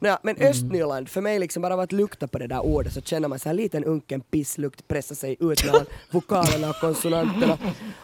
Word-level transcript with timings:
Naja, 0.00 0.18
men 0.22 0.36
Östnyland, 0.36 1.08
för 1.08 1.20
mig 1.20 1.38
liksom 1.38 1.62
bara 1.62 1.74
av 1.74 1.80
att 1.80 1.92
lukta 1.92 2.28
på 2.28 2.38
det 2.38 2.46
där 2.46 2.60
ordet 2.60 2.92
så 2.92 3.00
känner 3.00 3.28
man 3.28 3.38
så 3.38 3.48
här 3.48 3.54
liten 3.56 3.84
unken 3.84 4.20
pisslukt 4.20 4.88
pressa 4.88 5.14
sig 5.14 5.36
ut 5.40 5.64
mellan 5.64 5.86
vokalerna 6.10 6.70
och 6.70 6.76
konsonanterna. 6.80 7.58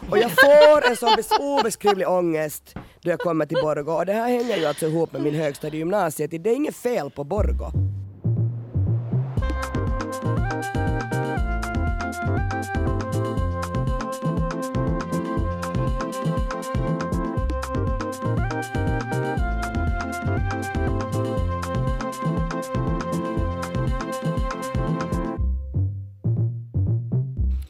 Och 0.09 0.17
jag 0.17 0.31
får 0.31 0.89
en 0.89 0.95
sån 0.95 1.09
bes- 1.09 1.39
obeskrivlig 1.59 2.07
ångest 2.07 2.75
då 3.01 3.09
jag 3.09 3.19
kommer 3.19 3.45
till 3.45 3.57
Borgå 3.61 3.91
och 3.93 4.05
det 4.05 4.13
här 4.13 4.27
hänger 4.27 4.57
ju 4.57 4.65
alltså 4.65 4.87
ihop 4.87 5.13
med 5.13 5.21
min 5.21 5.35
högstadiegymnasiet. 5.35 6.31
Det 6.31 6.49
är 6.49 6.55
inget 6.55 6.75
fel 6.75 7.09
på 7.11 7.23
Borgå. 7.23 7.71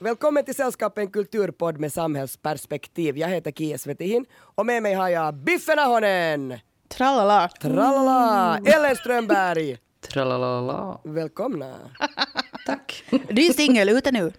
Välkommen 0.04 0.46
till 0.46 0.56
Sällskapet 0.56 1.02
en 1.02 1.12
kulturpodd 1.12 1.80
med 1.80 1.94
samhällsperspektiv. 1.94 3.18
Jag 3.18 3.28
heter 3.28 3.52
Kia 3.52 3.78
Svetihin 3.78 4.26
och 4.34 4.66
med 4.66 4.84
mig 4.84 4.94
har 4.94 5.10
jag 5.10 5.36
Biffen 5.36 5.80
Ahonen! 5.80 6.60
Tralala. 6.88 7.50
Tralala! 7.62 8.58
Ellen 8.66 8.96
Strömberg! 8.96 9.78
Tralalala. 10.00 11.00
Välkomna! 11.04 11.76
Tack. 12.66 13.04
Du 13.30 13.46
är 13.46 13.54
singel 13.54 13.90
ute 13.90 14.12
nu. 14.12 14.32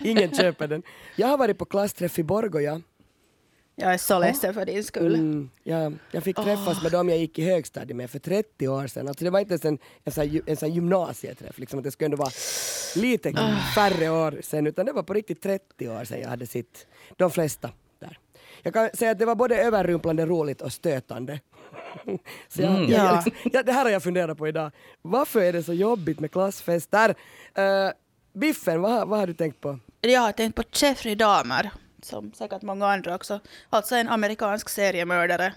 Ingen 0.04 0.34
köper 0.34 0.68
den. 0.68 0.82
Jag 1.16 1.28
har 1.28 1.38
varit 1.38 1.58
på 1.58 1.64
klassträff 1.64 2.18
i 2.18 2.22
Borgå, 2.22 2.60
ja. 2.60 2.80
Jag 3.76 3.94
är 3.94 3.98
så 3.98 4.18
ledsen 4.18 4.54
för 4.54 4.64
din 4.66 4.84
skull. 4.84 5.14
Mm, 5.14 5.50
ja, 5.62 5.92
jag 6.10 6.22
fick 6.22 6.36
träffas 6.36 6.82
med 6.82 6.92
dem 6.92 7.08
jag 7.08 7.18
gick 7.18 7.38
i 7.38 7.44
högstadiet 7.44 7.96
med 7.96 8.10
för 8.10 8.18
30 8.18 8.68
år 8.68 8.86
sedan. 8.86 9.08
Alltså 9.08 9.24
det 9.24 9.30
var 9.30 9.40
inte 9.40 9.52
ens 9.52 9.64
en, 9.64 9.78
en, 10.04 10.12
sån, 10.12 10.40
en 10.46 10.56
sån 10.56 10.72
gymnasieträff, 10.72 11.58
liksom 11.58 11.78
att 11.78 11.84
det 11.84 11.90
skulle 11.90 12.06
ändå 12.06 12.16
vara 12.16 12.30
lite 12.96 13.32
färre 13.74 14.08
år 14.10 14.38
sedan, 14.42 14.66
utan 14.66 14.86
det 14.86 14.92
var 14.92 15.02
på 15.02 15.14
riktigt 15.14 15.42
30 15.42 15.88
år 15.88 16.04
sedan 16.04 16.20
jag 16.20 16.28
hade 16.28 16.46
sett 16.46 16.86
de 17.16 17.30
flesta 17.30 17.70
där. 18.00 18.18
Jag 18.62 18.74
kan 18.74 18.88
säga 18.94 19.10
att 19.10 19.18
det 19.18 19.26
var 19.26 19.34
både 19.34 19.56
överrumplande 19.56 20.26
roligt 20.26 20.60
och 20.62 20.72
stötande. 20.72 21.40
Så 22.48 22.62
jag, 22.62 22.72
jag, 22.72 22.90
Ja. 22.90 23.04
jag, 23.04 23.14
liksom, 23.24 23.50
ja, 23.52 23.62
det 23.62 23.72
här 23.72 23.84
har 23.84 23.90
jag 23.90 24.02
funderat 24.02 24.38
på 24.38 24.48
idag. 24.48 24.70
Varför 25.02 25.40
är 25.40 25.52
det 25.52 25.62
så 25.62 25.72
jobbigt 25.72 26.20
med 26.20 26.32
klassfester? 26.32 27.08
Uh, 27.58 27.90
Biffen, 28.34 28.80
vad, 28.82 28.92
har- 28.92 29.06
vad 29.06 29.18
har 29.18 29.26
du 29.26 29.34
tänkt 29.34 29.60
på? 29.60 29.78
Jag 30.00 30.20
har 30.20 30.32
tänkt 30.32 30.54
på 30.56 30.62
Jeffrey 30.72 31.14
Dahmer, 31.14 31.70
som 32.04 32.32
säkert 32.32 32.62
många 32.62 32.86
andra 32.86 33.14
också. 33.14 33.40
Alltså 33.70 33.94
en 33.94 34.08
amerikansk 34.08 34.68
seriemördare. 34.68 35.52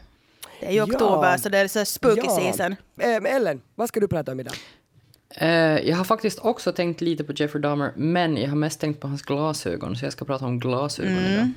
Det 0.60 0.66
är 0.66 0.72
ju 0.72 0.78
Ja. 0.78 0.84
oktober 0.84 1.38
så 1.38 1.50
det 1.50 1.58
är 1.58 1.68
så 1.68 1.86
spooky 1.86 2.22
Ja. 2.26 2.36
season. 2.36 2.76
Men 2.96 3.26
Ellen, 3.26 3.62
vad 3.76 3.88
ska 3.88 4.00
du 4.00 4.08
prata 4.08 4.32
om 4.32 4.40
idag? 4.40 4.54
Eh, 5.30 5.50
jag 5.90 5.96
har 5.98 6.04
faktiskt 6.04 6.40
också 6.40 6.72
tänkt 6.72 7.02
lite 7.02 7.24
på 7.24 7.34
Jeffrey 7.36 7.62
Dahmer, 7.62 7.92
men 7.96 8.38
jag 8.38 8.50
har 8.50 8.56
mest 8.56 8.80
tänkt 8.80 9.00
på 9.02 9.08
hans 9.08 9.22
glasögon, 9.22 9.96
så 9.96 10.06
jag 10.06 10.14
ska 10.14 10.26
prata 10.26 10.46
om 10.46 10.60
glasögon 10.60 11.12
idag. 11.18 11.48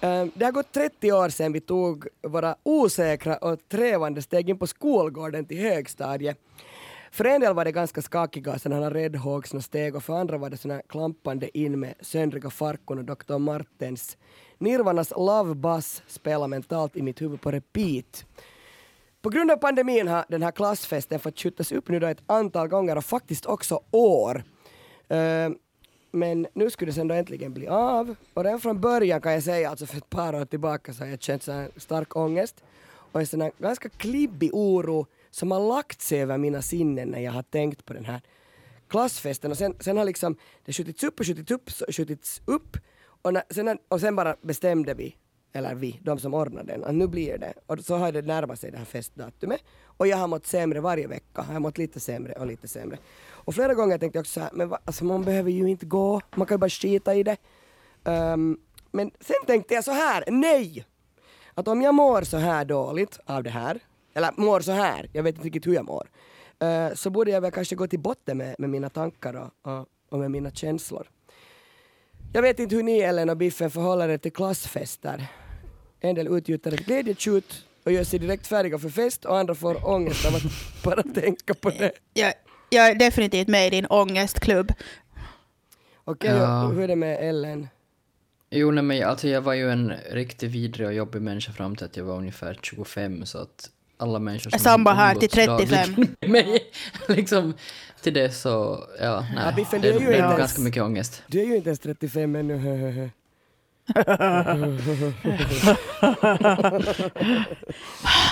Eh, 0.00 0.26
Det 0.34 0.44
har 0.44 0.52
gått 0.52 0.72
30 0.72 1.12
år 1.12 1.28
sedan 1.28 1.52
vi 1.52 1.60
tog 1.60 2.08
våra 2.22 2.56
osäkra 2.62 3.36
och 3.36 3.58
trevande 3.68 4.22
steg 4.22 4.50
in 4.50 4.58
på 4.58 4.66
skolgården 4.66 5.44
till 5.44 5.58
högstadiet. 5.58 6.38
För 7.12 7.24
en 7.24 7.40
del 7.40 7.54
var 7.54 7.64
det 7.64 7.72
ganska 7.72 8.02
skakiga 8.02 8.58
sådana 8.58 8.90
räddhågsna 8.90 9.60
steg 9.60 9.96
och 9.96 10.04
för 10.04 10.20
andra 10.20 10.38
var 10.38 10.50
det 10.50 10.56
sådana 10.56 10.82
klampande 10.82 11.58
in 11.58 11.80
med 11.80 11.94
söndriga 12.00 12.50
farkon 12.50 12.98
och 12.98 13.04
Dr. 13.04 13.38
Martens. 13.38 14.16
Nirvanas 14.58 15.10
Love 15.10 15.54
Bus 15.54 16.02
spelar 16.06 16.48
mentalt 16.48 16.96
i 16.96 17.02
mitt 17.02 17.22
huvud 17.22 17.40
på 17.40 17.50
repeat. 17.50 18.24
På 19.22 19.30
grund 19.30 19.50
av 19.50 19.56
pandemin 19.56 20.08
har 20.08 20.24
den 20.28 20.42
här 20.42 20.50
klassfesten 20.50 21.20
fått 21.20 21.38
skjutas 21.38 21.72
upp 21.72 21.88
nu 21.88 22.00
då 22.00 22.06
ett 22.06 22.22
antal 22.26 22.68
gånger 22.68 22.96
och 22.96 23.04
faktiskt 23.04 23.46
också 23.46 23.80
år. 23.90 24.44
Uh, 25.12 25.56
men 26.10 26.46
nu 26.54 26.70
skulle 26.70 26.90
det 26.90 26.94
sen 26.94 27.08
då 27.08 27.14
äntligen 27.14 27.52
bli 27.52 27.68
av. 27.68 28.14
Och 28.34 28.44
redan 28.44 28.60
från 28.60 28.80
början 28.80 29.20
kan 29.20 29.32
jag 29.32 29.42
säga, 29.42 29.70
alltså 29.70 29.86
för 29.86 29.96
ett 29.96 30.10
par 30.10 30.34
år 30.34 30.44
tillbaka 30.44 30.92
så 30.92 31.04
har 31.04 31.10
jag 31.10 31.22
känt 31.22 31.42
så 31.42 31.52
här 31.52 31.70
stark 31.76 32.16
ångest 32.16 32.64
och 33.12 33.20
en 33.20 33.26
sån 33.26 33.40
här 33.40 33.52
ganska 33.58 33.88
klibbig 33.88 34.50
oro 34.54 35.06
som 35.32 35.50
har 35.50 35.60
lagt 35.60 36.02
sig 36.02 36.22
över 36.22 36.38
mina 36.38 36.62
sinnen 36.62 37.08
när 37.08 37.20
jag 37.20 37.32
har 37.32 37.42
tänkt 37.42 37.84
på 37.84 37.92
den 37.92 38.04
här 38.04 38.20
klassfesten 38.88 39.50
och 39.50 39.58
sen, 39.58 39.74
sen 39.80 39.96
har 39.96 40.04
liksom 40.04 40.36
det 40.64 40.72
skjutits 40.72 41.04
upp 41.04 41.20
och 41.20 41.26
skjutits 41.26 41.50
upp 41.50 41.70
och 41.88 41.94
skjutits 41.94 42.42
upp 42.44 42.76
och, 43.22 43.32
när, 43.32 43.42
sen, 43.50 43.78
och 43.88 44.00
sen 44.00 44.16
bara 44.16 44.36
bestämde 44.42 44.94
vi, 44.94 45.16
eller 45.52 45.74
vi, 45.74 46.00
de 46.02 46.18
som 46.18 46.34
ordnade 46.34 46.72
den, 46.72 46.84
att 46.84 46.94
nu 46.94 47.06
blir 47.06 47.38
det. 47.38 47.52
Och 47.66 47.80
så 47.80 47.96
har 47.96 48.12
det 48.12 48.22
närmat 48.22 48.60
sig 48.60 48.70
det 48.70 48.78
här 48.78 48.84
festdatumet 48.84 49.60
och 49.84 50.06
jag 50.06 50.16
har 50.16 50.28
mått 50.28 50.46
sämre 50.46 50.80
varje 50.80 51.06
vecka. 51.06 51.24
Jag 51.34 51.42
har 51.42 51.60
mått 51.60 51.78
lite 51.78 52.00
sämre 52.00 52.32
och 52.32 52.46
lite 52.46 52.68
sämre. 52.68 52.98
Och 53.30 53.54
flera 53.54 53.74
gånger 53.74 53.98
tänkte 53.98 54.16
jag 54.16 54.22
också 54.22 54.32
så 54.32 54.40
här, 54.40 54.50
men 54.52 54.68
va, 54.68 54.78
alltså 54.84 55.04
man 55.04 55.24
behöver 55.24 55.50
ju 55.50 55.70
inte 55.70 55.86
gå, 55.86 56.20
man 56.34 56.46
kan 56.46 56.54
ju 56.54 56.58
bara 56.58 56.70
skita 56.70 57.14
i 57.14 57.22
det. 57.22 57.36
Um, 58.04 58.60
men 58.90 59.10
sen 59.20 59.36
tänkte 59.46 59.74
jag 59.74 59.84
så 59.84 59.92
här, 59.92 60.24
nej! 60.28 60.86
Att 61.54 61.68
om 61.68 61.82
jag 61.82 61.94
mår 61.94 62.22
så 62.22 62.36
här 62.36 62.64
dåligt 62.64 63.20
av 63.26 63.42
det 63.42 63.50
här, 63.50 63.80
eller 64.14 64.30
mår 64.36 64.60
så 64.60 64.72
här, 64.72 65.08
jag 65.12 65.22
vet 65.22 65.34
inte 65.34 65.46
riktigt 65.46 65.66
hur 65.66 65.74
jag 65.74 65.84
mår, 65.84 66.08
eh, 66.60 66.94
så 66.94 67.10
borde 67.10 67.30
jag 67.30 67.40
väl 67.40 67.50
kanske 67.50 67.74
gå 67.76 67.86
till 67.86 68.00
botten 68.00 68.38
med, 68.38 68.54
med 68.58 68.70
mina 68.70 68.88
tankar 68.90 69.34
och, 69.34 69.72
och, 69.72 69.86
och 70.10 70.18
med 70.18 70.30
mina 70.30 70.50
känslor. 70.50 71.06
Jag 72.32 72.42
vet 72.42 72.58
inte 72.58 72.74
hur 72.76 72.82
ni 72.82 72.98
Ellen 72.98 73.30
och 73.30 73.36
Biffen 73.36 73.70
förhåller 73.70 74.08
er 74.08 74.18
till 74.18 74.32
klassfester. 74.32 75.26
En 76.00 76.14
del 76.14 76.28
utgjuter 76.36 76.74
ett 76.74 76.80
glädjetjut 76.86 77.64
och 77.84 77.92
gör 77.92 78.04
sig 78.04 78.18
direkt 78.18 78.46
färdiga 78.46 78.78
för 78.78 78.88
fest 78.88 79.24
och 79.24 79.38
andra 79.38 79.54
får 79.54 79.88
ångest 79.88 80.26
av 80.26 80.34
att 80.34 80.42
bara 80.84 81.02
tänka 81.02 81.54
på 81.54 81.70
det. 81.70 81.92
Jag, 82.14 82.32
jag 82.70 82.88
är 82.90 82.94
definitivt 82.94 83.48
med 83.48 83.66
i 83.66 83.70
din 83.70 83.86
ångestklubb. 83.86 84.72
Okej, 86.04 86.30
Ja. 86.30 86.64
och 86.66 86.74
hur 86.74 86.82
är 86.82 86.88
det 86.88 86.96
med 86.96 87.28
Ellen? 87.28 87.68
Jo, 88.50 88.70
nej, 88.70 88.84
men 88.84 89.04
alltså 89.04 89.28
jag 89.28 89.40
var 89.42 89.54
ju 89.54 89.70
en 89.70 89.92
riktigt 90.10 90.50
vidrig 90.50 90.86
och 90.86 90.94
jobbig 90.94 91.22
människa 91.22 91.52
fram 91.52 91.76
till 91.76 91.86
att 91.86 91.96
jag 91.96 92.04
var 92.04 92.16
ungefär 92.16 92.58
25, 92.62 93.26
så 93.26 93.38
att 93.38 93.70
alla 94.02 94.18
människor 94.18 94.50
som 94.50 94.58
Samma 94.58 94.92
här 94.92 95.14
till 95.14 95.38
umgåtts 95.40 95.68
35. 95.70 95.94
dagligen 95.94 96.16
med 96.20 96.30
mig, 96.30 96.62
liksom, 97.08 97.54
till 98.02 98.14
det 98.14 98.30
så, 98.30 98.84
ja, 99.00 99.26
nej. 99.34 99.54
Biffen, 99.56 99.80
det 99.80 99.88
är 99.88 99.92
inte 99.92 100.04
ens- 100.12 100.38
ganska 100.38 100.60
mycket 100.62 100.82
ångest. 100.82 101.22
Du 101.26 101.40
är 101.40 101.44
ju 101.44 101.56
inte 101.56 101.68
ens 101.68 101.78
35 101.80 102.36
ännu. 102.36 103.10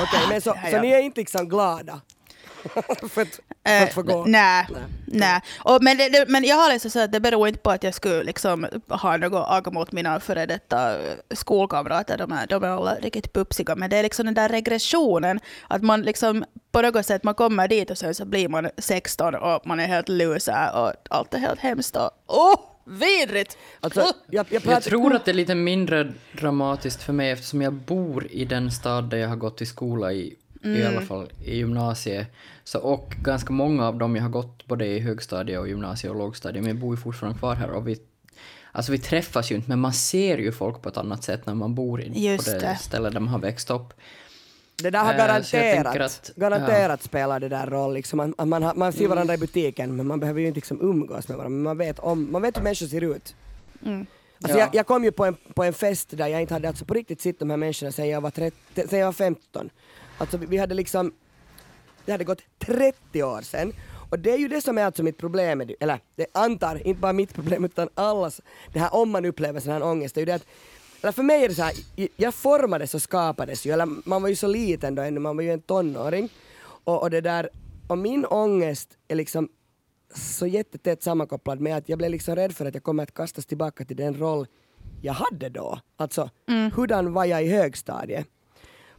Okej, 0.02 0.20
men 0.28 0.40
så, 0.40 0.54
så 0.70 0.80
ni 0.80 0.90
är 0.90 1.00
inte 1.00 1.20
liksom 1.20 1.48
glada? 1.48 2.00
för, 2.72 2.78
att, 3.02 3.10
för 3.14 3.26
Eh, 3.64 3.82
att 3.82 3.94
få 3.94 4.02
gå? 4.02 4.24
Nej, 4.24 4.66
nej. 5.06 5.40
Och, 5.58 5.82
men, 5.82 5.96
det, 5.96 6.08
det, 6.08 6.24
men 6.28 6.44
jag 6.44 6.56
har 6.56 6.72
liksom 6.72 6.90
så 6.90 7.00
att 7.00 7.12
det 7.12 7.20
beror 7.20 7.48
inte 7.48 7.60
på 7.60 7.70
att 7.70 7.82
jag 7.82 7.94
skulle 7.94 8.22
liksom 8.22 8.66
ha 8.88 9.16
något 9.16 9.46
agg 9.48 9.72
mot 9.72 9.92
mina 9.92 10.20
före 10.20 10.46
detta 10.46 10.98
eh, 10.98 11.14
skolkamrater. 11.34 12.18
De 12.18 12.32
är, 12.32 12.46
de 12.46 12.64
är 12.64 12.68
alla 12.68 12.94
riktigt 12.94 13.32
pupsiga. 13.32 13.74
Men 13.76 13.90
det 13.90 13.96
är 13.96 14.02
liksom 14.02 14.26
den 14.26 14.34
där 14.34 14.48
regressionen. 14.48 15.40
Att 15.68 15.82
man 15.82 16.02
liksom 16.02 16.44
på 16.72 16.82
något 16.82 17.06
sätt 17.06 17.24
man 17.24 17.34
kommer 17.34 17.68
dit 17.68 17.90
och 17.90 17.98
sen 17.98 18.14
så 18.14 18.24
blir 18.24 18.48
man 18.48 18.70
16 18.78 19.34
och 19.34 19.66
man 19.66 19.80
är 19.80 19.86
helt 19.86 20.08
loser 20.08 20.70
och 20.74 20.92
allt 21.10 21.34
är 21.34 21.38
helt 21.38 21.60
hemskt. 21.60 21.96
Och, 21.96 22.10
åh, 22.26 22.60
vidrigt! 22.84 23.58
Alltså, 23.80 24.00
jag, 24.30 24.46
jag, 24.50 24.66
Jag 24.66 24.82
tror 24.82 25.14
att 25.14 25.24
det 25.24 25.30
är 25.30 25.34
lite 25.34 25.54
mindre 25.54 26.12
dramatiskt 26.32 27.02
för 27.02 27.12
mig 27.12 27.30
eftersom 27.30 27.62
jag 27.62 27.72
bor 27.72 28.26
i 28.30 28.44
den 28.44 28.70
stad 28.70 29.10
där 29.10 29.18
jag 29.18 29.28
har 29.28 29.36
gått 29.36 29.62
i 29.62 29.66
skola 29.66 30.12
i, 30.12 30.36
i 30.64 30.84
alla 30.84 31.00
fall 31.00 31.32
i 31.44 31.56
gymnasiet. 31.56 32.26
Så, 32.64 32.78
och 32.78 33.14
ganska 33.22 33.52
många 33.52 33.88
av 33.88 33.98
dem 33.98 34.16
jag 34.16 34.22
har 34.22 34.30
gått 34.30 34.66
både 34.66 34.86
i 34.86 34.98
högstadiet 35.00 35.60
och 35.60 35.68
gymnasiet 35.68 36.10
och 36.10 36.18
lågstadiet, 36.18 36.64
men 36.64 36.72
jag 36.74 36.80
bor 36.80 36.96
ju 36.96 37.00
fortfarande 37.02 37.38
kvar 37.38 37.54
här 37.54 37.70
och 37.70 37.88
vi 37.88 37.98
Alltså 38.72 38.92
vi 38.92 38.98
träffas 38.98 39.50
ju 39.52 39.54
inte, 39.54 39.68
men 39.68 39.78
man 39.78 39.92
ser 39.92 40.38
ju 40.38 40.52
folk 40.52 40.82
på 40.82 40.88
ett 40.88 40.96
annat 40.96 41.24
sätt 41.24 41.46
när 41.46 41.54
man 41.54 41.74
bor 41.74 42.00
in 42.02 42.12
Just 42.14 42.44
på 42.44 42.50
det, 42.50 42.58
det. 42.58 42.76
stället 42.80 43.12
där 43.12 43.20
man 43.20 43.28
har 43.28 43.38
växt 43.38 43.70
upp. 43.70 43.92
det 44.82 44.90
där 44.90 44.98
har 45.04 45.12
Eh, 45.12 45.18
garanterat, 45.18 45.84
tänker 45.84 46.00
att- 46.00 46.30
garanterat 46.36 47.02
spelar 47.02 47.40
det 47.40 47.48
där 47.48 47.66
roll. 47.66 47.94
Liksom, 47.94 48.16
man, 48.16 48.34
att 48.38 48.48
man, 48.48 48.62
har- 48.62 48.74
man 48.74 48.92
ser 48.92 49.08
varandra 49.08 49.34
i 49.34 49.38
butiken 49.38 49.96
men 49.96 50.06
man 50.06 50.20
behöver 50.20 50.40
ju 50.40 50.46
inte 50.46 50.56
liksom 50.56 50.80
umgås 50.80 51.28
med 51.28 51.36
varandra. 51.36 51.54
Men 51.56 51.62
man 51.62 51.78
vet, 51.78 51.98
om, 51.98 52.32
man 52.32 52.42
vet 52.42 52.56
hur 52.58 52.62
människor 52.62 52.86
ser 52.86 53.00
ut. 53.04 53.34
Alltså 54.42 54.58
Ja. 54.58 54.58
jag, 54.58 54.68
jag 54.74 54.86
kom 54.86 55.04
ju 55.04 55.12
på 55.12 55.24
en, 55.24 55.36
på 55.54 55.64
en 55.64 55.72
fest 55.72 56.08
där 56.10 56.26
jag 56.26 56.40
inte 56.40 56.54
hade 56.54 56.68
alltså 56.68 56.84
på 56.84 56.94
riktigt 56.94 57.20
sett 57.20 57.38
de 57.38 57.50
här 57.50 57.56
människorna 57.56 57.92
sedan 57.92 58.08
jag 58.08 58.20
var, 58.20 58.30
30, 58.30 58.56
sedan 58.88 58.98
jag 58.98 59.06
var 59.06 59.12
15. 59.12 59.70
Alltså 60.20 60.36
vi, 60.36 60.56
hade 60.56 60.74
liksom, 60.74 61.12
det 62.04 62.12
hade 62.12 62.24
gått 62.24 62.42
30 62.58 63.22
år 63.22 63.42
sedan. 63.42 63.72
Och 64.10 64.18
det 64.18 64.30
är 64.30 64.38
ju 64.38 64.48
det 64.48 64.60
som 64.60 64.78
är 64.78 64.84
alltså 64.84 65.02
mitt 65.02 65.18
problem, 65.18 65.62
eller 65.80 66.00
det 66.16 66.26
antar, 66.34 66.86
inte 66.86 67.00
bara 67.00 67.12
mitt 67.12 67.34
problem 67.34 67.64
utan 67.64 67.88
allas, 67.94 68.40
det 68.72 68.78
här 68.78 68.94
om 68.94 69.10
man 69.10 69.24
upplever 69.24 69.60
sån 69.60 69.72
här 69.72 69.82
ångest, 69.82 70.14
det 70.14 70.18
är 70.18 70.22
ju 70.22 70.26
det 70.26 70.34
att 70.34 70.46
eller 71.02 71.12
för 71.12 71.22
mig 71.22 71.44
är 71.44 71.48
det 71.48 71.54
så 71.54 71.62
här, 71.62 71.74
jag 72.16 72.34
formades 72.34 72.94
och 72.94 73.02
skapades 73.02 73.66
ju, 73.66 73.72
eller 73.72 74.08
man 74.08 74.22
var 74.22 74.28
ju 74.28 74.36
så 74.36 74.46
liten 74.46 74.94
då 74.94 75.02
ännu, 75.02 75.20
man 75.20 75.36
var 75.36 75.42
ju 75.42 75.52
en 75.52 75.60
tonåring. 75.60 76.28
Och, 76.62 77.02
och 77.02 77.10
det 77.10 77.20
där, 77.20 77.48
och 77.88 77.98
min 77.98 78.24
ångest 78.24 78.98
är 79.08 79.14
liksom 79.14 79.48
så 80.14 80.46
jättetätt 80.46 81.02
sammankopplad 81.02 81.60
med 81.60 81.76
att 81.76 81.88
jag 81.88 81.98
blev 81.98 82.10
liksom 82.10 82.36
rädd 82.36 82.52
för 82.52 82.66
att 82.66 82.74
jag 82.74 82.82
kommer 82.82 83.02
att 83.02 83.14
kastas 83.14 83.46
tillbaka 83.46 83.84
till 83.84 83.96
den 83.96 84.18
roll 84.18 84.46
jag 85.02 85.12
hade 85.12 85.48
då. 85.48 85.78
Alltså, 85.96 86.30
hurdan 86.74 87.12
var 87.12 87.24
jag 87.24 87.44
i 87.44 87.48
högstadiet? 87.48 88.26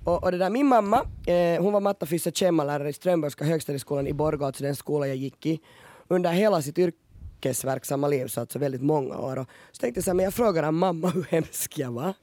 Och, 0.04 0.24
och 0.24 0.32
det 0.32 0.38
där, 0.38 0.50
min 0.50 0.68
mamma, 0.68 1.06
eh, 1.26 1.62
hon 1.62 1.74
var 1.74 1.82
matta 1.82 2.06
fyssa 2.06 2.32
kemmalärare 2.32 2.90
i 2.90 2.94
Strömborgska 2.94 3.46
högstadieskolan 3.46 4.08
i 4.08 4.14
Borgå, 4.14 4.46
alltså 4.46 4.64
den 4.64 4.76
skola 4.76 5.08
jag 5.08 5.16
gick 5.18 5.46
i, 5.46 5.60
under 6.08 6.32
hela 6.32 6.62
sitt 6.62 6.78
yrkesverksamma 6.78 8.08
liv, 8.08 8.28
så 8.28 8.42
alltså 8.42 8.60
väldigt 8.60 8.82
många 8.82 9.18
år. 9.18 9.40
Och 9.40 9.48
så 9.72 9.80
tänkte 9.80 9.98
jag 9.98 10.04
så 10.04 10.10
här, 10.10 10.16
men 10.16 10.24
jag 10.24 10.34
frågade 10.34 10.72
mamma 10.72 11.10
hur 11.16 11.24
hemsk 11.24 11.78
jag 11.78 11.92
var. 11.92 12.14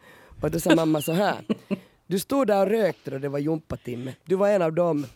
Och 0.41 0.51
då 0.51 0.61
sa 0.61 0.75
mamma 0.75 1.03
så 1.03 1.13
här, 1.13 1.37
du 2.07 2.19
stod 2.19 2.47
där 2.47 2.61
och 2.61 2.71
rökte 2.71 3.15
och 3.15 3.21
det 3.21 3.29
var 3.29 3.39
jumpatimme. 3.39 4.15
Du 4.25 4.37
var 4.37 4.49
en 4.49 4.63
av 4.63 4.73
dem. 4.73 5.07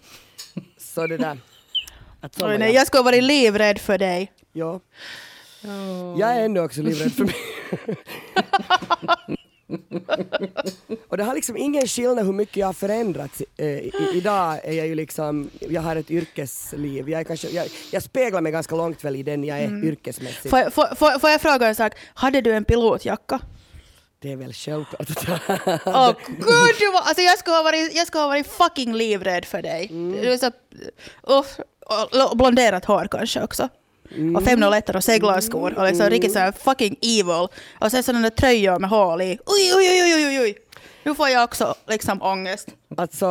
Så 0.79 1.07
det 1.07 1.17
där. 1.17 1.39
Att 2.21 2.35
så 2.35 2.47
nej, 2.47 2.59
jag. 2.61 2.73
jag 2.73 2.87
skulle 2.87 2.99
ha 2.99 3.05
varit 3.05 3.23
livrädd 3.23 3.79
för 3.79 3.99
dig. 3.99 4.33
Ja. 4.53 4.81
Jag 6.19 6.37
är 6.37 6.45
ändå 6.45 6.63
också 6.63 6.83
livrädd 6.83 7.13
för 7.13 7.25
mig. 7.25 7.35
och 11.09 11.17
det 11.17 11.25
har 11.25 11.35
liksom 11.35 11.57
ingen 11.57 11.87
skillnad 11.87 12.27
hur 12.27 12.33
mycket 12.33 12.57
jag 12.57 12.67
har 12.67 12.73
förändrats. 12.73 13.43
Eh, 13.57 13.67
i, 13.67 13.93
idag 14.15 14.61
är 14.65 14.73
jag 14.73 14.87
ju 14.87 14.95
liksom, 14.95 15.51
jag 15.61 15.83
har 15.83 15.97
ett 15.97 16.11
yrkesliv. 16.11 17.09
Jag, 17.11 17.21
är 17.21 17.25
kanske, 17.25 17.49
jag, 17.49 17.67
jag 17.91 18.03
speglar 18.03 18.41
mig 18.41 18.53
ganska 18.53 18.75
långt 18.77 19.05
väl 19.05 19.17
i 19.17 19.23
den 19.23 19.45
jag 19.45 19.59
är 19.59 19.85
yrkesmässigt. 19.85 20.51
Får, 20.51 20.59
jag- 20.59 20.73
får, 20.73 20.95
får, 20.95 21.19
får 21.19 21.31
jag 21.31 21.41
fråga 21.41 21.69
en 21.69 21.75
sak? 21.75 21.93
Hade 22.15 22.41
du 22.41 22.53
en 22.53 22.65
pilotjacka? 22.65 23.41
Det 24.19 24.33
är 24.33 24.37
väl 24.37 24.53
självklart 24.53 25.11
att 25.11 25.29
jag 25.29 25.81
Åh 25.87 26.13
gud, 26.29 26.75
du 26.79 26.93
var, 26.93 27.01
alltså 27.01 27.23
jag 27.23 27.39
skulle, 27.39 27.57
ha 27.57 27.63
varit, 27.63 27.95
jag 27.95 28.07
skulle 28.07 28.23
ha 28.23 28.29
varit 28.29 28.47
fucking 28.47 28.95
livrädd 28.95 29.45
för 29.45 29.63
dig. 29.63 29.89
Du 30.23 30.33
är 30.33 30.37
så... 30.37 30.51
och, 31.21 31.47
och 32.31 32.37
blonderat 32.37 32.85
hår 32.85 33.09
kanske 33.11 33.43
också. 33.43 33.69
Och 34.37 34.43
501 34.43 34.89
och 34.89 35.05
seglarskor 35.05 35.79
och 35.79 35.87
liksom 35.87 36.11
riktigt 36.11 36.33
såhär 36.33 36.53
fucking 36.53 36.97
evil. 37.03 37.49
Och 37.81 37.91
sen 37.91 38.03
sådana 38.03 38.23
där 38.23 38.37
tröjor 38.37 38.79
med 38.79 38.91
hål 38.91 39.23
i. 39.23 39.39
Oj, 39.47 39.73
oj, 39.77 39.89
oj, 39.91 40.15
oj, 40.15 40.27
oj, 40.27 40.41
oj. 40.41 40.55
Nu 41.05 41.15
får 41.15 41.29
jag 41.29 41.45
också 41.45 41.75
liksom 41.89 42.23
ångest. 42.23 42.69
Alltså, 42.97 43.27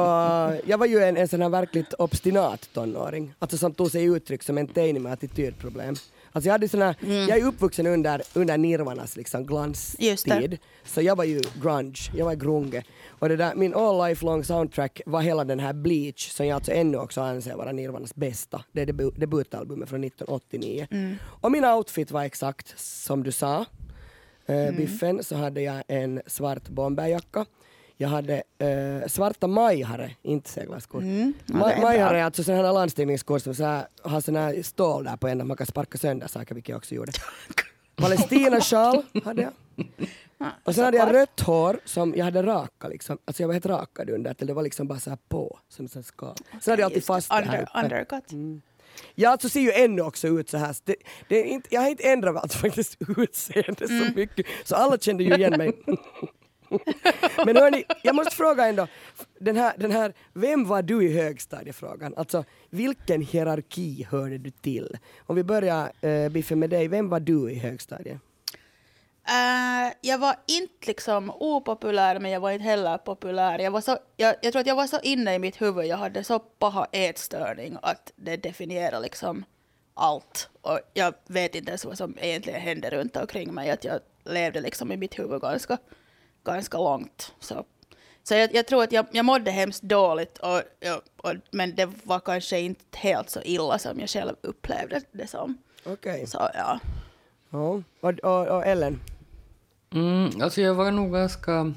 jag 0.66 0.78
var 0.78 0.86
ju 0.86 1.00
en, 1.04 1.18
en 1.18 1.28
sån 1.28 1.42
här 1.42 1.50
verkligt 1.50 1.94
obstinat 1.94 2.70
tonåring. 2.74 3.34
Alltså 3.40 3.58
som 3.58 3.74
tog 3.74 3.92
sig 3.92 4.04
uttryck 4.04 4.44
som 4.44 4.58
en 4.58 4.68
teini 4.68 5.00
med 5.00 5.14
attitydproblem. 5.14 5.96
Alltså 6.34 6.48
jag, 6.48 6.54
hade 6.54 6.68
såna, 6.70 6.96
jag 7.02 7.30
är 7.40 7.46
uppvuxen 7.46 7.88
under, 7.88 8.22
under 8.34 8.58
Nirvanas 8.58 9.16
liksom 9.18 9.46
glanstid. 9.46 10.58
Så 10.86 11.02
jag 11.02 11.16
var 11.16 11.24
ju 11.24 11.42
grunge, 11.62 12.00
jag 12.16 12.26
var 12.26 12.36
grunge. 12.36 12.84
Och 13.10 13.30
det 13.30 13.36
där, 13.36 13.56
min 13.56 13.74
all 13.74 14.08
life 14.10 14.26
long 14.26 14.44
soundtrack 14.44 15.02
var 15.06 15.22
hela 15.22 15.44
den 15.44 15.60
här 15.60 15.74
Bleach 15.74 16.30
som 16.32 16.46
jag 16.48 16.56
alltså 16.56 16.72
ännu 16.72 16.98
också 16.98 17.22
anser 17.22 17.56
vara 17.56 17.72
Nirvanas 17.72 18.16
bästa. 18.16 18.64
Det 18.72 18.82
är 18.82 18.86
debu- 18.86 19.20
debutalbumet 19.20 19.90
från 19.90 20.04
1989. 20.04 20.88
Och 21.24 21.52
min 21.52 21.66
outfit 21.66 22.12
var 22.12 22.24
exakt 22.24 22.80
som 22.80 23.24
du 23.24 23.32
sa. 23.32 23.66
Uh, 24.50 24.72
Biffen 24.78 25.24
så 25.24 25.36
hade 25.36 25.62
jag 25.62 25.84
en 25.88 26.22
svart 26.28 26.70
bomberjacka. 26.70 27.46
Jag 28.02 28.10
hade 28.10 28.44
eh, 28.58 29.08
svarta 29.08 29.48
majhare, 29.48 30.12
inte 30.22 30.50
seglarskor. 30.50 31.02
Mm, 31.02 31.34
ja, 31.46 31.54
Ma- 31.54 31.82
majhare 31.82 32.20
är 32.20 32.24
alltså 32.24 32.44
sådana 32.44 32.64
här 32.64 32.74
landstigningsskor 32.74 33.40
som 33.40 33.56
så 33.56 33.64
här, 33.64 33.88
har 34.02 34.22
såna 34.22 34.40
här 34.40 34.64
stål 34.64 35.04
där 35.04 35.18
på 35.18 35.28
änden, 35.28 35.48
man 35.48 35.58
kan 35.58 35.68
sparka 35.68 35.98
sönder 35.98 36.28
saker, 36.28 36.56
vilket 36.56 36.70
jag 36.70 36.78
också 36.78 36.96
gjorde. 36.96 37.12
Palestinasjal 37.96 39.04
hade 39.24 39.42
jag. 39.42 39.54
Och 40.64 40.76
sen 40.76 40.86
hade 40.86 40.98
jag 40.98 41.14
rött 41.14 41.40
hår 41.40 41.80
som 41.86 42.14
jag 42.16 42.26
hade 42.26 42.44
raka 42.44 42.88
liksom. 42.88 43.18
Alltså 43.26 43.44
jag 43.44 43.48
var 43.48 43.54
helt 43.54 43.66
rakad 43.66 44.10
under 44.10 44.34
till 44.34 44.48
det 44.48 44.54
var 44.54 44.64
liksom 44.64 44.88
bara 44.88 45.00
så 45.00 45.10
här 45.10 45.18
på 45.30 45.60
som 45.70 45.88
en 45.96 46.04
skal. 46.04 46.36
Sen 46.62 46.72
hade 46.72 46.82
jag 46.82 46.86
alltid 46.86 47.06
fast 47.06 47.30
det 47.30 47.36
här 47.36 47.44
under, 47.44 47.62
uppe. 47.62 47.80
undercut. 47.84 48.64
Jag 49.16 49.32
alltså 49.32 49.50
ser 49.50 49.62
ju 49.62 49.72
ännu 49.72 50.02
också 50.02 50.28
ut 50.28 50.50
så 50.50 50.58
här. 50.58 50.76
Det, 50.84 50.96
det 51.28 51.40
är 51.40 51.44
inte, 51.44 51.68
jag 51.72 51.82
har 51.82 51.90
inte 51.90 52.04
ändrat 52.04 52.36
alltså 52.36 52.58
faktiskt 52.68 52.98
utseende 53.18 53.88
så 53.88 54.14
mycket. 54.16 54.46
Så 54.64 54.76
alla 54.76 54.98
kände 54.98 55.24
ju 55.24 55.36
igen 55.36 55.58
mig. 55.58 55.74
Men 57.46 57.56
hörni, 57.56 57.84
jag 58.04 58.16
måste 58.16 58.36
fråga 58.36 58.68
ändå. 58.68 58.88
Den 59.40 59.56
här, 59.56 59.74
den 59.78 59.92
här, 59.92 60.14
vem 60.34 60.68
var 60.68 60.82
du 60.82 61.04
i 61.04 61.14
högstadiefrågan? 61.14 62.14
Alltså 62.18 62.44
vilken 62.70 63.22
hierarki 63.22 64.08
hörde 64.12 64.38
du 64.38 64.52
till? 64.52 64.98
Om 65.26 65.36
vi 65.36 65.44
börjar 65.44 65.92
eh, 66.02 66.10
uh, 66.10 66.30
Biffen 66.30 66.60
med 66.60 66.70
dig, 66.70 66.88
vem 66.88 67.10
var 67.10 67.20
du 67.20 67.52
i 67.52 67.56
högstadiet? 67.56 68.18
Uh, 69.30 69.94
jag 70.02 70.18
var 70.18 70.36
inte 70.48 70.88
liksom 70.88 71.32
opopulär, 71.32 72.20
men 72.20 72.32
jag 72.32 72.40
var 72.40 72.52
inte 72.52 72.64
heller 72.64 72.98
populär. 72.98 73.60
Jag, 73.60 73.72
var 73.72 73.82
så, 73.82 73.98
jag, 74.18 74.36
jag 74.42 74.54
tror 74.54 74.60
att 74.60 74.68
jag 74.68 74.76
var 74.76 74.88
så 74.88 75.00
inne 75.04 75.36
i 75.36 75.40
mitt 75.40 75.62
huvud, 75.62 75.86
jag 75.86 75.98
hade 75.98 76.24
så 76.24 76.40
paha 76.40 76.88
ätstörning 76.92 77.78
att 77.82 78.12
det 78.16 78.38
definierar 78.38 79.00
liksom 79.00 79.46
allt. 79.94 80.50
Och 80.62 80.80
jag 80.94 81.14
vet 81.28 81.56
inte 81.56 81.70
ens 81.70 81.86
vad 81.86 81.98
som 81.98 82.18
egentligen 82.22 82.62
hände 82.62 82.90
runt 82.90 83.18
omkring 83.18 83.54
mig, 83.54 83.72
att 83.72 83.84
jag 83.84 84.00
levde 84.24 84.62
liksom 84.62 84.92
i 84.92 84.98
mitt 84.98 85.20
huvud 85.20 85.42
ganska, 85.42 85.78
ganska 86.44 86.78
långt. 86.78 87.34
Så, 87.40 87.66
så 88.24 88.34
jag, 88.34 88.56
jag 88.56 88.68
tror 88.68 88.84
att 88.84 88.92
jag, 88.92 89.06
jag 89.12 89.26
mådde 89.26 89.52
hemskt 89.52 89.84
dåligt, 89.84 90.38
och, 90.38 90.58
och, 90.58 91.30
och, 91.30 91.36
men 91.52 91.76
det 91.76 91.90
var 92.04 92.20
kanske 92.20 92.60
inte 92.60 92.98
helt 92.98 93.30
så 93.30 93.42
illa 93.42 93.80
som 93.80 94.00
jag 94.00 94.10
själv 94.10 94.36
upplevde 94.42 95.02
det 95.12 95.28
som. 95.28 95.58
Okej. 95.84 96.28
Så 96.28 96.38
ja. 96.54 96.80
Ja. 97.50 97.82
Och, 98.00 98.20
och, 98.20 98.48
och 98.48 98.66
Ellen? 98.66 99.00
Mm, 99.94 100.42
alltså 100.42 100.62
jag 100.62 100.74
var 100.76 100.92
nog 100.92 101.14
ganska... 101.14 101.74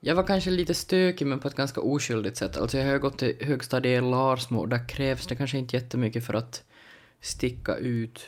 Jag 0.00 0.14
var 0.14 0.22
kanske 0.22 0.50
lite 0.50 0.74
stökig 0.74 1.26
men 1.26 1.40
på 1.40 1.48
ett 1.48 1.54
ganska 1.54 1.80
oskyldigt 1.80 2.36
sätt. 2.36 2.56
Alltså 2.56 2.78
jag 2.78 2.86
har 2.86 2.98
gått 2.98 3.18
till 3.18 3.36
högstadiet 3.40 4.02
i 4.02 4.06
Larsmo 4.06 4.60
och 4.60 4.68
där 4.68 4.88
krävs 4.88 5.26
det 5.26 5.36
kanske 5.36 5.58
inte 5.58 5.76
jättemycket 5.76 6.26
för 6.26 6.34
att 6.34 6.62
sticka 7.20 7.76
ut 7.76 8.26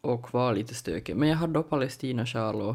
och 0.00 0.34
vara 0.34 0.52
lite 0.52 0.74
stökig. 0.74 1.16
Men 1.16 1.28
jag 1.28 1.36
hade 1.36 1.52
då 1.52 1.62
palestinasjal 1.62 2.62
och, 2.62 2.74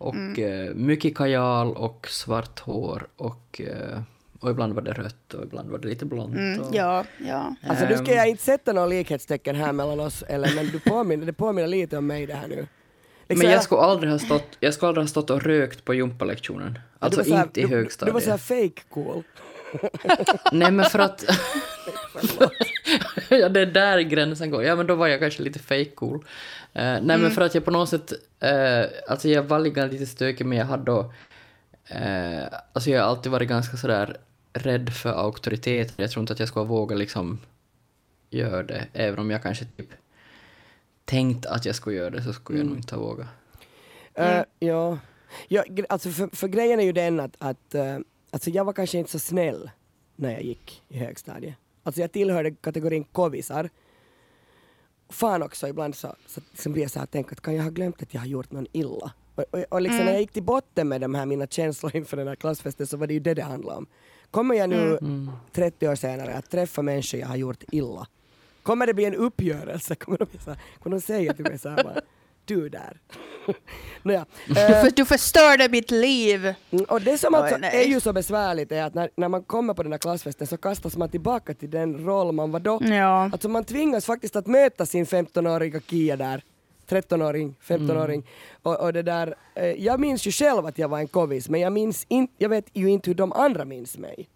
och 0.00 0.38
eh, 0.38 0.74
mycket 0.74 1.16
kajal 1.16 1.72
och 1.76 2.06
svart 2.10 2.60
hår 2.60 3.06
och, 3.16 3.60
eh, 3.64 4.00
och 4.40 4.50
ibland 4.50 4.72
var 4.74 4.82
det 4.82 4.92
rött 4.92 5.34
och 5.34 5.44
ibland 5.44 5.70
var 5.70 5.78
det 5.78 5.88
lite 5.88 6.04
blont. 6.06 6.34
Mm, 6.34 6.60
och, 6.60 6.74
ja, 6.74 7.04
ja. 7.28 7.54
Alltså 7.68 7.84
nu 7.86 7.94
ska 7.96 8.10
Ehm. 8.10 8.16
jag 8.16 8.28
inte 8.28 8.42
sätta 8.42 8.72
några 8.72 8.86
likhetstecken 8.86 9.56
här 9.56 9.72
mellan 9.72 10.00
oss 10.00 10.22
Ellen, 10.28 10.54
men 10.54 10.66
du 10.66 10.80
påminner, 10.80 11.26
det 11.26 11.32
påminner 11.32 11.68
lite 11.68 11.98
om 11.98 12.06
mig 12.06 12.26
det 12.26 12.34
här 12.34 12.48
nu. 12.48 12.66
Liksom 13.28 13.44
Men 13.46 13.52
jag 13.52 13.62
skulle 13.62 13.80
aldrig 13.80 14.12
ha 14.12 14.18
stått, 14.18 14.46
jag 14.60 14.74
skulle 14.74 14.88
aldrig 14.88 15.02
ha 15.02 15.08
stått 15.08 15.30
och 15.30 15.42
rökt 15.42 15.84
på 15.84 15.94
gympalektionen. 15.94 16.78
Alltså 16.98 17.22
du 17.22 17.24
var 17.24 17.30
så 17.30 17.36
här- 17.36 17.44
inte 17.44 17.60
i 17.60 17.62
du, 17.62 17.68
Du 17.68 17.76
högstadiet. 17.76 18.14
var 18.14 18.20
såhär 18.20 18.38
fake 18.38 18.82
cool. 18.90 19.22
Nej 20.52 20.70
men 20.72 20.84
för 20.84 20.98
att... 20.98 21.24
ja 23.28 23.48
det 23.48 23.60
är 23.60 23.66
där 23.66 24.00
gränsen 24.00 24.50
går. 24.50 24.64
Ja 24.64 24.76
men 24.76 24.86
då 24.86 24.94
var 24.94 25.06
jag 25.08 25.20
kanske 25.20 25.42
lite 25.42 25.58
fake 25.58 25.84
cool. 25.94 26.24
Eh, 26.72 26.82
nej 26.82 26.98
Mm. 26.98 27.20
men 27.22 27.30
för 27.30 27.42
att 27.42 27.54
jag 27.54 27.64
på 27.64 27.70
något 27.70 27.88
sätt... 27.88 28.12
Uh, 28.44 28.84
alltså 29.08 29.28
jag 29.28 29.42
var 29.42 29.58
lite 29.58 29.86
lite 29.86 30.06
stökig 30.06 30.46
men 30.46 30.58
jag 30.58 30.66
hade 30.66 30.84
då... 30.84 31.00
Uh, 31.94 32.44
alltså 32.72 32.90
jag 32.90 33.00
har 33.02 33.08
alltid 33.08 33.32
varit 33.32 33.48
ganska 33.48 33.76
sådär 33.76 34.16
rädd 34.52 34.92
för 34.92 35.10
auktoritet. 35.12 35.92
Jag 35.96 36.10
tror 36.10 36.20
inte 36.20 36.32
att 36.32 36.38
jag 36.38 36.48
skulle 36.48 36.66
våga 36.66 36.96
liksom 36.96 37.38
göra 38.30 38.62
det. 38.62 38.86
Även 38.92 39.18
om 39.18 39.30
jag 39.30 39.42
kanske 39.42 39.64
typ 39.64 39.88
tänkt 41.04 41.46
att 41.46 41.64
jag 41.64 41.74
skulle 41.74 41.96
göra 41.96 42.10
det 42.10 42.22
så 42.22 42.32
skulle 42.32 42.58
jag 42.58 42.62
Mm. 42.64 42.72
nog 42.74 42.78
inte 42.82 42.94
ha 42.94 43.02
vågat. 43.02 43.26
Eh, 44.14 44.42
ja. 44.58 44.98
ja, 45.48 45.64
alltså 45.88 46.10
för, 46.10 46.36
för 46.36 46.48
grejen 46.48 46.80
är 46.80 46.84
ju 46.84 46.92
den 46.92 47.20
att, 47.20 47.36
att 47.38 47.74
alltså 48.30 48.50
jag 48.50 48.64
var 48.64 48.72
kanske 48.72 48.98
inte 48.98 49.10
så 49.10 49.18
snäll 49.18 49.70
när 50.16 50.32
jag 50.32 50.42
gick 50.42 50.82
i 50.88 50.98
högstadiet. 50.98 51.54
Alltså 51.90 52.00
jag 52.00 52.12
tillhörde 52.12 52.50
kategorin 52.50 53.04
kovisar. 53.04 53.70
Fan 55.08 55.42
också 55.42 55.68
ibland 55.68 55.94
så, 55.94 56.14
så 56.26 56.40
liksom 56.50 56.72
blir 56.72 56.82
jag 56.82 56.90
så 56.90 56.98
här 56.98 57.06
tänk 57.06 57.32
att 57.32 57.40
kan 57.40 57.54
jag 57.54 57.62
ha 57.62 57.70
glömt 57.70 58.02
att 58.02 58.14
jag 58.14 58.20
har 58.20 58.26
gjort 58.26 58.50
någon 58.52 58.66
illa? 58.72 59.12
Och, 59.34 59.44
och, 59.50 59.64
och 59.68 59.80
liksom 59.80 60.04
när 60.04 60.12
jag 60.12 60.20
gick 60.20 60.32
till 60.32 60.42
botten 60.42 60.88
med 60.88 61.00
de 61.00 61.14
här 61.14 61.26
mina 61.26 61.46
känslor 61.46 61.96
inför 61.96 62.16
den 62.16 62.28
här 62.28 62.34
klassfesten 62.36 62.86
så 62.86 62.96
var 62.96 63.06
det 63.06 63.14
ju 63.14 63.20
det 63.20 63.34
det 63.34 63.42
handlade 63.42 63.76
om. 63.76 63.86
Kommer 64.30 64.54
jag 64.54 64.70
nu 64.70 64.98
30 65.52 65.88
år 65.88 65.94
senare 65.94 66.34
att 66.34 66.50
träffa 66.50 66.82
människor 66.82 67.20
jag 67.20 67.28
har 67.28 67.36
gjort 67.36 67.64
illa? 67.72 68.06
Kommer 68.62 68.86
det 68.86 68.94
bli 68.94 69.04
en 69.04 69.14
uppgörelse? 69.14 69.94
Kommer 70.02 70.18
de, 70.18 70.26
så 70.44 70.50
här, 70.50 70.60
kommer 70.82 70.96
de 70.96 71.00
säga 71.02 71.32
till 71.32 71.44
mig 71.44 71.58
så 71.58 71.68
här 71.68 71.84
bara, 71.84 72.00
du 72.54 72.68
där? 72.68 73.00
Nåja. 74.02 74.26
Du, 74.46 74.60
eh, 74.60 74.84
du 74.96 75.04
förstörde 75.04 75.68
mitt 75.68 75.90
liv. 75.90 76.54
Mm, 76.70 76.84
Och 76.88 77.00
det 77.00 77.18
som 77.18 77.34
alltså 77.34 77.54
Oj, 77.54 77.64
är 77.72 77.84
ju 77.84 78.00
så 78.00 78.12
besvärligt 78.12 78.72
är 78.72 78.82
att 78.82 78.94
när, 78.94 79.10
när 79.16 79.28
man 79.28 79.42
kommer 79.42 79.74
på 79.74 79.82
den 79.82 79.92
här 79.92 79.98
klassfesten 79.98 80.46
så 80.46 80.56
kastas 80.56 80.96
man 80.96 81.08
tillbaka 81.08 81.54
till 81.54 81.70
den 81.70 82.04
roll 82.04 82.32
man 82.32 82.50
var 82.50 82.60
då. 82.60 82.78
Ja. 82.82 83.30
Alltså 83.32 83.48
man 83.48 83.64
tvingas 83.64 84.06
faktiskt 84.06 84.36
att 84.36 84.46
möta 84.46 84.86
sin 84.86 85.04
15-åriga 85.06 85.80
Kia 85.80 86.16
där. 86.16 86.42
13-åring, 86.88 87.54
15-åring. 87.62 88.26
Och, 88.62 88.80
och 88.80 88.92
det 88.92 89.02
där, 89.02 89.34
eh, 89.54 89.64
jag 89.66 90.00
minns 90.00 90.26
ju 90.26 90.30
själv 90.30 90.66
att 90.66 90.78
jag 90.78 90.88
var 90.88 90.98
en 90.98 91.08
kovis 91.08 91.48
men 91.48 91.60
jag, 91.60 91.72
minns 91.72 92.06
in, 92.08 92.28
jag 92.38 92.48
vet 92.48 92.66
ju 92.72 92.90
inte 92.90 93.10
hur 93.10 93.14
de 93.14 93.32
andra 93.32 93.64
minns 93.64 93.98
mig. 93.98 94.28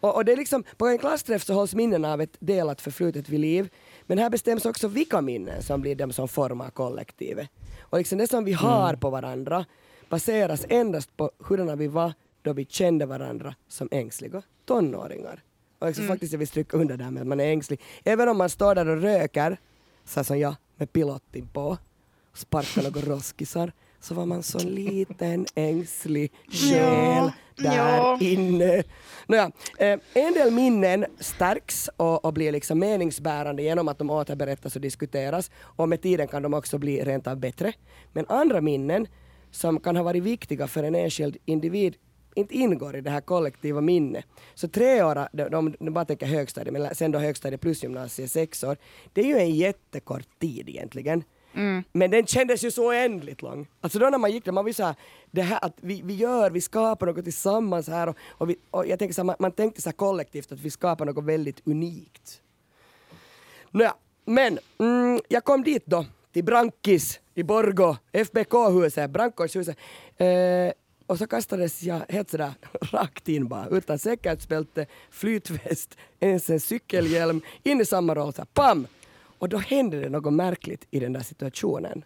Och, 0.00 0.14
och 0.14 0.24
det 0.24 0.32
är 0.32 0.36
liksom, 0.36 0.64
på 0.76 0.86
en 0.86 0.98
klassträff 0.98 1.44
så 1.44 1.54
hålls 1.54 1.74
minnen 1.74 2.04
av 2.04 2.20
ett 2.20 2.36
delat 2.40 2.80
förflutet 2.80 3.28
vid 3.28 3.40
liv. 3.40 3.68
Men 4.10 4.18
här 4.18 4.30
bestäms 4.30 4.66
också 4.66 4.88
vilka 4.88 5.20
minnen 5.20 5.62
som 5.62 5.80
blir 5.80 5.94
de 5.94 6.12
som 6.12 6.28
formar 6.28 6.70
kollektivet. 6.70 7.48
Och 7.80 7.98
liksom 7.98 8.18
det 8.18 8.26
som 8.26 8.44
vi 8.44 8.52
har 8.52 8.94
på 8.94 9.10
varandra 9.10 9.64
baseras 10.08 10.66
endast 10.68 11.16
på 11.16 11.30
hurdana 11.38 11.76
vi 11.76 11.86
var 11.86 12.12
då 12.42 12.52
vi 12.52 12.64
kände 12.64 13.06
varandra 13.06 13.54
som 13.68 13.88
ängsliga 13.90 14.42
tonåringar. 14.64 15.42
Och 15.78 15.86
liksom 15.86 16.06
faktiskt 16.06 16.32
jag 16.32 16.38
vill 16.38 16.48
stryka 16.48 16.76
under 16.76 16.96
det 16.96 17.04
här 17.04 17.10
med 17.10 17.20
att 17.20 17.26
man 17.26 17.40
är 17.40 17.44
ängslig. 17.44 17.80
Även 18.04 18.28
om 18.28 18.38
man 18.38 18.50
står 18.50 18.74
där 18.74 18.88
och 18.88 19.02
röker, 19.02 19.60
så 20.04 20.24
som 20.24 20.38
jag, 20.38 20.54
med 20.76 20.92
pilotin 20.92 21.48
på, 21.48 21.78
sparkar 22.34 22.82
några 22.82 23.00
roskisar, 23.14 23.72
så 24.00 24.14
var 24.14 24.26
man 24.26 24.42
så 24.42 24.58
liten 24.58 25.46
ängslig 25.54 26.32
själ 26.48 27.32
där 27.56 27.76
ja. 27.76 28.18
inne. 28.20 28.82
Nåja, 29.26 29.50
eh, 29.78 29.98
en 30.14 30.32
del 30.34 30.50
minnen 30.50 31.06
stärks 31.18 31.90
och, 31.96 32.24
och 32.24 32.32
blir 32.32 32.52
liksom 32.52 32.78
meningsbärande 32.78 33.62
genom 33.62 33.88
att 33.88 33.98
de 33.98 34.10
återberättas 34.10 34.76
och 34.76 34.82
diskuteras 34.82 35.50
och 35.56 35.88
med 35.88 36.02
tiden 36.02 36.28
kan 36.28 36.42
de 36.42 36.54
också 36.54 36.78
bli 36.78 37.04
rent 37.04 37.26
av 37.26 37.36
bättre. 37.36 37.72
Men 38.12 38.26
andra 38.28 38.60
minnen 38.60 39.06
som 39.50 39.80
kan 39.80 39.96
ha 39.96 40.02
varit 40.02 40.22
viktiga 40.22 40.66
för 40.66 40.82
en 40.82 40.94
enskild 40.94 41.36
individ 41.44 41.96
inte 42.34 42.54
ingår 42.54 42.96
i 42.96 43.00
det 43.00 43.10
här 43.10 43.20
kollektiva 43.20 43.80
minnet. 43.80 44.24
Så 44.54 44.68
tre 44.68 45.02
år, 45.02 45.28
de, 45.32 45.48
de, 45.50 45.74
de 45.80 45.90
bara 45.90 46.04
tänker 46.04 46.26
högstadiet, 46.26 46.72
men 46.72 46.94
sen 46.94 47.12
då 47.12 47.18
högstadiet 47.18 47.60
plus 47.60 47.82
gymnasiet 47.82 48.30
sex 48.30 48.64
år, 48.64 48.76
det 49.12 49.20
är 49.20 49.26
ju 49.26 49.38
en 49.38 49.54
jättekort 49.54 50.38
tid 50.38 50.68
egentligen. 50.68 51.24
Mm. 51.54 51.84
Men 51.92 52.10
den 52.10 52.26
kändes 52.26 52.64
ju 52.64 52.70
så 52.70 52.86
oändligt 52.86 53.42
lång. 53.42 53.66
Alltså 53.80 53.98
då 53.98 54.10
när 54.10 54.18
man 54.18 54.32
gick 54.32 54.44
där, 54.44 54.52
man 54.52 54.64
vill 54.64 54.74
säga 54.74 54.94
det 55.30 55.42
här 55.42 55.64
att 55.64 55.76
vi, 55.80 56.02
vi 56.04 56.14
gör, 56.14 56.50
vi 56.50 56.60
skapar 56.60 57.06
något 57.06 57.24
tillsammans 57.24 57.88
här 57.88 58.08
och, 58.08 58.16
och, 58.28 58.50
vi, 58.50 58.56
och 58.70 58.86
jag 58.86 58.98
tänker 58.98 59.14
så 59.14 59.20
här, 59.20 59.26
man, 59.26 59.36
man 59.38 59.52
tänkte 59.52 59.82
så 59.82 59.88
här 59.88 59.96
kollektivt 59.96 60.52
att 60.52 60.60
vi 60.60 60.70
skapar 60.70 61.04
något 61.04 61.24
väldigt 61.24 61.66
unikt. 61.66 62.42
Nåja, 63.70 63.94
men 64.24 64.58
mm, 64.78 65.20
jag 65.28 65.44
kom 65.44 65.64
dit 65.64 65.86
då, 65.86 66.06
till 66.32 66.44
Brankis 66.44 67.20
i 67.34 67.42
Borgo, 67.42 67.96
FBK-huset, 68.12 69.10
Brankoshuset. 69.10 69.76
Eh, 70.16 70.72
och 71.06 71.18
så 71.18 71.26
kastades 71.26 71.82
jag 71.82 72.00
helt 72.08 72.30
sådär 72.30 72.52
rakt 72.80 73.28
in 73.28 73.48
bara, 73.48 73.68
utan 73.68 73.98
säkerhetsbälte, 73.98 74.86
flytväst, 75.10 75.96
ens 76.20 76.50
en 76.50 76.60
cykelhjälm, 76.60 77.40
in 77.62 77.80
i 77.80 77.84
samma 77.84 78.14
roll, 78.14 78.32
så 78.32 78.40
här, 78.40 78.48
pam! 78.54 78.86
Och 79.40 79.48
då 79.48 79.58
händer 79.58 80.00
det 80.00 80.08
något 80.08 80.32
märkligt 80.32 80.86
i 80.90 81.00
den 81.00 81.12
där 81.12 81.20
situationen. 81.20 82.04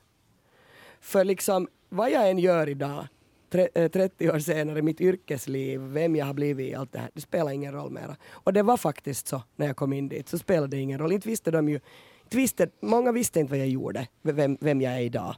För 1.00 1.24
liksom, 1.24 1.68
vad 1.88 2.10
jag 2.10 2.30
än 2.30 2.38
gör 2.38 2.68
idag, 2.68 3.06
30 3.50 4.24
eh, 4.24 4.34
år 4.34 4.38
senare, 4.38 4.82
mitt 4.82 5.00
yrkesliv, 5.00 5.80
vem 5.80 6.16
jag 6.16 6.26
har 6.26 6.34
blivit 6.34 6.76
allt 6.76 6.92
det 6.92 6.98
här, 6.98 7.10
det 7.14 7.20
spelar 7.20 7.50
ingen 7.50 7.72
roll 7.72 7.90
mera. 7.90 8.16
Och 8.30 8.52
det 8.52 8.62
var 8.62 8.76
faktiskt 8.76 9.28
så 9.28 9.42
när 9.56 9.66
jag 9.66 9.76
kom 9.76 9.92
in 9.92 10.08
dit, 10.08 10.28
så 10.28 10.38
spelade 10.38 10.76
det 10.76 10.80
ingen 10.80 10.98
roll. 10.98 11.12
Inte 11.12 11.28
visste 11.28 11.50
de 11.50 11.68
ju, 11.68 11.80
inte 12.22 12.36
visste, 12.36 12.68
många 12.80 13.12
visste 13.12 13.40
inte 13.40 13.50
vad 13.50 13.60
jag 13.60 13.68
gjorde, 13.68 14.08
vem, 14.22 14.58
vem 14.60 14.80
jag 14.80 14.94
är 14.94 15.00
idag. 15.00 15.36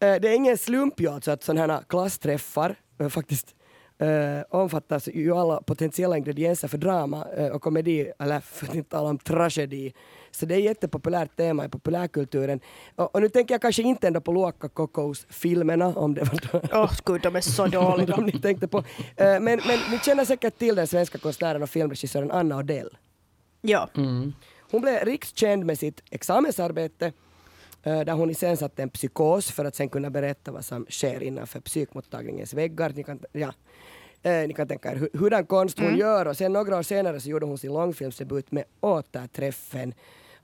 Eh, 0.00 0.14
det 0.20 0.28
är 0.28 0.34
ingen 0.34 0.58
slump 0.58 1.00
ju 1.00 1.08
alltså 1.08 1.30
att 1.30 1.42
sådana 1.42 1.74
här 1.74 1.82
klassträffar 1.88 2.76
eh, 2.98 3.08
faktiskt 3.08 3.54
äh, 3.98 4.40
omfattas 4.50 5.08
ju 5.08 5.32
alla 5.32 5.62
potentiella 5.62 6.16
ingredienser 6.16 6.68
för 6.68 6.78
drama 6.78 7.24
och 7.52 7.62
komedi, 7.62 8.12
eller 8.18 8.40
för 8.40 8.66
att 8.66 8.74
inte 8.74 8.90
tala 8.90 9.10
om 9.10 9.18
tragedi. 9.18 9.92
Så 10.34 10.46
det 10.46 10.54
är 10.54 10.58
ett 10.58 10.64
jättepopulärt 10.64 11.36
tema 11.36 11.64
i 11.64 11.68
populärkulturen. 11.68 12.60
Och, 12.96 13.14
och 13.14 13.20
nu 13.22 13.28
tänker 13.28 13.54
jag 13.54 13.62
kanske 13.62 13.82
inte 13.82 14.06
ändå 14.06 14.20
på 14.20 14.32
Luokka 14.32 14.68
Kokous-filmerna, 14.68 15.86
om 15.96 16.14
det 16.14 16.20
var 16.52 16.60
Åh 16.72 16.92
gud, 17.04 17.20
de 17.22 17.36
är 17.36 17.40
så 17.40 17.66
dåliga. 17.66 18.06
de 18.16 18.24
ni 18.24 18.40
tänkte 18.40 18.68
på. 18.68 18.78
Eh, 18.78 18.84
men, 19.16 19.42
men 19.42 19.78
ni 19.90 19.98
känner 20.04 20.24
säkert 20.24 20.58
till 20.58 20.74
den 20.74 20.86
svenska 20.86 21.18
konstnären 21.18 21.62
och 21.62 21.70
filmregissören 21.70 22.30
Anna 22.30 22.56
Odell. 22.58 22.96
Ja. 23.60 23.88
Hon 24.70 24.80
blev 24.80 25.04
rikskänd 25.04 25.64
med 25.66 25.78
sitt 25.78 26.02
examensarbete 26.10 27.12
eh, 27.82 28.00
där 28.00 28.12
hon 28.12 28.30
iscensatte 28.30 28.82
en 28.82 28.88
psykos 28.90 29.50
för 29.50 29.64
att 29.64 29.74
sen 29.74 29.88
kunna 29.88 30.10
berätta 30.10 30.52
vad 30.52 30.64
som 30.64 30.86
sker 30.90 31.22
innanför 31.22 31.60
psykmottagningens 31.60 32.54
väggar. 32.54 32.92
Ni 32.96 33.02
kan, 33.04 33.20
ja, 33.32 33.52
eh, 34.22 34.48
ni 34.48 34.54
kan 34.54 34.68
tänka 34.68 34.92
er 34.92 34.96
hu- 34.96 35.18
hurdan 35.18 35.46
konst 35.46 35.78
hon 35.78 35.96
gör 35.96 36.26
och 36.28 36.36
sen 36.36 36.52
några 36.52 36.78
år 36.78 36.82
senare 36.82 37.20
så 37.20 37.28
gjorde 37.28 37.46
hon 37.46 37.58
sin 37.58 37.72
långfilmsdebut 37.72 38.52
med 38.52 38.64
Återträffen 38.80 39.88
eh, 39.88 39.96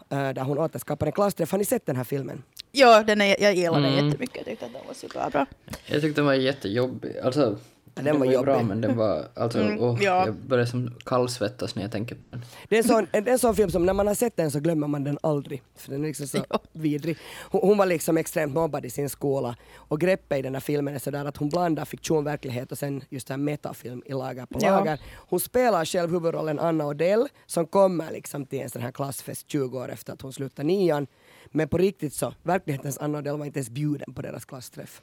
där 0.09 0.41
hon 0.45 0.59
återskapade 0.59 1.09
en 1.09 1.13
klassträff. 1.13 1.51
Har 1.51 1.59
ni 1.59 1.65
sett 1.65 1.87
den 1.87 1.97
här 1.97 2.05
filmen? 2.05 2.43
Ja, 2.73 3.03
den 3.03 3.21
är, 3.21 3.43
jag 3.43 3.55
gillar 3.55 3.81
den 3.81 4.07
jättemycket. 4.07 4.37
Jag 4.37 4.45
tyckte 4.45 4.67
att 4.67 4.73
den 4.73 4.83
var 4.87 4.95
superbra. 4.95 5.47
Jag 5.87 6.01
tyckte 6.01 6.21
den 6.21 6.27
var 6.27 6.35
jättejobbig. 6.35 7.19
Alltså, 7.19 7.57
Ja, 7.99 8.13
den 8.13 8.21
var 8.21 8.27
bra 8.27 8.53
jobbig. 8.55 8.67
men 8.67 8.81
den 8.81 8.97
var, 8.97 9.29
alltså, 9.35 9.61
Mm, 9.61 9.81
åh, 9.81 9.99
ja. 10.03 10.27
jag 10.27 10.35
börjar 10.35 10.67
som 10.67 10.95
kallsvettas 11.05 11.75
när 11.75 11.83
jag 11.83 11.93
tänker 11.93 12.15
på 12.15 12.21
den. 12.31 12.45
Det 12.69 12.77
är, 12.77 12.83
en 12.83 12.89
sån, 12.89 13.07
det 13.13 13.19
är 13.19 13.29
en 13.29 13.39
sån 13.39 13.55
film 13.57 13.71
som 13.71 13.87
när 13.87 13.93
man 13.93 14.07
har 14.07 14.15
sett 14.15 14.37
den 14.37 14.51
så 14.51 14.61
glömmer 14.61 14.87
man 14.87 15.05
den 15.05 15.19
aldrig. 15.23 15.63
För 15.77 15.91
den 15.91 16.03
är 16.03 16.07
liksom 16.09 16.27
så 16.27 16.39
Ja. 16.51 16.59
vidrig. 16.73 17.17
Hon, 17.51 17.61
hon 17.61 17.79
var 17.79 17.87
liksom 17.87 18.17
extremt 18.17 18.55
mobbad 18.55 18.85
i 18.85 18.91
sin 18.91 19.11
skola 19.11 19.57
och 19.77 20.01
greppet 20.01 20.39
i 20.39 20.43
den 20.43 20.55
här 20.55 20.61
filmen 20.61 20.95
är 20.95 20.99
sådär 20.99 21.25
att 21.25 21.37
hon 21.37 21.49
blandar 21.49 21.85
fiktion, 21.85 22.25
verklighet 22.25 22.73
och 22.73 22.79
sen 22.79 23.03
just 23.09 23.31
en 23.31 23.45
metafilm 23.45 24.03
i 24.07 24.13
lager 24.13 24.47
på 24.47 24.59
Ja. 24.63 24.71
lager. 24.79 25.01
Hon 25.17 25.41
spelar 25.41 25.85
själv 25.85 26.11
huvudrollen 26.11 26.59
Anna 26.59 26.87
Odell 26.87 27.29
som 27.47 27.67
kommer 27.67 28.11
liksom 28.13 28.47
till 28.47 28.61
en 28.61 28.71
sån 28.71 28.83
här 28.83 28.91
klassfest 28.93 29.51
20 29.51 29.79
år 29.79 29.91
efter 29.93 30.13
att 30.13 30.23
hon 30.23 30.33
slutar 30.33 30.65
nian. 30.65 31.07
Men 31.51 31.69
på 31.69 31.79
riktigt 31.79 32.15
så, 32.15 32.35
verklighetens 32.43 32.99
Anna 32.99 33.19
Odell 33.19 33.39
var 33.39 33.47
inte 33.47 33.59
ens 33.59 33.71
bjuden 33.71 34.15
på 34.15 34.23
deras 34.23 34.45
klassträff. 34.45 35.03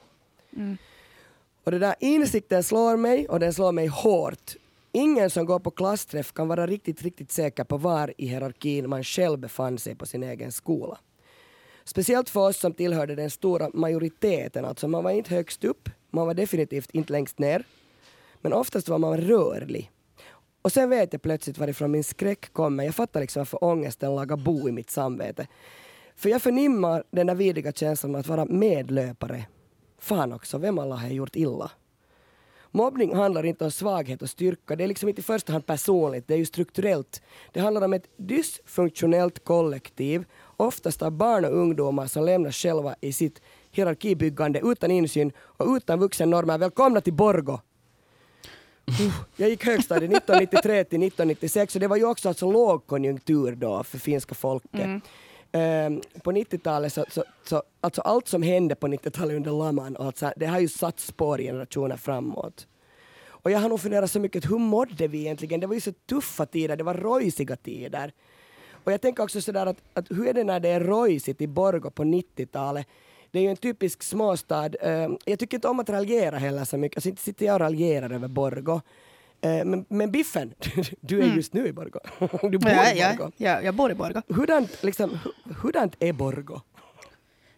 Och 1.66 1.72
den 1.72 1.80
där 1.80 1.94
insikten 2.00 2.62
slår 2.62 2.96
mig 2.96 3.28
och 3.28 3.40
den 3.40 3.54
slår 3.54 3.72
mig 3.72 3.86
hårt. 3.86 4.56
Ingen 4.92 5.30
som 5.30 5.46
går 5.46 5.58
på 5.58 5.70
klassträff 5.70 6.32
kan 6.32 6.48
vara 6.48 6.66
riktigt, 6.66 7.02
riktigt 7.02 7.32
säker 7.32 7.64
på 7.64 7.76
var 7.76 8.14
i 8.18 8.26
hierarkin 8.26 8.90
man 8.90 9.04
själv 9.04 9.38
befann 9.38 9.78
sig 9.78 9.94
på 9.94 10.06
sin 10.06 10.22
egen 10.22 10.52
skola. 10.52 10.98
Speciellt 11.84 12.30
för 12.30 12.40
oss 12.40 12.56
som 12.56 12.72
tillhörde 12.72 13.14
den 13.14 13.30
stora 13.30 13.70
majoriteten, 13.74 14.64
alltså 14.64 14.88
man 14.88 15.04
var 15.04 15.10
inte 15.10 15.34
högst 15.34 15.64
upp, 15.64 15.88
man 16.10 16.26
var 16.26 16.34
definitivt 16.34 16.90
inte 16.90 17.12
längst 17.12 17.38
ner. 17.38 17.64
Men 18.40 18.52
oftast 18.52 18.88
var 18.88 18.98
man 18.98 19.20
rörlig. 19.20 19.90
Och 20.62 20.72
sen 20.72 20.90
vet 20.90 21.12
jag 21.12 21.22
plötsligt 21.22 21.58
varifrån 21.58 21.90
min 21.90 22.04
skräck 22.04 22.52
kommer. 22.52 22.84
Jag 22.84 22.94
fattar 22.94 23.20
liksom 23.20 23.40
varför 23.40 23.64
ångesten 23.64 24.14
lagar 24.14 24.36
bo 24.36 24.68
i 24.68 24.72
mitt 24.72 24.90
samvete. 24.90 25.46
För 26.16 26.28
jag 26.28 26.42
förnimmar 26.42 27.04
den 27.10 27.26
där 27.26 27.34
vidriga 27.34 27.72
känslan 27.72 28.14
av 28.14 28.20
att 28.20 28.26
vara 28.26 28.44
medlöpare. 28.44 29.46
Fan 29.98 30.32
också, 30.32 30.58
vem 30.58 30.78
alla 30.78 30.96
har 30.96 31.08
gjort 31.08 31.36
illa? 31.36 31.70
Mobbning 32.70 33.14
handlar 33.14 33.46
inte 33.46 33.64
om 33.64 33.70
svaghet 33.70 34.22
och 34.22 34.30
styrka. 34.30 34.76
Det 34.76 34.84
är 34.84 34.88
liksom 34.88 35.08
inte 35.08 35.20
i 35.20 35.24
första 35.24 35.52
hand 35.52 35.66
personligt, 35.66 36.28
det 36.28 36.34
är 36.34 36.38
ju 36.38 36.46
strukturellt. 36.46 37.22
Det 37.52 37.60
handlar 37.60 37.82
om 37.82 37.92
ett 37.92 38.08
dysfunktionellt 38.16 39.44
kollektiv, 39.44 40.24
oftast 40.56 41.02
av 41.02 41.10
barn 41.10 41.44
och 41.44 41.56
ungdomar 41.56 42.06
som 42.06 42.24
lämnas 42.24 42.56
själva 42.56 42.94
i 43.00 43.12
sitt 43.12 43.40
hierarkibyggande 43.70 44.60
utan 44.64 44.90
insyn 44.90 45.32
och 45.38 45.76
utan 45.76 45.98
vuxennormer. 45.98 46.58
Välkomna 46.58 47.00
till 47.00 47.12
Borgo! 47.12 47.58
Jag 49.36 49.48
gick 49.48 49.64
högstadiet 49.64 50.12
1993 50.12 50.84
till 50.84 51.02
1996 51.02 51.74
och 51.74 51.80
det 51.80 51.88
var 51.88 51.96
ju 51.96 52.04
också 52.04 52.28
alltså 52.28 52.52
lågkonjunktur 52.52 53.54
då 53.54 53.84
för 53.84 53.98
finska 53.98 54.34
folket. 54.34 54.84
Mm. 54.84 55.00
Ehm, 55.56 56.00
på 56.22 56.32
90-talet 56.32 56.92
så, 56.92 57.04
så, 57.08 57.24
så 57.44 57.62
alltså 57.80 58.00
allt 58.00 58.28
som 58.28 58.42
hände 58.42 58.74
på 58.74 58.86
90-talet 58.88 59.36
under 59.36 59.50
laman, 59.50 59.96
alltså, 59.96 60.32
det 60.36 60.46
har 60.46 60.60
ju 60.60 60.68
satt 60.68 61.00
spår 61.00 61.38
generationer 61.38 61.96
framåt. 61.96 62.66
Och 63.28 63.50
jag 63.50 63.58
har 63.58 63.68
nog 63.68 63.80
funderat 63.80 64.10
så 64.10 64.20
mycket, 64.20 64.50
hur 64.50 64.58
mådde 64.58 65.08
vi 65.08 65.20
egentligen? 65.20 65.60
Det 65.60 65.66
var 65.66 65.74
ju 65.74 65.80
så 65.80 65.92
tuffa 65.92 66.46
tider, 66.46 66.76
det 66.76 66.84
var 66.84 66.94
rojsiga 66.94 67.56
tider. 67.56 68.12
Och 68.84 68.92
jag 68.92 69.00
tänker 69.00 69.22
också 69.22 69.40
sådär 69.40 69.66
att, 69.66 69.76
att 69.94 70.10
hur 70.10 70.28
är 70.28 70.34
det 70.34 70.44
när 70.44 70.60
det 70.60 70.68
är 70.68 70.80
rojsigt 70.80 71.40
i 71.40 71.46
Borgå 71.46 71.90
på 71.90 72.04
90-talet? 72.04 72.86
Det 73.30 73.38
är 73.38 73.42
ju 73.42 73.48
en 73.48 73.56
typisk 73.56 74.02
småstad. 74.02 74.70
Ähm, 74.80 75.18
jag 75.24 75.38
tycker 75.38 75.56
inte 75.56 75.68
om 75.68 75.80
att 75.80 75.90
raljera 75.90 76.38
heller 76.38 76.64
så 76.64 76.76
mycket. 76.76 76.96
Alltså 76.96 77.08
inte 77.08 77.22
sitter 77.22 77.46
jag 77.46 77.54
och 77.54 77.60
raljerar 77.60 78.10
över 78.10 78.28
Borgå. 78.28 78.80
Eh, 79.40 79.64
men, 79.64 79.84
men 79.88 80.10
Biffen, 80.10 80.54
du 81.00 81.22
är 81.22 81.26
just 81.36 81.52
nu 81.52 81.66
i 81.66 81.72
Borgå. 81.72 82.00
Du 82.50 82.58
bor 82.58 82.70
Ja, 82.70 82.92
i 82.92 82.98
ja, 82.98 83.08
Borgå. 83.18 83.32
ja, 83.36 83.62
jag 83.62 83.74
bor 83.74 83.90
i 83.90 83.94
Borgå. 83.94 84.22
Hurdant, 84.28 84.82
liksom, 84.82 85.10
hu- 85.10 85.54
hurdant 85.62 85.96
är 85.98 86.12
Borgå? 86.12 86.62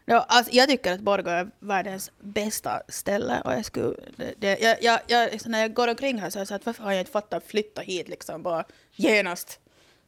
Ja, 0.05 0.27
alltså, 0.29 0.55
jag 0.55 0.69
tycker 0.69 0.93
att 0.93 1.01
Borgå 1.01 1.31
är 1.31 1.51
världens 1.59 2.11
bästa 2.21 2.83
ställe. 2.89 3.41
Och 3.45 3.53
jag 3.53 3.65
skulle, 3.65 3.95
det, 4.17 4.35
det, 4.39 4.59
jag, 4.61 4.77
jag, 4.83 5.01
jag, 5.07 5.33
liksom, 5.33 5.53
när 5.53 5.61
jag 5.61 5.75
går 5.75 5.89
omkring 5.89 6.19
här 6.19 6.31
så 6.31 6.39
är 6.39 6.41
jag 6.41 6.49
så 6.49 6.55
att 6.55 6.67
varför 6.67 6.83
har 6.85 6.93
jag 6.93 7.01
inte 7.01 7.11
fattat 7.13 7.35
att 7.43 7.51
flytta 7.51 7.81
hit 7.81 8.09
liksom 8.09 8.43
bara 8.43 8.65
genast? 8.93 9.61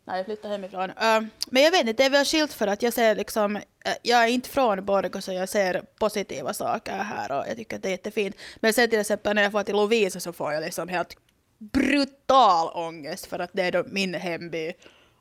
när 0.05 0.17
jag 0.17 0.27
flyttade 0.27 0.55
hemifrån. 0.55 0.91
Uh, 0.91 1.21
men 1.51 1.63
jag 1.63 1.71
vet 1.71 1.81
inte, 1.81 1.93
det 1.93 2.05
är 2.05 2.11
väl 2.11 2.25
skilt 2.25 2.53
för 2.53 2.67
att 2.67 2.83
jag 2.83 2.93
ser 2.93 3.15
liksom, 3.15 3.57
uh, 3.57 3.63
jag 4.03 4.25
är 4.25 4.29
inte 4.29 4.49
från 4.49 4.85
Borgå 4.85 5.21
så 5.21 5.33
jag 5.33 5.49
ser 5.49 5.83
positiva 5.99 6.55
saker 6.55 6.97
här 6.97 7.33
och 7.33 7.45
jag 7.49 7.57
tycker 7.57 7.77
att 7.77 7.83
det 7.83 7.89
är 7.89 7.91
jättefint. 7.91 8.37
Men 8.57 8.73
sen 8.73 8.91
till 8.91 8.99
exempel 9.01 9.35
när 9.35 9.43
jag 9.43 9.53
får 9.53 9.63
till 9.63 9.75
Lovisa 9.77 10.21
så 10.21 10.33
får 10.33 10.53
jag 10.53 10.61
liksom 10.61 10.89
helt 10.89 11.17
brutal 11.61 12.71
ångest 12.75 13.27
för 13.27 13.39
att 13.39 13.51
det 13.53 13.63
är 13.63 13.73
då 13.73 13.85
min 13.87 14.15
hemby. 14.15 14.73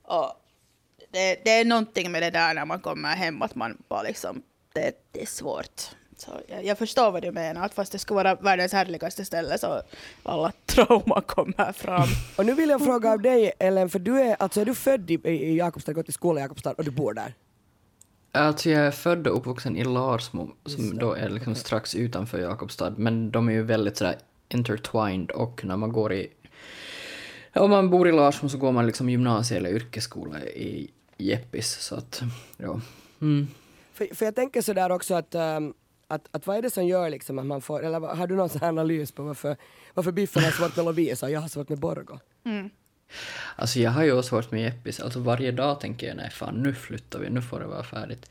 Och 0.01 0.33
det, 1.11 1.41
det 1.43 1.51
är 1.51 1.65
någonting 1.65 2.11
med 2.11 2.23
det 2.23 2.29
där 2.29 2.53
när 2.53 2.65
man 2.65 2.79
kommer 2.79 3.15
hem 3.15 3.41
att 3.41 3.55
man 3.55 3.77
bara 3.87 4.01
liksom, 4.01 4.41
det, 4.73 4.91
det 5.11 5.21
är 5.21 5.25
svårt. 5.25 5.81
Så 6.17 6.31
jag, 6.47 6.65
jag 6.65 6.77
förstår 6.77 7.11
vad 7.11 7.21
du 7.21 7.31
menar, 7.31 7.65
att 7.65 7.73
fast 7.73 7.91
det 7.91 7.99
skulle 7.99 8.15
vara 8.15 8.35
världens 8.35 8.73
härligaste 8.73 9.25
ställe 9.25 9.57
så 9.57 9.81
alla 10.23 10.51
trauman 10.65 11.21
kommer 11.21 11.73
fram. 11.73 12.07
Och 12.37 12.45
nu 12.45 12.53
vill 12.53 12.69
jag 12.69 12.83
fråga 12.83 13.11
av 13.11 13.21
dig 13.21 13.51
Ellen, 13.59 13.89
för 13.89 13.99
du 13.99 14.21
är, 14.21 14.35
alltså 14.39 14.61
är 14.61 14.65
du 14.65 14.75
född 14.75 15.11
i, 15.11 15.13
i 15.25 15.57
Jakobstad, 15.57 15.93
gått 15.93 16.09
i 16.09 16.11
skola 16.11 16.39
i 16.39 16.43
Jakobstad 16.43 16.71
och 16.71 16.83
du 16.83 16.91
bor 16.91 17.13
där? 17.13 17.33
Alltså 18.31 18.69
jag 18.69 18.81
är 18.81 18.91
född 18.91 19.27
och 19.27 19.37
uppvuxen 19.37 19.77
i 19.77 19.83
Larsmo, 19.83 20.51
som 20.65 20.97
då 20.97 21.13
är 21.13 21.29
liksom 21.29 21.55
strax 21.55 21.95
utanför 21.95 22.39
Jakobstad, 22.39 22.93
men 22.97 23.31
de 23.31 23.49
är 23.49 23.53
ju 23.53 23.63
väldigt 23.63 23.97
sådär 23.97 24.17
intertwined 24.53 25.31
och 25.31 25.65
när 25.65 25.77
man 25.77 25.91
går 25.91 26.13
i... 26.13 26.31
Om 27.53 27.69
man 27.69 27.89
bor 27.89 28.09
i 28.09 28.11
Larsmo 28.11 28.49
så 28.49 28.57
går 28.57 28.71
man 28.71 28.85
liksom 28.85 29.09
gymnasie 29.09 29.57
eller 29.57 29.69
yrkesskola 29.69 30.43
i 30.43 30.91
Jeppis, 31.17 31.71
så 31.79 31.95
att 31.95 32.21
ja. 32.57 32.81
Mm. 33.21 33.47
För, 33.93 34.15
för 34.15 34.25
jag 34.25 34.35
tänker 34.35 34.61
sådär 34.61 34.91
också 34.91 35.15
att, 35.15 35.35
ähm, 35.35 35.73
att, 36.07 36.27
att 36.31 36.47
vad 36.47 36.57
är 36.57 36.61
det 36.61 36.69
som 36.69 36.87
gör 36.87 37.09
liksom 37.09 37.39
att 37.39 37.45
man 37.45 37.61
får, 37.61 37.85
eller 37.85 37.99
har 37.99 38.27
du 38.27 38.35
någon 38.35 38.49
sån 38.49 38.61
här 38.61 38.67
analys 38.67 39.11
på 39.11 39.23
varför, 39.23 39.57
varför 39.93 40.11
Biffen 40.11 40.43
har 40.43 40.51
svårt 40.51 40.75
med 40.75 40.85
Lovisa 40.85 41.25
och 41.25 41.31
jag 41.31 41.41
har 41.41 41.47
svårt 41.47 41.69
med 41.69 41.79
Borgo? 41.79 42.19
Alltså 43.55 43.79
jag 43.79 43.91
har 43.91 44.03
ju 44.03 44.11
också 44.11 44.29
svårt 44.29 44.51
med 44.51 44.61
Jeppis, 44.61 44.99
alltså 44.99 45.19
varje 45.19 45.51
dag 45.51 45.79
tänker 45.79 46.07
jag 46.07 46.17
nej 46.17 46.29
fan 46.29 46.55
nu 46.55 46.73
flyttar 46.73 47.19
vi, 47.19 47.29
nu 47.29 47.41
får 47.41 47.59
det 47.59 47.65
vara 47.65 47.83
färdigt. 47.83 48.29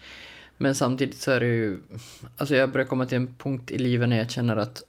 Men 0.57 0.75
samtidigt 0.75 1.21
så 1.21 1.31
är 1.31 1.41
det 1.41 1.47
ju, 1.47 1.81
alltså 2.37 2.57
jag 2.57 2.71
börjar 2.71 2.87
komma 2.87 3.07
till 3.07 3.17
en 3.17 3.35
punkt 3.35 3.71
i 3.71 3.79
livet 3.79 4.09
när 4.09 4.19
jag 4.19 4.31
känner 4.31 4.57
att 4.57 4.83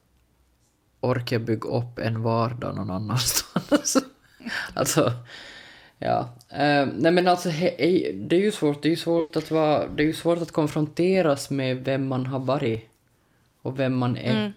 orkar 1.01 1.35
jag 1.35 1.45
bygga 1.45 1.69
upp 1.69 1.99
en 1.99 2.23
vardag 2.23 2.75
någon 2.75 2.91
annanstans? 2.91 3.97
alltså, 4.73 5.13
ja. 5.97 6.29
Eh, 6.49 6.87
nej 6.93 7.11
men 7.11 7.27
alltså 7.27 7.49
he, 7.49 7.69
det 8.13 8.35
är 8.35 8.41
ju 8.41 8.51
svårt, 8.51 8.81
det 8.81 8.87
är 8.87 8.91
ju 8.91 8.95
svårt 8.95 9.35
att 9.35 9.51
vara, 9.51 9.87
det 9.87 10.03
är 10.03 10.07
ju 10.07 10.13
svårt 10.13 10.41
att 10.41 10.51
konfronteras 10.51 11.49
med 11.49 11.83
vem 11.83 12.07
man 12.07 12.25
har 12.25 12.39
varit 12.39 12.89
och 13.61 13.79
vem 13.79 13.97
man 13.97 14.17
är 14.17 14.53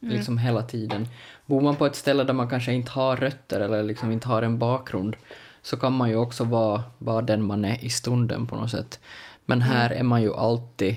liksom 0.00 0.38
hela 0.38 0.62
tiden. 0.62 1.08
Bor 1.46 1.60
man 1.60 1.76
på 1.76 1.86
ett 1.86 1.96
ställe 1.96 2.24
där 2.24 2.34
man 2.34 2.48
kanske 2.48 2.72
inte 2.72 2.90
har 2.90 3.16
rötter 3.16 3.60
eller 3.60 3.82
liksom 3.82 4.12
inte 4.12 4.28
har 4.28 4.42
en 4.42 4.58
bakgrund 4.58 5.16
så 5.62 5.76
kan 5.76 5.92
man 5.92 6.08
ju 6.08 6.16
också 6.16 6.44
vara, 6.44 6.82
vara 6.98 7.22
den 7.22 7.44
man 7.44 7.64
är 7.64 7.84
i 7.84 7.90
stunden 7.90 8.46
på 8.46 8.56
något 8.56 8.70
sätt. 8.70 9.00
Men 9.44 9.62
här 9.62 9.90
är 9.90 10.02
man 10.02 10.22
ju 10.22 10.34
alltid 10.34 10.96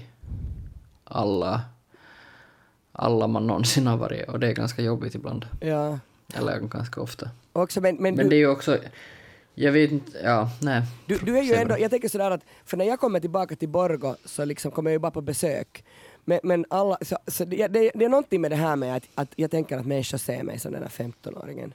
alla, 1.03 1.61
alla 2.93 3.27
man 3.27 3.47
någonsin 3.47 3.87
har 3.87 3.97
varit 3.97 4.29
och 4.29 4.39
det 4.39 4.47
är 4.47 4.53
ganska 4.53 4.81
jobbigt 4.81 5.15
ibland. 5.15 5.45
Ja. 5.59 5.99
Eller 6.35 6.59
ganska 6.59 7.01
ofta. 7.01 7.29
Också, 7.53 7.81
men, 7.81 7.95
men, 7.95 8.15
Men 8.15 8.25
du, 8.25 8.29
det 8.29 8.35
är 8.35 8.37
ju 8.37 8.47
också, 8.47 8.77
jag 9.55 9.71
vet 9.71 9.91
inte, 9.91 10.17
ja, 10.23 10.49
nej. 10.61 10.81
Du, 11.05 11.17
du 11.17 11.37
är 11.37 11.43
ju 11.43 11.53
ändå, 11.53 11.79
jag 11.79 11.91
tänker 11.91 12.09
sådär 12.09 12.31
att, 12.31 12.41
för 12.65 12.77
när 12.77 12.85
jag 12.85 12.99
kommer 12.99 13.19
tillbaka 13.19 13.55
till 13.55 13.69
Borgo 13.69 14.15
så 14.25 14.45
liksom 14.45 14.71
kommer 14.71 14.89
jag 14.89 14.95
ju 14.95 14.99
bara 14.99 15.11
på 15.11 15.21
besök. 15.21 15.83
Men, 16.25 16.39
men 16.43 16.65
alla, 16.69 16.97
så, 17.01 17.17
så 17.27 17.45
det, 17.45 17.67
det, 17.67 17.91
det 17.95 18.05
är 18.05 18.09
någonting 18.09 18.41
med 18.41 18.51
det 18.51 18.55
här 18.55 18.75
med 18.75 18.95
att, 18.95 19.03
att 19.15 19.29
jag 19.35 19.51
tänker 19.51 19.77
att 19.77 19.85
människor 19.85 20.17
ser 20.17 20.43
mig 20.43 20.59
som 20.59 20.71
den 20.71 20.81
där 20.81 20.89
15-åringen. 20.89 21.73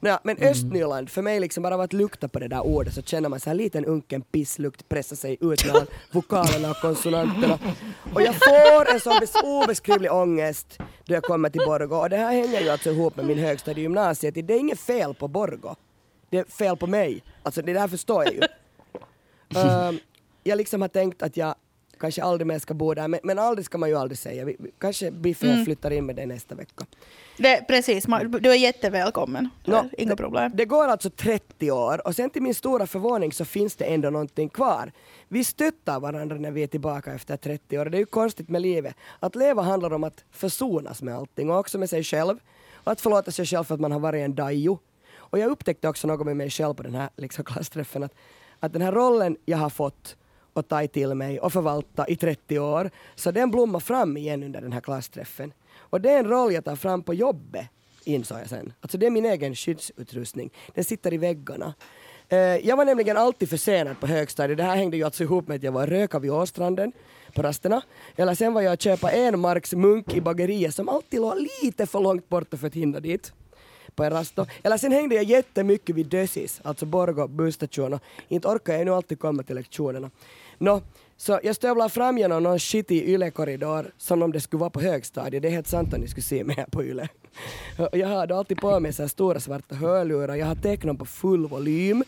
Nå, 0.00 0.18
men 0.24 0.36
Mm. 0.36 0.50
Östnyland, 0.50 1.10
för 1.10 1.22
mig 1.22 1.40
liksom 1.40 1.62
bara 1.62 1.74
av 1.74 1.80
att 1.80 1.92
lukta 1.92 2.28
på 2.28 2.38
det 2.38 2.48
där 2.48 2.60
ordet 2.66 2.94
så 2.94 3.02
känner 3.02 3.28
man 3.28 3.40
så 3.40 3.50
här 3.50 3.54
liten 3.54 3.84
unken 3.84 4.22
pisslukt 4.22 4.88
pressa 4.88 5.16
sig 5.16 5.36
ut 5.40 5.66
mellan 5.66 5.86
vokalerna 6.12 6.70
och 6.70 6.76
konsonanterna. 6.76 7.58
Och 8.14 8.22
jag 8.22 8.34
får 8.34 8.90
en 8.94 9.00
sån 9.00 9.12
bes- 9.12 9.42
obeskrivlig 9.44 10.12
ångest 10.12 10.78
då 11.04 11.14
jag 11.14 11.22
kommer 11.22 11.50
till 11.50 11.62
Borgo. 11.66 11.94
Och 11.96 12.10
det 12.10 12.16
här 12.16 12.32
hänger 12.32 12.60
ju 12.60 12.68
alltså 12.68 12.90
ihop 12.90 13.16
med 13.16 13.24
min 13.26 13.38
högstadiegymnasiet. 13.38 14.34
Det 14.34 14.54
är 14.54 14.58
inget 14.58 14.80
fel 14.80 15.14
på 15.14 15.28
Borgo. 15.28 15.74
Det 16.30 16.38
är 16.38 16.44
fel 16.44 16.76
på 16.76 16.86
mig. 16.86 17.22
Alltså 17.42 17.62
det 17.62 17.72
där 17.72 17.88
förstår 17.88 18.24
jag 18.24 18.34
ju. 18.34 18.40
Ehm, 19.60 19.98
jag 20.42 20.56
liksom 20.56 20.80
har 20.80 20.88
tänkt 20.88 21.22
att 21.22 21.36
jag 21.36 21.54
kanske 22.00 22.22
aldrig 22.22 22.46
mer 22.46 22.58
ska 22.58 22.74
bo 22.74 22.94
där, 22.94 23.08
men, 23.08 23.20
men 23.22 23.38
aldrig 23.38 23.64
ska 23.66 23.78
man 23.78 23.88
ju 23.88 23.96
aldrig 23.96 24.18
säga. 24.18 24.44
Vi, 24.44 24.56
vi, 24.58 24.70
kanske 24.78 25.10
Biffen 25.10 25.48
jag 25.56 25.64
flyttar 25.64 25.90
in 25.90 26.06
med 26.06 26.16
dig 26.16 26.26
nästa 26.26 26.54
vecka. 26.54 26.86
Det, 27.36 27.64
precis, 27.68 28.08
man- 28.08 28.30
du 28.30 28.50
är 28.50 28.54
jättevälkommen. 28.54 29.48
Det 29.64 29.70
är 29.70 29.82
Nå, 29.82 29.88
Inga 29.98 30.16
problem. 30.16 30.50
Det 30.54 30.64
går 30.64 30.88
alltså 30.88 31.10
30 31.10 31.70
år 31.70 32.06
och 32.06 32.16
sen 32.16 32.30
till 32.30 32.42
min 32.42 32.54
stora 32.54 32.86
förvåning 32.86 33.32
så 33.32 33.44
finns 33.44 33.76
det 33.76 33.84
ändå 33.84 34.10
någonting 34.10 34.48
kvar. 34.48 34.92
Vi 35.28 35.44
stöttar 35.44 36.00
varandra 36.00 36.36
när 36.36 36.50
vi 36.50 36.62
är 36.62 36.66
tillbaka 36.66 37.12
efter 37.14 37.36
30 37.36 37.78
år. 37.78 37.84
Det 37.84 37.96
är 37.96 38.00
ju 38.00 38.06
konstigt 38.06 38.48
med 38.48 38.62
livet. 38.62 38.94
Att 39.20 39.34
leva 39.34 39.62
handlar 39.62 39.92
om 39.92 40.04
att 40.04 40.24
försonas 40.30 41.02
med 41.02 41.14
allting 41.16 41.50
och 41.50 41.58
också 41.58 41.78
med 41.78 41.90
sig 41.90 42.04
själv. 42.04 42.38
Och 42.74 42.92
att 42.92 43.00
förlåta 43.00 43.30
sig 43.30 43.46
själv 43.46 43.64
för 43.64 43.74
att 43.74 43.80
man 43.80 43.92
har 43.92 44.00
varit 44.00 44.24
en 44.24 44.34
dajo. 44.34 44.78
Och 45.16 45.38
jag 45.38 45.50
upptäckte 45.50 45.88
också 45.88 46.06
något 46.06 46.26
med 46.26 46.36
mig 46.36 46.50
själv 46.50 46.74
på 46.74 46.82
den 46.82 46.94
här 46.94 47.08
liksom, 47.16 47.44
klassträffen 47.44 48.02
att, 48.02 48.14
att 48.60 48.72
den 48.72 48.82
här 48.82 48.92
rollen 48.92 49.36
jag 49.44 49.58
har 49.58 49.70
fått 49.70 50.16
och 50.52 50.68
ta 50.68 50.86
till 50.86 51.14
mig 51.14 51.40
och 51.40 51.52
förvalta 51.52 52.08
i 52.08 52.16
30 52.16 52.58
år, 52.58 52.90
så 53.14 53.30
den 53.30 53.50
blommar 53.50 53.80
fram 53.80 54.16
igen 54.16 54.42
under 54.42 54.60
den 54.60 54.72
här 54.72 54.80
klassträffen. 54.80 55.52
Och 55.78 56.00
det 56.00 56.10
är 56.10 56.18
en 56.18 56.28
roll 56.28 56.52
jag 56.52 56.64
tar 56.64 56.76
fram 56.76 57.02
på 57.02 57.14
jobbet, 57.14 57.66
insåg 58.04 58.38
jag 58.38 58.48
sen. 58.48 58.72
Alltså 58.80 58.98
det 58.98 59.06
är 59.06 59.10
min 59.10 59.26
egen 59.26 59.54
skyddsutrustning. 59.54 60.50
Den 60.74 60.84
sitter 60.84 61.14
i 61.14 61.16
väggarna. 61.16 61.74
Eh, 62.28 62.38
jag 62.38 62.76
var 62.76 62.84
nämligen 62.84 63.16
alltid 63.16 63.50
försenad 63.50 64.00
på 64.00 64.06
högstadiet. 64.06 64.56
Det 64.56 64.64
här 64.64 64.76
hängde 64.76 64.96
ju 64.96 65.04
alltså 65.04 65.22
ihop 65.22 65.48
med 65.48 65.56
att 65.56 65.62
jag 65.62 65.72
var 65.72 65.82
och 65.82 65.88
röka 65.88 66.18
vid 66.18 66.30
Åstranden 66.30 66.92
på 67.34 67.42
rasterna. 67.42 67.82
Eller 68.16 68.34
sen 68.34 68.54
var 68.54 68.62
jag 68.62 68.72
och 68.72 68.80
köpa 68.80 69.10
en 69.10 69.40
marks 69.40 69.72
munk 69.72 70.14
i 70.14 70.20
bageriet 70.20 70.74
som 70.74 70.88
alltid 70.88 71.20
låg 71.20 71.46
lite 71.62 71.86
för 71.86 72.00
långt 72.00 72.28
borta 72.28 72.56
för 72.56 72.66
att 72.66 72.74
hinna 72.74 73.00
dit 73.00 73.32
på 73.96 74.04
en 74.04 74.10
rast. 74.10 74.38
Eller 74.62 74.76
sen 74.76 74.92
hängde 74.92 75.14
jag 75.14 75.24
jättemycket 75.24 75.96
vid 75.96 76.06
Dösis, 76.06 76.60
alltså 76.64 76.86
Borgå 76.86 77.28
busstation 77.28 77.94
och 77.94 78.02
inte 78.28 78.48
orkar 78.48 78.74
jag 78.74 78.84
nu 78.84 78.94
alltid 78.94 79.18
komma 79.18 79.42
till 79.42 79.56
lektionerna. 79.56 80.10
Nå, 80.58 80.82
så 81.16 81.40
jag 81.42 81.56
stövlar 81.56 81.88
fram 81.88 82.18
genom 82.18 82.42
någon 82.42 82.58
skitig 82.58 83.08
yle-korridor 83.08 83.92
som 83.98 84.22
om 84.22 84.32
det 84.32 84.40
skulle 84.40 84.60
vara 84.60 84.70
på 84.70 84.80
högstadiet. 84.80 85.42
Det 85.42 85.48
är 85.48 85.52
helt 85.52 85.66
sant 85.66 85.94
att 85.94 86.00
ni 86.00 86.08
skulle 86.08 86.24
se 86.24 86.44
mig 86.44 86.56
här 86.56 86.66
på 86.66 86.84
yle. 86.84 87.08
Jag 87.92 88.08
har 88.08 88.26
då 88.26 88.34
alltid 88.34 88.58
på 88.58 88.80
mig 88.80 88.92
så 88.92 89.08
stora 89.08 89.40
svarta 89.40 89.74
hörlurar. 89.74 90.34
Jag 90.34 90.46
har 90.46 90.54
tecknat 90.54 90.98
på 90.98 91.04
full 91.04 91.46
volym 91.48 92.04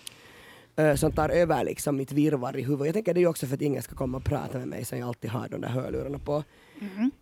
eh, 0.76 0.94
som 0.94 1.12
tar 1.12 1.28
över 1.28 1.64
liksom 1.64 1.96
mitt 1.96 2.12
virrvarr 2.12 2.56
i 2.56 2.62
huvudet. 2.62 2.86
Jag 2.86 2.94
tänker 2.94 3.14
det 3.14 3.18
är 3.18 3.22
ju 3.22 3.28
också 3.28 3.46
för 3.46 3.54
att 3.54 3.62
ingen 3.62 3.82
ska 3.82 3.94
komma 3.94 4.18
och 4.18 4.24
prata 4.24 4.58
med 4.58 4.68
mig 4.68 4.84
så 4.84 4.96
jag 4.96 5.08
alltid 5.08 5.30
har 5.30 5.48
de 5.48 5.60
där 5.60 5.68
hörlurarna 5.68 6.18
på. 6.18 6.44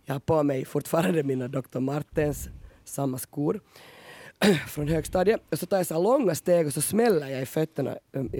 Jag 0.05 0.15
har 0.15 0.19
på 0.19 0.43
mig 0.43 0.65
fortfarande 0.65 1.23
mina 1.23 1.47
Dr. 1.47 1.79
Martens 1.79 2.49
samma 2.83 3.17
skor 3.17 3.59
från 4.67 4.87
högstadiet. 4.87 5.41
Och 5.51 5.59
så 5.59 5.65
tar 5.65 5.77
jag 5.77 5.87
så 5.87 6.01
långa 6.03 6.35
steg 6.35 6.67
och 6.67 6.73
så 6.73 6.81
smäller 6.81 7.27
jag 7.27 7.41
i 7.41 7.45
fötterna. 7.45 7.97
um, 8.13 8.31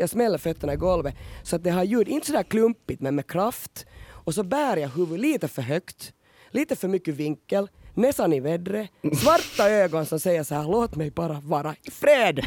Jag 0.00 0.10
smäller 0.10 0.38
fötterna 0.38 0.72
i 0.72 0.76
golvet 0.76 1.14
så 1.42 1.56
att 1.56 1.64
det 1.64 1.70
har 1.70 1.84
ljud, 1.84 2.08
inte 2.08 2.26
sådär 2.26 2.42
klumpigt 2.42 3.00
men 3.02 3.14
med 3.14 3.26
kraft. 3.26 3.86
Och 4.08 4.34
så 4.34 4.42
bär 4.42 4.76
jag 4.76 4.88
huvudet 4.88 5.20
lite 5.20 5.48
för 5.48 5.62
högt, 5.62 6.12
lite 6.50 6.76
för 6.76 6.88
mycket 6.88 7.14
vinkel, 7.14 7.68
näsan 7.94 8.32
i 8.32 8.40
vädret, 8.40 8.90
svarta 9.22 9.70
ögon 9.70 10.06
som 10.06 10.20
säger 10.20 10.42
så 10.42 10.54
här 10.54 10.64
låt 10.68 10.94
mig 10.96 11.10
bara 11.10 11.40
vara 11.42 11.74
i 11.82 11.90
fred. 11.90 12.46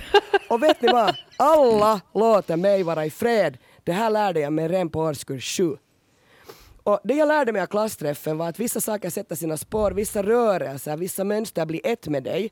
Och 0.50 0.64
vet 0.64 0.82
ni 0.82 0.88
vad? 0.92 1.16
Alla 1.38 2.02
låter 2.14 2.58
mig 2.58 2.84
vara 2.84 3.06
i 3.06 3.10
fred. 3.10 3.58
Det 3.84 3.92
här 3.92 4.10
lärde 4.10 4.40
jag 4.40 4.54
mig 4.54 4.68
redan 4.68 4.90
på 4.90 5.00
årskurs 5.00 5.58
sju. 5.58 5.78
Och 6.90 7.00
det 7.04 7.14
jag 7.14 7.28
lärde 7.28 7.52
mig 7.52 7.62
av 7.62 7.66
klassträffen 7.66 8.38
var 8.38 8.50
att 8.50 8.60
vissa 8.60 8.82
saker 8.82 9.10
sätter 9.10 9.36
sina 9.36 9.58
spår, 9.58 9.92
vissa 9.92 10.24
rörelser, 10.24 10.98
vissa 10.98 11.24
mönster 11.24 11.66
blir 11.66 11.82
ett 11.84 12.08
med 12.08 12.24
dig, 12.24 12.52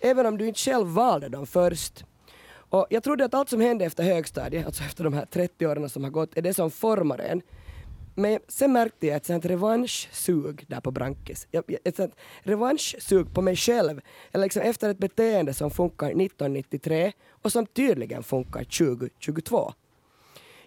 även 0.00 0.26
om 0.26 0.38
du 0.38 0.48
inte 0.48 0.60
själv 0.60 0.86
valde 0.86 1.28
dem 1.28 1.46
först. 1.46 2.04
Och 2.50 2.86
jag 2.90 3.02
trodde 3.02 3.24
att 3.24 3.34
allt 3.34 3.48
som 3.48 3.60
hände 3.60 3.84
efter 3.84 4.04
högstadiet, 4.04 4.66
alltså 4.66 4.84
efter 4.84 5.04
de 5.04 5.12
här 5.12 5.26
30 5.26 5.66
åren 5.66 5.88
som 5.88 6.04
har 6.04 6.10
gått, 6.10 6.36
är 6.36 6.42
det 6.42 6.54
som 6.54 6.70
formar 6.70 7.18
en. 7.18 7.42
Men 8.14 8.38
sen 8.48 8.72
märkte 8.72 9.06
jag 9.06 9.16
ett 9.16 9.26
sånt 9.26 9.44
revanschsug 9.44 10.64
där 10.68 10.80
på 10.80 10.90
Brankis. 10.90 11.46
Ett 11.84 11.96
sånt 11.96 12.14
revanschsug 12.42 13.34
på 13.34 13.42
mig 13.42 13.56
själv, 13.56 14.00
eller 14.32 14.44
liksom 14.44 14.62
efter 14.62 14.88
ett 14.88 14.98
beteende 14.98 15.54
som 15.54 15.70
funkar 15.70 16.06
1993 16.06 17.12
och 17.30 17.52
som 17.52 17.66
tydligen 17.66 18.22
funkar 18.22 18.64
2022. 18.64 19.72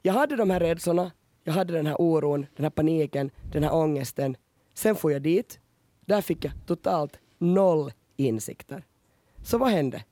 Jag 0.01 0.13
hade 0.13 0.35
de 0.35 0.49
här 0.49 0.59
rädslorna, 0.59 1.11
jag 1.47 1.53
hade 1.53 1.73
den 1.73 1.85
här 1.85 2.01
oron, 2.01 2.45
den 2.55 2.63
här 2.65 2.69
paniken, 2.69 3.31
den 3.51 3.63
här 3.63 3.73
ångesten. 3.73 4.37
Sen 4.73 4.95
får 4.95 5.11
jag 5.11 5.21
dit. 5.21 5.59
Där 6.05 6.21
fick 6.21 6.45
jag 6.45 6.51
totalt 6.65 7.19
noll 7.37 7.91
insikter. 8.17 8.85
Så 9.43 9.57
vad 9.57 9.69
hände? 9.69 10.03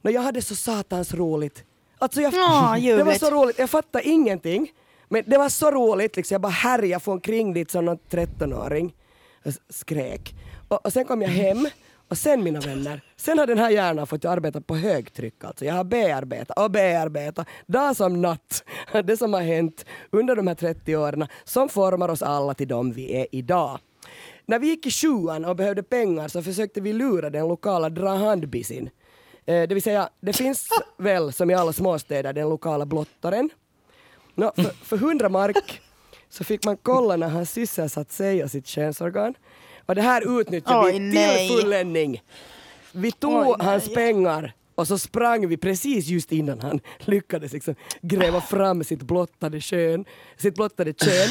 Nå, 0.00 0.10
jag 0.10 0.20
hade 0.22 0.42
så 0.42 0.56
satans 0.56 1.14
roligt. 1.14 1.64
Alltså 1.98 2.20
jag, 2.20 2.34
Ja, 2.34 2.76
det 2.96 3.04
var 3.04 3.12
så 3.12 3.30
roligt. 3.30 3.58
Jag 3.58 3.70
fattade 3.70 4.08
ingenting. 4.08 4.72
Men 5.08 5.24
det 5.26 5.38
var 5.38 5.48
så 5.48 5.70
roligt. 5.70 6.16
Liksom. 6.16 6.34
Jag 6.34 6.40
bara 6.40 6.48
härjade 6.52 7.04
från 7.04 7.12
omkring 7.14 7.52
dit 7.54 7.70
som 7.70 7.84
någon 7.84 7.98
13-åring. 8.10 8.94
och 9.40 9.46
s- 9.46 9.60
Skrek. 9.68 10.34
Och, 10.68 10.86
och 10.86 10.92
sen 10.92 11.04
kom 11.04 11.22
jag 11.22 11.28
hem. 11.28 11.68
Och 12.10 12.18
sen 12.18 12.44
mina 12.44 12.60
vänner, 12.60 13.00
sen 13.16 13.38
har 13.38 13.46
den 13.46 13.58
här 13.58 13.70
hjärnan 13.70 14.06
fått 14.06 14.24
arbeta 14.24 14.60
på 14.60 14.76
högtryck 14.76 15.44
alltså. 15.44 15.64
Jag 15.64 15.74
har 15.74 15.84
bearbetat 15.84 16.58
och 16.58 16.70
bearbetat, 16.70 17.48
dag 17.66 17.96
som 17.96 18.22
natt. 18.22 18.64
Det 19.04 19.16
som 19.16 19.32
har 19.32 19.40
hänt 19.40 19.84
under 20.10 20.36
de 20.36 20.46
här 20.46 20.54
30 20.54 20.96
åren 20.96 21.26
som 21.44 21.68
formar 21.68 22.08
oss 22.08 22.22
alla 22.22 22.54
till 22.54 22.68
de 22.68 22.92
vi 22.92 23.16
är 23.16 23.26
idag. 23.32 23.78
När 24.46 24.58
vi 24.58 24.66
gick 24.66 24.86
i 24.86 24.90
sjuan 24.90 25.44
och 25.44 25.56
behövde 25.56 25.82
pengar 25.82 26.28
så 26.28 26.42
försökte 26.42 26.80
vi 26.80 26.92
lura 26.92 27.30
den 27.30 27.48
lokala 27.48 27.88
drahandbisin. 27.90 28.90
Eh, 29.46 29.68
det 29.68 29.74
vill 29.74 29.82
säga, 29.82 30.08
det 30.20 30.32
finns 30.32 30.68
väl 30.98 31.32
som 31.32 31.50
i 31.50 31.54
alla 31.54 31.72
småstäder 31.72 32.32
den 32.32 32.48
lokala 32.48 32.86
blottaren. 32.86 33.50
Nå, 34.34 34.52
för, 34.56 34.84
för 34.84 34.96
100 34.96 35.28
mark 35.28 35.80
så 36.28 36.44
fick 36.44 36.64
man 36.64 36.76
kolla 36.76 37.16
när 37.16 37.28
han 37.28 37.46
sysselsatt 37.46 38.12
sig 38.12 38.44
och 38.44 38.50
sitt 38.50 38.66
könsorgan. 38.66 39.34
Och 39.90 39.96
det 39.96 40.02
här 40.02 40.40
utnyttjade 40.40 40.86
Oj, 40.86 40.92
vi 40.92 40.98
nej. 40.98 41.48
till 41.48 41.58
fulländning. 41.58 42.22
Vi 42.92 43.12
tog 43.12 43.48
Oj, 43.48 43.56
hans 43.58 43.86
nej. 43.86 43.94
pengar 43.94 44.52
och 44.74 44.88
så 44.88 44.98
sprang 44.98 45.48
vi 45.48 45.56
precis 45.56 46.06
just 46.06 46.32
innan 46.32 46.60
han 46.60 46.80
lyckades 46.98 47.52
liksom 47.52 47.74
gräva 48.02 48.40
fram 48.40 48.84
sitt 48.84 49.02
blottade 49.02 49.60
kön. 49.60 50.04
Sitt 50.36 50.54
blottade 50.54 50.92
kön. 50.92 51.28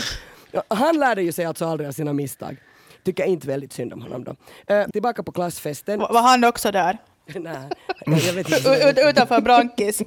Han 0.67 0.99
lärde 0.99 1.21
ju 1.21 1.31
sig 1.31 1.45
alltså 1.45 1.65
aldrig 1.65 1.87
av 1.87 1.91
sina 1.91 2.13
misstag. 2.13 2.57
Tycker 3.03 3.25
inte 3.25 3.47
väldigt 3.47 3.73
synd 3.73 3.93
om 3.93 4.01
honom 4.01 4.23
då. 4.23 4.35
Eh, 4.73 4.87
tillbaka 4.87 5.23
på 5.23 5.31
klassfesten. 5.31 5.99
Var 5.99 6.21
han 6.21 6.43
också 6.43 6.71
där? 6.71 6.97
Nej, 7.35 7.69
jag 8.05 8.33
vet 8.33 8.49
inte. 8.49 9.01
Utanför 9.09 9.41
Brankis. 9.41 10.01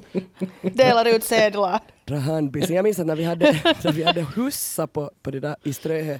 Delar 0.61 1.05
ut 1.05 1.23
sedlar. 1.23 1.79
Jag 2.69 2.83
minns 2.83 2.99
att 2.99 3.07
när 3.07 3.15
vi 3.15 3.23
hade, 3.23 3.51
när 3.83 3.91
vi 3.91 4.03
hade 4.03 4.21
hussa 4.21 4.87
på, 4.87 5.11
på 5.21 5.31
det 5.31 5.39
där 5.39 5.55
i 5.63 5.73
Ströhö 5.73 6.19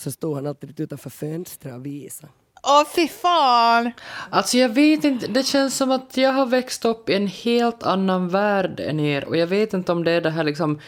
så 0.00 0.12
stod 0.12 0.34
han 0.34 0.46
alltid 0.46 0.80
utanför 0.80 1.10
fönstret 1.10 1.74
och 1.74 1.86
visade. 1.86 2.32
Åh 2.62 2.84
fy 2.96 3.08
fan! 3.08 3.92
Alltså 4.30 4.58
jag 4.58 4.68
vet 4.68 5.04
inte, 5.04 5.26
det 5.26 5.42
känns 5.42 5.76
som 5.76 5.90
att 5.90 6.16
jag 6.16 6.32
har 6.32 6.46
växt 6.46 6.84
upp 6.84 7.08
i 7.08 7.14
en 7.14 7.26
helt 7.26 7.82
annan 7.82 8.28
värld 8.28 8.80
än 8.80 9.00
er 9.00 9.24
och 9.24 9.36
jag 9.36 9.46
vet 9.46 9.74
inte 9.74 9.92
om 9.92 10.04
det 10.04 10.10
är 10.10 10.20
det 10.20 10.30
här 10.30 10.44
liksom 10.44 10.80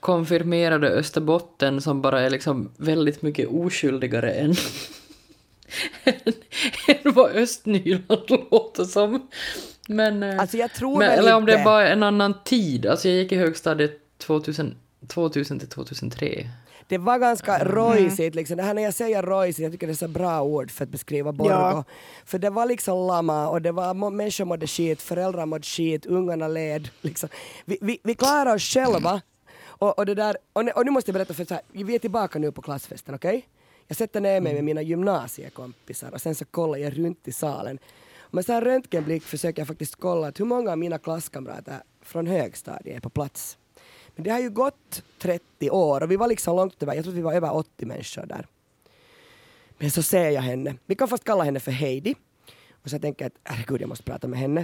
konfirmerade 0.00 0.88
Österbotten 0.88 1.80
som 1.80 2.02
bara 2.02 2.20
är 2.20 2.30
liksom 2.30 2.72
väldigt 2.76 3.22
mycket 3.22 3.48
oskyldigare 3.48 4.30
än, 4.30 4.54
än, 6.04 6.14
än 6.88 7.12
vad 7.12 7.30
Östnyland 7.30 8.30
låter 8.50 8.84
som. 8.84 9.28
Men, 9.88 10.22
eh, 10.22 10.40
Alltså 10.40 10.56
jag 10.56 10.72
tror 10.72 10.98
men, 10.98 11.10
eller 11.10 11.34
om 11.34 11.46
det 11.46 11.52
är 11.52 11.64
bara 11.64 11.88
en 11.88 12.02
annan 12.02 12.34
tid. 12.44 12.86
Alltså 12.86 13.08
jag 13.08 13.16
gick 13.16 13.32
i 13.32 13.36
högstadiet 13.36 14.00
2000, 14.18 14.74
2000 15.08 15.58
till 15.58 15.68
2003. 15.68 16.46
Det 16.88 16.98
var 16.98 17.18
ganska 17.18 17.64
rojsigt 17.64 18.34
liksom. 18.34 18.56
Det 18.56 18.62
här 18.62 18.74
när 18.74 18.82
jag 18.82 18.94
säger 18.94 19.22
rojsigt, 19.22 19.62
jag 19.62 19.72
tycker 19.72 19.86
det 19.86 19.92
är 19.92 19.94
så 19.94 20.08
bra 20.08 20.42
ord 20.42 20.70
för 20.70 20.84
att 20.84 20.90
beskriva 20.90 21.32
Borgå. 21.32 21.50
Ja. 21.50 21.84
För 22.24 22.38
det 22.38 22.50
var 22.50 22.66
liksom 22.66 23.06
lama 23.06 23.48
och 23.48 23.62
det 23.62 23.72
var 23.72 24.10
människor 24.10 24.44
mådde 24.44 24.66
skit, 24.66 25.02
föräldrar 25.02 25.46
mådde 25.46 25.66
skit, 25.66 26.06
ungarna 26.06 26.48
led. 26.48 26.88
Liksom. 27.00 27.28
Vi, 27.64 27.78
vi, 27.80 27.98
vi 28.02 28.14
klarade 28.14 28.52
oss 28.52 28.62
själva. 28.62 29.20
Och, 29.78 29.98
och, 29.98 30.06
det 30.06 30.14
där, 30.14 30.36
och, 30.52 30.64
nu, 30.64 30.70
och 30.70 30.84
nu 30.84 30.90
måste 30.90 31.10
jag 31.10 31.14
berätta 31.14 31.34
för 31.34 31.44
så 31.44 31.54
här, 31.54 31.62
vi 31.72 31.94
är 31.94 31.98
tillbaka 31.98 32.38
nu 32.38 32.52
på 32.52 32.62
klassfesten, 32.62 33.14
okej? 33.14 33.48
Jag 33.86 33.96
sätter 33.96 34.20
ner 34.20 34.40
mig 34.40 34.54
med 34.54 34.64
mina 34.64 34.82
gymnasiekompisar 34.82 36.10
och 36.10 36.20
sen 36.20 36.34
så 36.34 36.44
kollar 36.44 36.78
jag 36.78 36.98
runt 36.98 37.28
i 37.28 37.32
salen. 37.32 37.78
Med 38.30 38.44
så 38.44 38.52
här 38.52 38.62
röntgenblick 38.62 39.22
försöker 39.22 39.60
jag 39.60 39.68
faktiskt 39.68 39.96
kolla 39.96 40.32
hur 40.36 40.44
många 40.44 40.70
av 40.70 40.78
mina 40.78 40.98
klasskamrater 40.98 41.74
från 42.02 42.26
högstadiet 42.26 42.96
är 42.96 43.00
på 43.00 43.10
plats. 43.10 43.58
Men 44.16 44.24
det 44.24 44.30
har 44.30 44.40
ju 44.40 44.50
gått 44.50 45.02
30 45.18 45.70
år 45.70 46.02
och 46.02 46.10
vi 46.10 46.16
var 46.16 46.28
liksom 46.28 46.56
långt 46.56 46.82
över, 46.82 46.94
jag 46.94 47.04
tror 47.04 47.12
att 47.12 47.18
vi 47.18 47.22
var 47.22 47.32
över 47.32 47.54
80 47.54 47.86
människor 47.86 48.26
där. 48.26 48.46
Men 49.78 49.90
så 49.90 50.02
ser 50.02 50.30
jag 50.30 50.42
henne, 50.42 50.74
vi 50.86 50.94
kan 50.94 51.08
fast 51.08 51.24
kalla 51.24 51.44
henne 51.44 51.60
för 51.60 51.72
Heidi. 51.72 52.14
Och 52.82 52.90
så 52.90 52.94
jag 52.94 53.02
tänker 53.02 53.24
jag 53.24 53.26
att 53.26 53.54
herregud 53.54 53.80
jag 53.80 53.88
måste 53.88 54.04
prata 54.04 54.28
med 54.28 54.38
henne. 54.38 54.60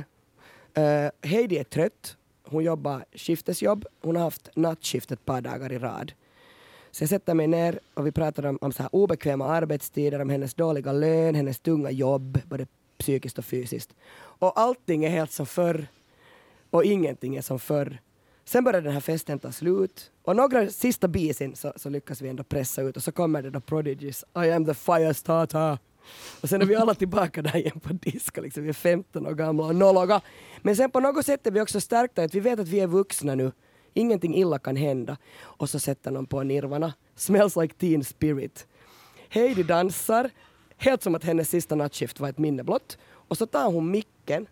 Uh, 0.78 1.28
Heidi 1.28 1.58
är 1.58 1.64
trött, 1.64 2.16
hon 2.44 2.64
jobbar 2.64 3.04
skiftesjobb, 3.12 3.86
hon 4.00 4.16
har 4.16 4.22
haft 4.22 4.48
nattskift 4.56 5.12
ett 5.12 5.24
par 5.24 5.40
dagar 5.40 5.72
i 5.72 5.78
rad. 5.78 6.12
Så 6.90 7.02
jag 7.02 7.08
sätter 7.08 7.34
mig 7.34 7.46
ner 7.46 7.78
och 7.94 8.06
vi 8.06 8.12
pratar 8.12 8.46
om, 8.46 8.58
om 8.60 8.72
så 8.72 8.82
här 8.82 8.94
obekväma 8.94 9.46
arbetstider, 9.46 10.20
om 10.20 10.30
hennes 10.30 10.54
dåliga 10.54 10.92
lön, 10.92 11.34
hennes 11.34 11.58
tunga 11.58 11.90
jobb, 11.90 12.40
både 12.44 12.66
psykiskt 12.98 13.38
och 13.38 13.44
fysiskt. 13.44 13.94
Och 14.14 14.60
allting 14.60 15.04
är 15.04 15.10
helt 15.10 15.32
som 15.32 15.46
förr 15.46 15.86
och 16.70 16.84
ingenting 16.84 17.36
är 17.36 17.42
som 17.42 17.58
förr. 17.58 17.98
Sen 18.52 18.64
börjar 18.64 18.80
den 18.80 18.92
här 18.92 19.00
festen 19.00 19.38
ta 19.38 19.52
slut 19.52 20.10
och 20.22 20.36
några 20.36 20.70
sista 20.70 21.08
bisen 21.08 21.56
så, 21.56 21.72
så 21.76 21.88
lyckas 21.88 22.20
vi 22.20 22.28
ändå 22.28 22.44
pressa 22.44 22.82
ut 22.82 22.96
och 22.96 23.02
så 23.02 23.12
kommer 23.12 23.42
det 23.42 23.50
då 23.50 23.60
Prodigies 23.60 24.24
I 24.34 24.50
am 24.50 24.64
the 24.66 24.74
fire 24.74 25.14
starter. 25.14 25.78
Och 26.40 26.48
sen 26.48 26.62
är 26.62 26.66
vi 26.66 26.76
alla 26.76 26.94
tillbaka 26.94 27.42
där 27.42 27.56
igen 27.56 27.80
på 27.80 27.92
disco, 27.92 28.40
liksom. 28.40 28.62
vi 28.62 28.68
är 28.68 28.72
15 28.72 29.26
år 29.26 29.34
gamla 29.34 29.64
och 29.64 29.74
nolloga. 29.74 30.20
Men 30.62 30.76
sen 30.76 30.90
på 30.90 31.00
något 31.00 31.26
sätt 31.26 31.46
är 31.46 31.50
vi 31.50 31.60
också 31.60 31.80
stärkta, 31.80 32.22
att 32.22 32.34
vi 32.34 32.40
vet 32.40 32.60
att 32.60 32.68
vi 32.68 32.80
är 32.80 32.86
vuxna 32.86 33.34
nu. 33.34 33.52
Ingenting 33.94 34.36
illa 34.36 34.58
kan 34.58 34.76
hända. 34.76 35.16
Och 35.38 35.70
så 35.70 35.78
sätter 35.78 36.10
någon 36.10 36.26
på 36.26 36.42
Nirvana, 36.42 36.92
Smells 37.16 37.56
like 37.56 37.74
teen 37.74 38.04
spirit. 38.04 38.66
Heidi 39.28 39.62
dansar, 39.62 40.30
helt 40.76 41.02
som 41.02 41.14
att 41.14 41.24
hennes 41.24 41.50
sista 41.50 41.74
nattskift 41.74 42.20
var 42.20 42.28
ett 42.28 42.38
minne 42.38 42.64
blott. 42.64 42.98
Och 43.10 43.38
så 43.38 43.46
tar 43.46 43.72
hon 43.72 43.90
micken 43.90 44.46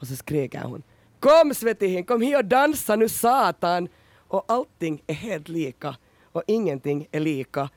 och 0.00 0.06
så 0.06 0.16
skriker 0.16 0.60
hon 0.60 0.82
Kom 1.24 1.54
svettihin, 1.54 2.04
kom 2.04 2.22
hit 2.22 2.36
och 2.36 2.44
dansa 2.44 2.96
nu 2.96 3.08
satan! 3.08 3.88
Och 4.28 4.44
allting 4.48 5.02
är 5.06 5.14
helt 5.14 5.48
lika 5.48 5.96
och 6.32 6.42
ingenting 6.46 7.08
är 7.12 7.20
lika. 7.20 7.68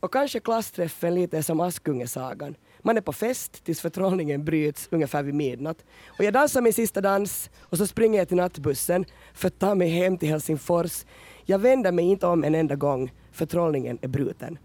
Och 0.00 0.12
kanske 0.12 0.40
klassträffen 0.40 1.14
lite 1.14 1.42
som 1.42 1.60
Askungesagan. 1.60 2.54
Man 2.82 2.96
är 2.96 3.00
på 3.00 3.12
fest 3.12 3.64
tills 3.64 3.80
förtrollningen 3.80 4.44
bryts 4.44 4.88
ungefär 4.90 5.22
vid 5.22 5.34
midnatt. 5.34 5.84
Och 6.06 6.24
jag 6.24 6.32
dansar 6.32 6.60
min 6.60 6.72
sista 6.72 7.00
dans 7.00 7.50
och 7.60 7.78
så 7.78 7.86
springer 7.86 8.18
jag 8.18 8.28
till 8.28 8.36
nattbussen 8.36 9.04
för 9.34 9.48
att 9.48 9.58
ta 9.58 9.74
mig 9.74 9.88
hem 9.88 10.18
till 10.18 10.28
Helsingfors. 10.28 11.04
Jag 11.44 11.58
vänder 11.58 11.92
mig 11.92 12.04
inte 12.04 12.26
om 12.26 12.44
en 12.44 12.54
enda 12.54 12.76
gång, 12.76 13.12
förtrollningen 13.32 13.98
är 14.02 14.08
bruten. 14.08 14.58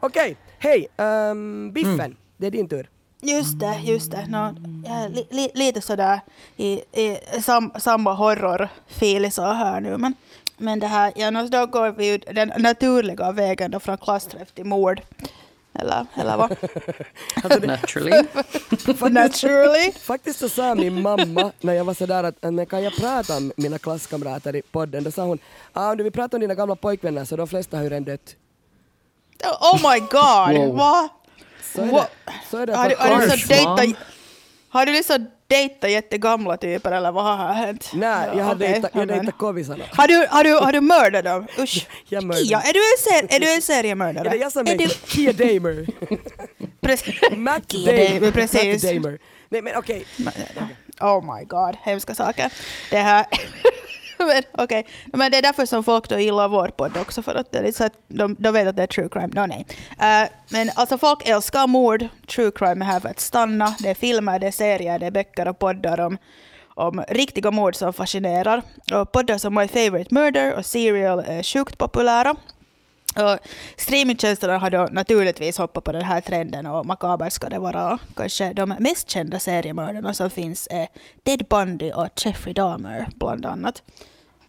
Okej, 0.00 0.36
hej! 0.58 0.88
ehm, 0.96 1.72
Biffen, 1.72 2.16
det 2.36 2.46
är 2.46 2.50
din 2.50 2.68
tur. 2.68 2.90
Just 3.26 3.58
det, 3.58 3.80
just 3.84 4.10
det. 4.10 4.26
No, 4.28 4.54
är 4.86 5.08
li, 5.08 5.26
li, 5.30 5.50
lite 5.54 5.80
sådär 5.80 6.20
i, 6.56 6.72
i 6.72 7.18
sam, 7.42 7.72
samma 7.78 8.12
horrorfil 8.12 9.32
så 9.32 9.42
här 9.42 9.80
nu. 9.80 9.96
Men, 9.96 10.14
men 10.56 10.78
det 10.78 10.86
här, 10.86 11.12
ja, 11.16 11.30
no, 11.30 11.48
då 11.48 11.66
går 11.66 11.90
vi 11.90 12.06
ju 12.06 12.18
den 12.18 12.52
naturliga 12.58 13.32
vägen 13.32 13.70
då 13.70 13.80
från 13.80 13.98
klassträff 13.98 14.52
till 14.52 14.64
mord. 14.64 15.00
Eller, 15.78 16.06
eller 16.14 16.36
vad? 16.36 16.50
Alltså 17.44 17.60
det, 17.60 17.66
Naturally. 17.66 18.22
Naturally. 19.10 19.92
faktiskt 19.92 20.38
så 20.38 20.48
sa 20.48 20.74
min 20.74 21.02
mamma 21.02 21.52
när 21.60 21.72
jag 21.72 21.84
var 21.84 21.94
sådär 21.94 22.24
att 22.24 22.42
men 22.42 22.66
kan 22.66 22.82
jag 22.82 22.96
prata 22.96 23.36
om 23.36 23.52
mina 23.56 23.78
klasskamrater 23.78 24.56
i 24.56 24.62
podden? 24.62 25.04
Då 25.04 25.10
sa 25.10 25.24
hon 25.24 25.38
ah, 25.72 25.90
om 25.90 25.96
du 25.96 26.02
vill 26.02 26.12
prata 26.12 26.36
om 26.36 26.40
dina 26.40 26.54
gamla 26.54 26.76
pojkvänner 26.76 27.24
så 27.24 27.36
de 27.36 27.48
flesta 27.48 27.76
har 27.76 27.84
ju 27.84 27.90
redan 27.90 28.04
dött. 28.04 28.36
Oh 29.44 29.92
my 29.92 30.00
god! 30.00 30.66
Wow. 30.66 30.76
Va? 30.76 31.08
Så 31.76 31.82
är 31.82 31.92
det. 31.92 32.06
Så 32.50 32.56
är 32.56 32.66
det. 32.66 32.76
Har 32.76 32.88
du, 32.88 32.96
har, 32.96 33.20
du 33.20 33.26
liksom 33.26 33.64
mom. 33.64 33.76
dejtat, 33.76 34.02
har 34.68 34.86
du 34.86 34.92
liksom 34.92 35.26
dejtat 35.46 35.90
jättegamla 35.90 36.56
typer 36.56 36.92
eller 36.92 37.12
vad 37.12 37.24
har 37.24 37.52
hänt? 37.52 37.90
Nej, 37.94 38.28
jag 38.36 38.44
har 38.44 38.54
Okej, 38.54 38.68
dejtat, 38.68 38.90
jag 38.94 39.08
dejtat 39.08 39.38
kompisarna. 39.38 39.84
Har 39.92 40.08
du, 40.08 40.26
har, 40.30 40.44
du, 40.44 40.54
har 40.54 40.72
du 40.72 40.80
mördat 40.80 41.24
dem? 41.24 41.46
Usch. 41.58 41.86
Jag 42.08 42.24
mördar. 42.24 42.42
Ja, 42.44 42.60
är 42.60 42.72
du 42.72 42.78
en, 42.78 43.28
ser, 43.28 43.36
är 43.36 43.40
du 43.40 43.54
en 43.54 43.62
seriemördare? 43.62 44.28
Är 44.28 44.30
det 44.30 44.36
jag 44.36 44.52
som 44.52 44.66
är 44.66 44.74
är 44.74 44.78
du, 44.78 44.88
Kia 44.88 45.32
Damer? 45.32 45.86
Matt 47.36 47.72
Kia 47.72 47.92
Damer. 47.92 48.30
Precis. 48.30 48.82
Matt 48.82 48.92
Damer. 48.94 49.18
Nej 49.48 49.62
men 49.62 49.76
okej, 49.76 50.06
Oh 51.00 51.36
my 51.36 51.44
god, 51.44 51.76
hemska 51.82 52.14
saker. 52.14 52.52
Det 52.90 52.98
här... 52.98 53.26
men 54.26 54.64
okay. 54.64 54.82
men 55.04 55.30
det 55.30 55.38
är 55.38 55.42
därför 55.42 55.66
som 55.66 55.84
folk 55.84 56.08
då 56.08 56.18
gillar 56.18 56.48
vår 56.48 56.68
podd 56.68 56.96
också, 56.96 57.22
för 57.22 57.34
att 57.34 57.52
det 57.52 57.58
är 57.58 57.62
lite 57.62 57.78
så 57.78 57.84
att 57.84 57.92
de, 58.08 58.36
de 58.38 58.52
vet 58.52 58.68
att 58.68 58.76
det 58.76 58.82
är 58.82 58.86
true 58.86 59.08
crime. 59.08 59.32
No, 59.34 59.46
nej. 59.46 59.66
Uh, 59.90 60.30
men 60.48 60.70
alltså 60.74 60.98
folk 60.98 61.28
älskar 61.28 61.66
mord, 61.66 62.08
true 62.26 62.50
crime 62.50 62.84
är 62.84 62.88
här 62.88 63.00
för 63.00 63.08
att 63.08 63.20
stanna. 63.20 63.74
Det 63.78 63.88
är 63.88 63.94
filmer, 63.94 64.38
det 64.38 64.46
är 64.46 64.50
serier, 64.50 64.98
det 64.98 65.06
är 65.06 65.10
böcker 65.10 65.48
och 65.48 65.58
poddar 65.58 66.00
om, 66.00 66.18
om 66.74 67.04
riktiga 67.08 67.50
mord 67.50 67.76
som 67.76 67.92
fascinerar. 67.92 68.62
Och 68.92 69.12
poddar 69.12 69.38
som 69.38 69.54
My 69.54 69.68
Favorite 69.68 70.14
Murder 70.14 70.54
och 70.54 70.66
Serial 70.66 71.18
är 71.18 71.42
sjukt 71.42 71.78
populära. 71.78 72.36
Och 73.16 73.38
streamingtjänsterna 73.76 74.58
har 74.58 74.70
då 74.70 74.88
naturligtvis 74.90 75.58
hoppat 75.58 75.84
på 75.84 75.92
den 75.92 76.02
här 76.02 76.20
trenden 76.20 76.66
och 76.66 76.86
makabert 76.86 77.32
ska 77.32 77.48
det 77.48 77.58
vara. 77.58 77.98
Kanske 78.16 78.52
de 78.52 78.74
mest 78.78 79.10
kända 79.10 79.38
seriemördarna 79.38 80.14
som 80.14 80.30
finns 80.30 80.68
är 80.70 80.88
Ted 81.24 81.46
Bundy 81.50 81.92
och 81.92 82.08
Jeffrey 82.24 82.54
Dahmer 82.54 83.08
bland 83.14 83.46
annat. 83.46 83.82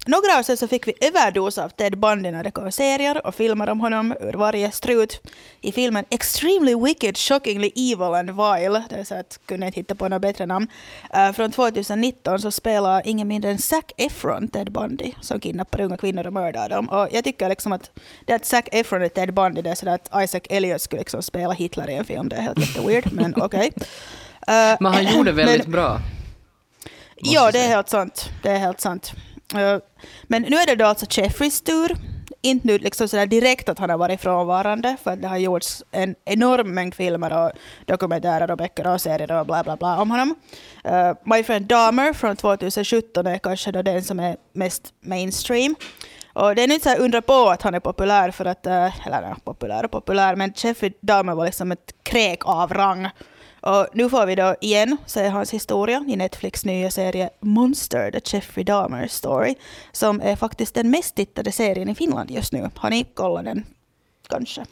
Några 0.08 0.40
år 0.40 0.44
sedan 0.44 0.58
så 0.58 0.68
fick 0.68 0.88
vi 0.88 0.94
överdos 1.02 1.58
av 1.58 1.70
Ted 1.70 1.98
Bundy 2.00 2.32
när 2.32 2.44
det 2.44 2.52
kom 2.52 2.72
serier 2.72 3.28
och 3.28 3.36
filmer 3.36 3.70
om 3.70 3.80
honom 3.80 4.14
ur 4.22 4.34
varje 4.34 4.72
strut. 4.72 5.22
I 5.62 5.72
filmen 5.72 6.06
Extremely 6.10 6.76
Wicked, 6.76 7.18
Shockingly 7.18 7.72
Evil 7.76 8.02
and 8.16 8.30
Vile, 8.32 8.84
det 8.90 8.96
är 8.96 9.04
så 9.04 9.16
att 9.16 9.40
kunde 9.46 9.66
inte 9.66 9.80
hitta 9.80 9.96
på 9.96 10.08
något 10.10 10.22
bättre 10.22 10.46
namn, 10.46 10.68
eh, 11.14 11.32
från 11.32 11.52
2019 11.52 12.40
så 12.40 12.52
spelar 12.52 13.02
ingen 13.06 13.28
mindre 13.28 13.52
än 13.52 13.58
Zac 13.58 13.84
Efron 13.98 14.48
Ted 14.48 14.72
Bundy 14.72 15.12
som 15.22 15.40
kidnappar 15.40 15.82
unga 15.82 15.98
kvinnor 15.98 16.28
och 16.28 16.34
mördar 16.34 16.70
dem. 16.70 16.90
Och 16.90 17.08
jag 17.12 17.24
tycker 17.24 17.50
liksom 17.50 17.72
att 17.72 17.92
det 18.26 18.34
att 18.34 18.46
Zac 18.46 18.64
Efron 18.72 19.02
är 19.02 19.10
Ted 19.10 19.34
Bundy, 19.34 19.62
det 19.62 19.70
är 19.70 19.76
sådär 19.76 19.94
att 20.12 20.24
Isaac 20.24 20.42
Elliot 20.50 20.82
skulle 20.82 21.00
liksom 21.02 21.24
spela 21.24 21.54
Hitler 21.54 21.90
i 21.90 21.94
en 21.96 22.06
film, 22.06 22.30
det 22.30 22.36
är 22.36 22.42
helt 22.42 22.60
jätteweird, 22.60 23.12
men 23.14 23.34
okej. 23.42 23.72
Eh, 24.48 24.78
Men 24.80 24.94
han 24.94 25.06
gjorde 25.06 25.32
väldigt 25.32 25.64
men- 25.64 25.72
bra. 25.72 26.00
Ja, 27.20 27.32
jag 27.34 27.54
det 27.54 27.60
är 27.60 27.68
helt 27.68 27.90
sant. 27.90 28.30
Det 28.44 28.50
är 28.50 28.58
helt 28.58 28.82
sant. 28.82 29.12
Eh, 29.56 29.80
men 30.24 30.42
nu 30.42 30.56
är 30.56 30.66
det 30.66 30.76
då 30.76 30.86
alltså 30.86 31.06
Jeffreys 31.10 31.62
tur. 31.62 31.98
Inte 32.42 32.68
nu 32.68 32.78
liksom 32.78 33.08
sådär 33.08 33.26
direkt 33.26 33.70
att 33.70 33.80
han 33.80 33.90
har 33.90 33.98
varit 33.98 34.22
frånvarande, 34.22 34.98
för 35.04 35.16
det 35.16 35.28
har 35.28 35.38
gjorts 35.38 35.84
en 35.92 36.16
enorm 36.26 36.74
mängd 36.74 36.96
filmer 36.96 37.46
och 37.46 37.52
dokumentärer 37.86 38.52
och 38.52 38.58
böcker 38.58 38.88
och 38.88 39.02
serier 39.02 39.32
och 39.32 39.46
bla 39.46 39.64
bla 39.64 39.78
bla 39.78 40.02
om 40.02 40.12
honom. 40.12 40.36
Uh, 40.86 41.14
My 41.24 41.44
Friend 41.44 41.66
Dahmer 41.66 42.14
från 42.14 42.36
2017 42.36 43.28
är 43.28 43.38
kanske 43.38 43.72
då 43.72 43.82
den 43.82 44.04
som 44.04 44.20
är 44.20 44.38
mest 44.54 44.94
mainstream. 45.02 45.76
Och 46.34 46.56
det 46.56 46.64
är 46.64 46.72
inte 46.72 46.84
så 46.84 46.90
här 46.90 47.00
undra 47.00 47.22
på 47.22 47.50
att 47.50 47.62
han 47.62 47.74
är 47.74 47.80
populär, 47.80 48.32
för 48.32 48.46
att, 48.46 48.66
eh, 48.66 49.08
eller 49.08 49.22
nej, 49.22 49.34
populär 49.44 49.86
och 49.86 49.92
populär, 49.92 50.36
men 50.36 50.54
Jeffrey 50.56 50.94
Dahmer 51.02 51.36
var 51.36 51.46
liksom 51.46 51.72
ett 51.72 51.96
kräk 52.04 52.40
av 52.46 52.74
rang. 52.74 53.10
Och 53.68 53.88
nu 53.94 54.10
får 54.10 54.26
vi 54.26 54.36
då 54.36 54.56
igen 54.62 54.98
se 55.06 55.28
hans 55.28 55.54
historia 55.54 56.06
i 56.08 56.16
Netflix 56.16 56.66
nya 56.66 56.92
serie 56.92 57.30
Monster, 57.40 58.12
The 58.12 58.36
Jeffrey 58.36 58.64
Dahmer 58.64 59.08
Story, 59.08 59.56
som 59.92 60.22
är 60.22 60.36
faktiskt 60.36 60.76
den 60.76 60.90
mest 60.90 61.16
tittade 61.16 61.52
serien 61.52 61.90
i 61.90 61.96
Finland 61.96 62.32
just 62.32 62.54
nu. 62.54 62.70
Har 62.76 62.90
ni 62.90 63.04
kollat 63.04 63.46
den? 63.46 63.66
Kanske? 64.30 64.66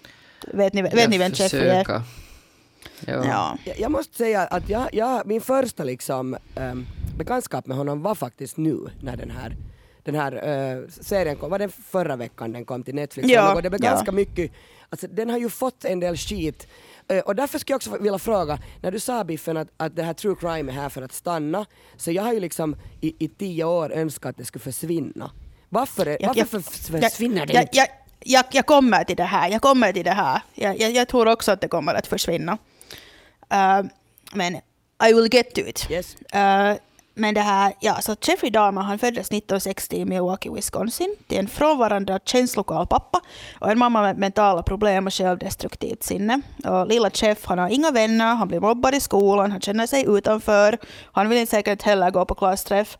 Vet 0.53 0.73
ni, 0.73 0.81
vet 0.81 1.09
ni 1.09 1.17
vem 1.17 1.31
Jeffrey 1.31 1.67
är? 1.67 1.85
Ja. 1.87 3.25
Ja. 3.25 3.57
jag, 3.77 3.91
måste 3.91 4.17
säga 4.17 4.41
att 4.41 4.69
jag, 4.69 4.89
jag, 4.93 5.27
min 5.27 5.41
första 5.41 5.83
liksom, 5.83 6.37
ehm, 6.55 6.85
bekantskap 7.17 7.67
med 7.67 7.77
honom 7.77 8.01
var 8.01 8.15
faktiskt 8.15 8.57
nu 8.57 8.77
när 9.01 9.17
den 9.17 9.31
här 9.31 9.55
den 10.03 10.15
här 10.15 10.31
uh, 10.33 10.89
serien 10.89 11.35
kom, 11.35 11.49
var 11.49 11.59
det 11.59 11.69
förra 11.69 12.15
veckan 12.15 12.51
den 12.51 12.65
kom 12.65 12.83
till 12.83 12.95
Netflix? 12.95 13.29
Ja, 13.29 13.55
och 13.55 13.61
det 13.61 13.69
blev 13.69 13.83
ja. 13.83 13.89
ganska 13.89 14.11
mycket, 14.11 14.51
alltså 14.89 15.07
den 15.07 15.29
har 15.29 15.37
ju 15.37 15.49
fått 15.49 15.85
en 15.85 15.99
del 15.99 16.17
skit. 16.17 16.67
Uh, 17.11 17.19
och 17.19 17.35
därför 17.35 17.59
skulle 17.59 17.73
jag 17.73 17.77
också 17.77 17.97
vilja 17.97 18.19
fråga, 18.19 18.59
när 18.81 18.91
du 18.91 18.99
sa 18.99 19.23
Biffen 19.23 19.57
att, 19.57 19.67
att 19.77 19.95
det 19.95 20.03
här 20.03 20.13
true 20.13 20.35
crime 20.39 20.71
är 20.71 20.75
här 20.75 20.89
för 20.89 21.01
att 21.01 21.13
stanna, 21.13 21.65
så 21.97 22.11
jag 22.11 22.23
har 22.23 22.33
ju 22.33 22.39
liksom 22.39 22.75
i, 23.01 23.15
i 23.25 23.27
tio 23.27 23.63
år 23.63 23.91
önskat 23.93 24.29
att 24.29 24.37
det 24.37 24.45
skulle 24.45 24.63
försvinna. 24.63 25.31
Varför, 25.69 26.05
är, 26.05 26.17
Jag- 26.21 26.27
varför 26.27 26.39
jag- 26.41 26.49
för- 26.49 27.01
försvinner 27.01 27.45
det 27.45 27.53
jag, 27.53 27.63
inte? 27.63 27.87
jag, 28.23 28.45
jag, 28.51 28.65
kommer 28.65 29.03
till 29.03 29.15
det 29.15 29.23
här. 29.23 29.49
Jag 29.49 29.61
kommer 29.61 29.93
till 29.93 30.03
det 30.05 30.11
här. 30.11 30.41
Jag, 30.93 31.07
tror 31.07 31.27
också 31.27 31.51
att 31.51 31.61
det 31.61 31.67
kommer 31.67 31.93
att 31.93 32.07
försvinna. 32.07 32.57
Eh, 33.51 33.81
men 34.33 34.55
I 35.09 35.13
will 35.13 35.33
get 35.33 35.55
to 35.55 35.61
it. 35.61 35.87
Yes. 35.91 36.15
Eh, 36.15 36.75
men 37.17 37.33
det 37.33 37.41
här, 37.41 37.73
ja, 37.79 38.01
så 38.01 38.15
Jeffrey 38.21 38.51
Dahmer 38.51 38.81
han 38.81 38.99
föddes 38.99 39.27
1960 39.27 39.97
i 39.97 40.05
Milwaukee, 40.05 40.49
Wisconsin 40.49 41.15
till 41.27 41.37
en 41.37 41.47
frånvarande 41.47 42.19
känslokal 42.25 42.87
pappa 42.87 43.21
och 43.59 43.71
en 43.71 43.79
mamma 43.79 44.01
med 44.01 44.17
mentala 44.17 44.63
problem 44.63 45.07
och 45.07 45.13
självdestruktivt 45.13 46.03
sinne. 46.03 46.41
Och 46.65 46.87
lilla 46.87 47.09
Jeff 47.13 47.45
han 47.45 47.59
har 47.59 47.69
inga 47.69 47.91
vänner, 47.91 48.35
han 48.35 48.47
blir 48.47 48.59
mobbad 48.59 48.95
i 48.95 48.99
skolan, 48.99 49.51
han 49.51 49.61
känner 49.61 49.87
sig 49.87 50.05
utanför, 50.07 50.77
han 51.11 51.29
vill 51.29 51.37
inte 51.37 51.51
säkert 51.51 51.81
heller 51.81 52.11
gå 52.11 52.25
på 52.25 52.35
klassträff. 52.35 52.97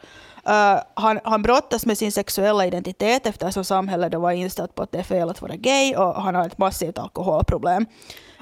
Uh, 0.49 0.82
han, 0.93 1.19
han 1.23 1.41
brottas 1.41 1.86
med 1.86 1.97
sin 1.97 2.12
sexuella 2.12 2.65
identitet 2.65 3.25
eftersom 3.25 3.65
samhället 3.65 4.12
då 4.12 4.19
var 4.19 4.32
inställt 4.32 4.75
på 4.75 4.84
att 4.84 4.91
det 4.91 4.99
är 4.99 5.04
fel 5.04 5.30
att 5.30 5.41
vara 5.41 5.56
gay 5.56 5.95
och 5.95 6.23
han 6.23 6.36
har 6.36 6.45
ett 6.45 6.58
massivt 6.58 6.97
alkoholproblem. 6.97 7.86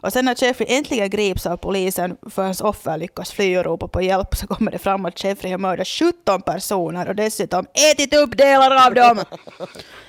Och 0.04 0.14
sen 0.14 0.26
när 0.26 0.44
Jeffrey 0.44 0.68
äntligen 0.78 1.10
grips 1.10 1.46
av 1.46 1.58
polisen 1.58 2.18
för 2.30 2.44
hans 2.44 2.62
offer 2.62 2.98
lyckas 2.98 3.32
fly 3.32 3.58
och 3.58 3.66
ropa 3.66 3.88
på 3.88 4.02
hjälp 4.02 4.36
så 4.36 4.48
kommer 4.48 4.72
det 4.72 4.78
fram 4.78 5.06
att 5.06 5.24
Jeffrey 5.24 5.52
har 5.52 5.60
mördat 5.60 5.88
17 5.88 6.42
personer 6.42 7.10
och 7.10 7.16
dessutom 7.16 7.66
ätit 7.92 8.14
upp 8.14 8.38
delar 8.38 8.86
av 8.88 8.94
dem. 8.94 9.24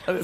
Och, 0.07 0.15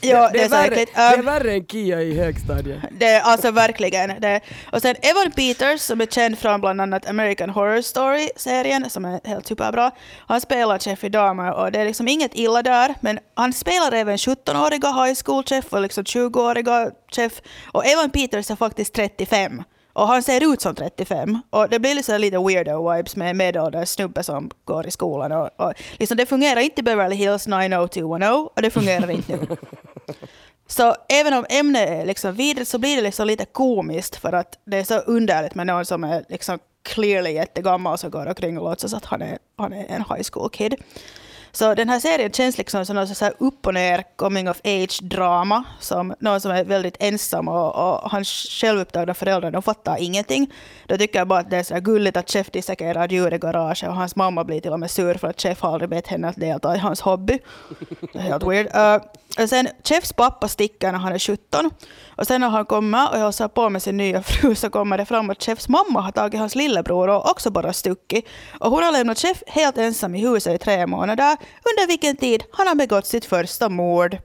ja, 0.00 0.30
det, 0.32 0.40
är 0.40 0.44
så 0.44 0.50
värre, 0.50 0.66
äckligt. 0.66 0.94
det 0.94 1.00
är 1.00 1.18
Um, 1.18 1.24
värre 1.24 1.52
än 1.52 1.66
Kia 1.66 2.02
i 2.02 2.18
högstadiet. 2.18 2.82
det 2.90 3.06
är 3.06 3.20
alltså 3.20 3.50
verkligen 3.50 4.20
det. 4.20 4.40
Och 4.72 4.82
sen 4.82 4.96
Evan 5.02 5.30
Peters 5.30 5.80
som 5.80 6.00
är 6.00 6.06
känd 6.06 6.38
från 6.38 6.60
bland 6.60 6.80
annat 6.80 7.08
American 7.08 7.50
Horror 7.50 7.82
Story-serien 7.82 8.90
som 8.90 9.04
är 9.04 9.20
helt 9.24 9.46
superbra. 9.46 9.90
Han 10.26 10.40
spelar 10.40 10.88
Jeffrey 10.88 11.10
Dahmer 11.10 11.52
och 11.52 11.72
det 11.72 11.80
är 11.80 11.84
liksom 11.84 12.08
inget 12.08 12.34
illa 12.34 12.62
där 12.62 12.94
men 13.00 13.18
han 13.34 13.52
spelar 13.52 13.92
även 13.92 14.16
17-åriga 14.16 14.88
high 15.04 15.14
school 15.24 15.44
chef 15.44 15.72
och 15.72 15.80
liksom 15.80 16.04
20-åriga 16.04 16.90
chef 17.12 17.32
och 17.72 17.86
Evan 17.86 18.10
Peters 18.10 18.50
är 18.50 18.56
faktiskt 18.56 18.94
35. 18.94 19.62
Och 19.92 20.06
han 20.06 20.22
ser 20.22 20.52
ut 20.52 20.60
som 20.60 20.74
35. 20.74 21.38
Och 21.50 21.68
det 21.68 21.78
blir 21.78 21.94
liksom 21.94 22.20
lite 22.20 22.36
weirdo-vibes 22.36 23.16
med 23.16 23.30
en 23.30 23.36
medelålders 23.36 23.88
snubbe 23.88 24.22
som 24.22 24.50
går 24.64 24.86
i 24.86 24.90
skolan. 24.90 25.32
Och, 25.32 25.50
och 25.56 25.72
liksom 25.98 26.16
det 26.16 26.26
fungerar 26.26 26.60
inte 26.60 26.80
i 26.80 26.82
Beverly 26.82 27.16
Hills 27.16 27.46
90210 27.46 28.48
och 28.54 28.62
det 28.62 28.70
fungerar 28.70 29.10
inte 29.10 29.36
nu. 29.36 29.46
Så 30.66 30.94
även 31.08 31.34
om 31.34 31.46
ämnet 31.48 31.88
är 31.88 32.06
liksom 32.06 32.34
vidrigt 32.34 32.68
så 32.68 32.78
blir 32.78 32.96
det 32.96 33.02
liksom 33.02 33.26
lite 33.26 33.44
komiskt 33.44 34.16
för 34.16 34.32
att 34.32 34.58
det 34.64 34.76
är 34.76 34.84
så 34.84 34.98
underligt 34.98 35.54
med 35.54 35.66
någon 35.66 35.84
som 35.84 36.04
är 36.04 36.24
liksom 36.28 36.58
clearly 36.82 37.30
jättegammal 37.30 37.98
som 37.98 38.10
går 38.10 38.26
omkring 38.26 38.58
och 38.58 38.64
låtsas 38.64 38.94
att 38.94 39.04
han 39.04 39.22
är, 39.22 39.38
han 39.56 39.72
är 39.72 39.86
en 39.88 40.04
high 40.08 40.22
school 40.32 40.50
kid. 40.50 40.74
Så 41.54 41.74
den 41.74 41.88
här 41.88 42.00
serien 42.00 42.32
känns 42.32 42.58
liksom 42.58 42.86
som 42.86 42.96
någon 42.96 43.08
så 43.08 43.24
här 43.24 43.34
upp 43.38 43.66
och 43.66 43.74
ner 43.74 44.04
coming 44.16 44.50
of 44.50 44.60
age-drama. 44.64 45.64
Som 45.80 46.14
någon 46.20 46.40
som 46.40 46.50
är 46.50 46.64
väldigt 46.64 46.96
ensam 47.00 47.48
och, 47.48 47.66
och 47.66 48.10
hans 48.10 48.28
självupptagna 48.28 49.14
föräldrar 49.14 49.50
de 49.50 49.62
fattar 49.62 49.96
ingenting. 50.00 50.52
Då 50.86 50.96
tycker 50.96 51.18
jag 51.18 51.28
bara 51.28 51.38
att 51.40 51.50
det 51.50 51.56
är 51.56 51.62
så 51.62 51.80
gulligt 51.80 52.16
att 52.16 52.30
Chef 52.30 52.50
dissekerar 52.50 53.08
djur 53.08 53.34
i 53.34 53.38
garaget 53.38 53.88
och 53.88 53.96
hans 53.96 54.16
mamma 54.16 54.44
blir 54.44 54.60
till 54.60 54.72
och 54.72 54.80
med 54.80 54.90
sur 54.90 55.14
för 55.14 55.28
att 55.28 55.40
Chef 55.40 55.60
har 55.60 55.72
aldrig 55.72 55.90
bett 55.90 56.06
henne 56.06 56.28
att 56.28 56.36
delta 56.36 56.76
i 56.76 56.78
hans 56.78 57.00
hobby. 57.00 57.38
Det 58.12 58.18
är 58.18 58.22
helt 58.22 58.42
weird. 58.42 58.66
Uh, 58.66 59.08
och 59.42 59.48
sen 59.48 59.68
Chefs 59.84 60.12
pappa 60.12 60.48
sticker 60.48 60.92
när 60.92 60.98
han 60.98 61.12
är 61.12 61.18
17. 61.18 61.70
Och 62.16 62.26
sen 62.26 62.40
när 62.40 62.48
han 62.48 62.64
kommer 62.64 63.10
och 63.10 63.18
hälsar 63.18 63.48
på 63.48 63.68
med 63.68 63.82
sin 63.82 63.96
nya 63.96 64.22
fru 64.22 64.54
så 64.54 64.70
kommer 64.70 64.98
det 64.98 65.04
fram 65.04 65.30
att 65.30 65.42
Chefs 65.42 65.68
mamma 65.68 66.00
har 66.00 66.12
tagit 66.12 66.40
hans 66.40 66.54
lillebror 66.54 67.08
och 67.08 67.30
också 67.30 67.50
bara 67.50 67.72
stuckit. 67.72 68.28
Och 68.60 68.70
hon 68.70 68.82
har 68.82 68.92
lämnat 68.92 69.18
Chef 69.18 69.42
helt 69.46 69.78
ensam 69.78 70.14
i 70.14 70.20
huset 70.20 70.54
i 70.54 70.58
tre 70.58 70.86
månader, 70.86 71.36
under 71.62 71.86
vilken 71.86 72.16
tid 72.16 72.42
han 72.52 72.66
har 72.66 72.74
begått 72.74 73.06
sitt 73.06 73.24
första 73.24 73.68
mord. 73.68 74.18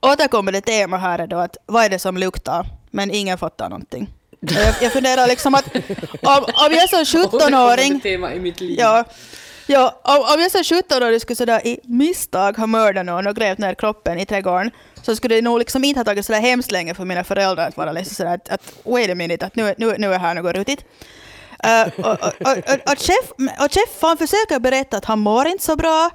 Återkommande 0.00 0.60
tema 0.60 0.96
här 0.96 1.18
är 1.18 1.26
då 1.26 1.36
att 1.36 1.56
vad 1.66 1.84
är 1.84 1.88
det 1.88 1.98
som 1.98 2.16
luktar? 2.16 2.66
Men 2.90 3.10
ingen 3.10 3.38
fattar 3.38 3.68
någonting. 3.68 4.08
Jag, 4.40 4.74
jag 4.80 4.92
funderar 4.92 5.26
liksom 5.26 5.54
att 5.54 5.76
om, 6.22 6.44
om 6.44 6.72
jag 6.72 6.88
som 6.88 7.20
17-åring 7.22 8.00
tema 8.00 8.34
i 8.34 8.40
mitt 8.40 8.60
liv. 8.60 8.76
Ja, 8.78 9.04
ja 9.66 10.00
om, 10.04 10.34
om 10.34 10.40
jag 10.40 10.50
som 10.50 10.62
17-åring 10.62 11.20
skulle 11.20 11.36
sådär 11.36 11.66
i 11.66 11.80
misstag 11.84 12.56
ha 12.56 12.66
mördat 12.66 13.06
någon 13.06 13.26
och 13.26 13.36
grävt 13.36 13.58
ner 13.58 13.74
kroppen 13.74 14.20
i 14.20 14.26
trädgården 14.26 14.70
så 15.02 15.16
skulle 15.16 15.34
det 15.34 15.42
nog 15.42 15.58
liksom 15.58 15.84
inte 15.84 16.00
ha 16.00 16.04
tagit 16.04 16.26
sådär 16.26 16.40
hemskt 16.40 16.72
länge 16.72 16.94
för 16.94 17.04
mina 17.04 17.24
föräldrar 17.24 17.68
att 17.68 17.76
vara 17.76 17.92
liksom 17.92 18.14
sådär 18.14 18.34
att, 18.34 18.48
att 18.48 18.72
wait 18.84 19.10
a 19.10 19.14
minute, 19.14 19.46
att 19.46 19.56
nu, 19.56 19.74
nu, 19.78 19.94
nu 19.98 20.14
är 20.14 20.18
här 20.18 20.34
något 20.34 20.56
rutigt. 20.56 20.84
Eh, 21.64 21.88
och, 21.98 22.06
och, 22.06 22.32
och, 22.40 22.92
och, 22.92 22.98
chef, 22.98 23.30
och 23.60 23.72
chef 23.72 24.18
försöker 24.18 24.58
berätta 24.58 24.96
att 24.96 25.04
han 25.04 25.18
mår 25.18 25.46
inte 25.46 25.64
så 25.64 25.76
bra. 25.76 26.10